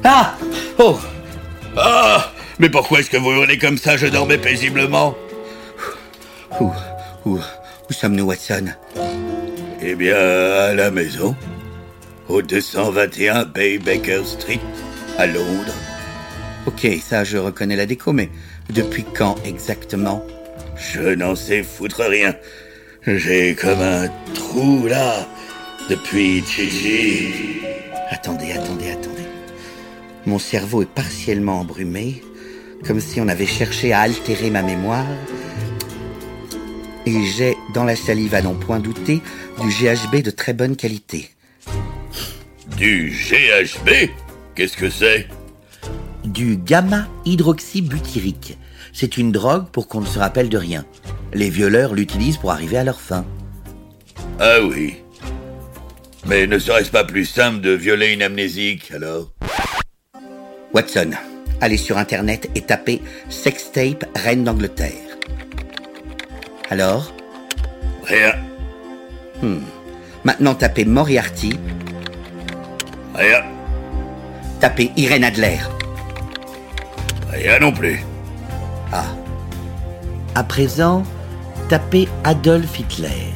[0.03, 0.35] Ah
[0.79, 0.97] Oh
[1.75, 3.97] Ah Mais pourquoi est-ce que vous hurlez comme ça?
[3.97, 5.15] Je dormais paisiblement.
[6.59, 6.71] Où,
[7.25, 8.67] où, où sommes-nous, Watson?
[9.81, 11.35] Eh bien, à la maison.
[12.29, 14.59] Au 221 Bay Baker Street,
[15.18, 15.73] à Londres.
[16.65, 18.30] Ok, ça je reconnais la déco, mais
[18.69, 20.26] depuis quand exactement?
[20.76, 22.35] Je n'en sais foutre rien.
[23.06, 25.27] J'ai comme un trou là,
[25.89, 27.61] depuis Chichi.
[28.10, 29.23] Attendez, attendez, attendez.
[30.26, 32.22] Mon cerveau est partiellement embrumé,
[32.85, 35.06] comme si on avait cherché à altérer ma mémoire.
[37.06, 39.22] Et j'ai, dans la salive à n'en point douter,
[39.61, 41.30] du GHB de très bonne qualité.
[42.77, 44.10] Du GHB
[44.57, 45.27] Qu'est-ce que c'est
[46.23, 48.57] Du gamma-hydroxybutyrique.
[48.91, 50.84] C'est une drogue pour qu'on ne se rappelle de rien.
[51.31, 53.23] Les violeurs l'utilisent pour arriver à leur fin.
[54.39, 54.95] Ah oui.
[56.25, 59.31] Mais ne serait-ce pas plus simple de violer une amnésique, alors
[60.73, 61.11] Watson,
[61.61, 65.19] allez sur Internet et tapez sextape reine d'Angleterre.
[66.71, 67.13] Alors
[68.05, 68.34] Rien.
[69.43, 69.59] Hmm.
[70.23, 71.59] Maintenant tapez Moriarty,
[73.13, 73.56] Rien.
[74.59, 75.57] Tapez Irène Adler.
[77.31, 78.03] Rien non plus.
[78.91, 79.05] Ah.
[80.35, 81.03] À présent,
[81.69, 83.34] tapez Adolf Hitler.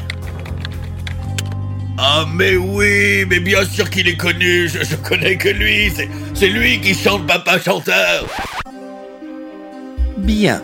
[1.97, 6.09] Ah mais oui, mais bien sûr qu'il est connu, je, je connais que lui, c'est,
[6.33, 8.25] c'est lui qui chante Papa Chanteur.
[10.17, 10.63] Bien.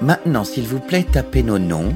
[0.00, 1.94] Maintenant, s'il vous plaît, tapez nos noms.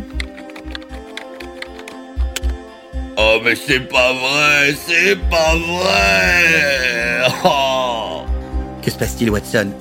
[3.23, 7.29] Oh mais c'est pas vrai, c'est pas vrai.
[7.45, 8.23] Oh.
[8.83, 9.73] Que se passe-t-il, Watson?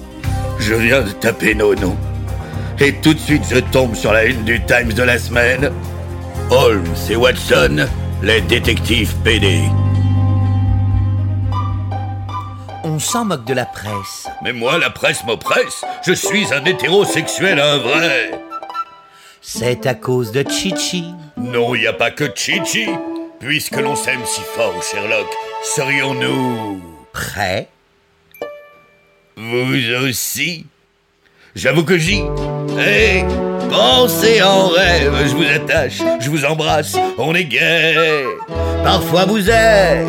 [0.59, 1.95] Je viens de taper nos noms.
[2.81, 5.71] Et tout de suite je tombe sur la une du Times de la semaine.
[6.49, 7.87] Holmes et Watson,
[8.21, 9.61] les détectives PD.
[12.83, 14.27] On s'en moque de la presse.
[14.43, 15.85] Mais moi, la presse m'oppresse.
[16.05, 18.31] Je suis un hétérosexuel, un vrai.
[19.41, 21.05] C'est à cause de Chichi.
[21.37, 22.87] Non, il n'y a pas que Chichi.
[23.39, 25.27] Puisque l'on s'aime si fort, Sherlock,
[25.63, 26.81] serions-nous
[27.13, 27.69] Prêt
[29.37, 29.75] Vous
[30.05, 30.65] aussi?
[31.55, 32.23] J'avoue que j'y.
[32.77, 33.23] Hé
[33.69, 38.25] Pensez en rêve, je vous attache, je vous embrasse, on est gay.
[38.83, 40.07] Parfois vous êtes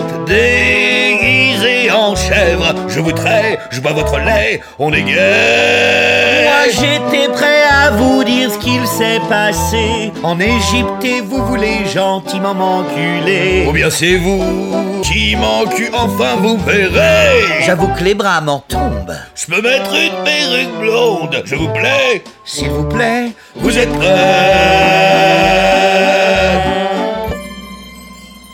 [1.91, 6.45] en chèvre, Je vous trais, je bois votre lait, on est gay.
[6.45, 11.87] Moi j'étais prêt à vous dire ce qu'il s'est passé en Égypte et vous voulez
[11.93, 13.67] gentiment m'enculer.
[13.69, 17.65] Ou bien c'est vous qui m'encu, enfin vous verrez.
[17.65, 19.17] J'avoue que les bras m'en tombent.
[19.35, 25.21] Je peux mettre une perruque blonde, je vous plais S'il vous plaît, Vous êtes prêts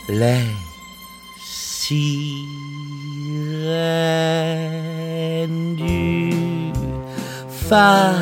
[0.09, 0.57] les
[5.47, 6.71] du
[7.69, 8.13] phare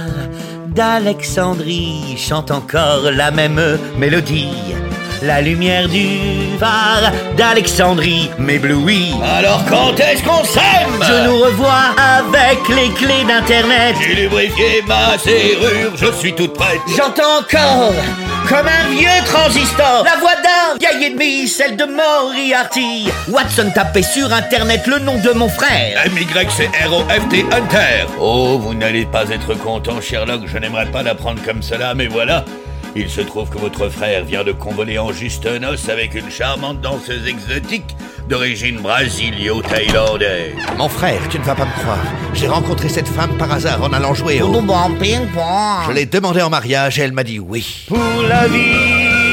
[0.67, 4.75] d'Alexandrie chantent encore la même mélodie.
[5.21, 9.13] La lumière du phare d'Alexandrie m'éblouit.
[9.23, 11.01] Alors quand est-ce qu'on s'aime?
[11.01, 13.95] Je nous revois avec les clés d'internet.
[14.01, 16.81] J'ai lubrifié ma serrure, je suis toute prête.
[16.97, 17.93] J'entends encore,
[18.47, 23.09] comme un vieux transistor, la voix d'un vieil ennemi, celle de Moriarty.
[23.29, 26.01] Watson tapait sur internet le nom de mon frère.
[26.05, 28.05] M-Y-C-R-O-F-T Hunter.
[28.19, 32.45] Oh, vous n'allez pas être content, Sherlock, je n'aimerais pas l'apprendre comme cela, mais voilà.
[32.97, 36.79] Il se trouve que votre frère vient de convoler en juste noces avec une charmante
[36.79, 37.95] danseuse exotique
[38.29, 40.55] d'origine brasilio-thaïlandaise.
[40.77, 42.05] Mon frère, tu ne vas pas me croire.
[42.33, 44.53] J'ai rencontré cette femme par hasard en allant jouer au...
[44.53, 47.85] Je l'ai demandé en mariage et elle m'a dit oui.
[47.89, 49.25] Pour la vie,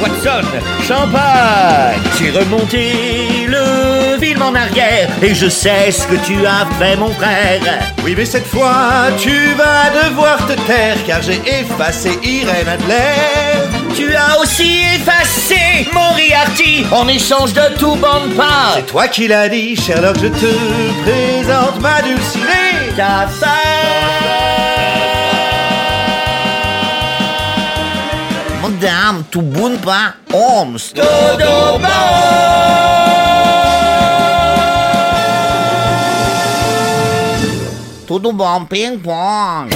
[0.00, 0.46] Watson,
[0.86, 2.00] champagne.
[2.16, 3.31] J'ai remonté
[3.62, 7.60] le film en arrière et je sais ce que tu as fait, mon frère.
[8.04, 13.82] Oui, mais cette fois, tu vas devoir te taire car j'ai effacé Irène Adler.
[13.94, 18.74] Tu as aussi effacé Moriarty en échange de tout bonne part.
[18.76, 20.52] C'est toi qui l'as dit, Sherlock, je te
[21.04, 22.96] présente ma dulcinée.
[22.96, 23.28] Ta
[28.62, 30.78] Madame, tu boune pas Holmes.
[30.94, 31.78] Dodo
[38.12, 39.70] Tudo bom, ping-pong.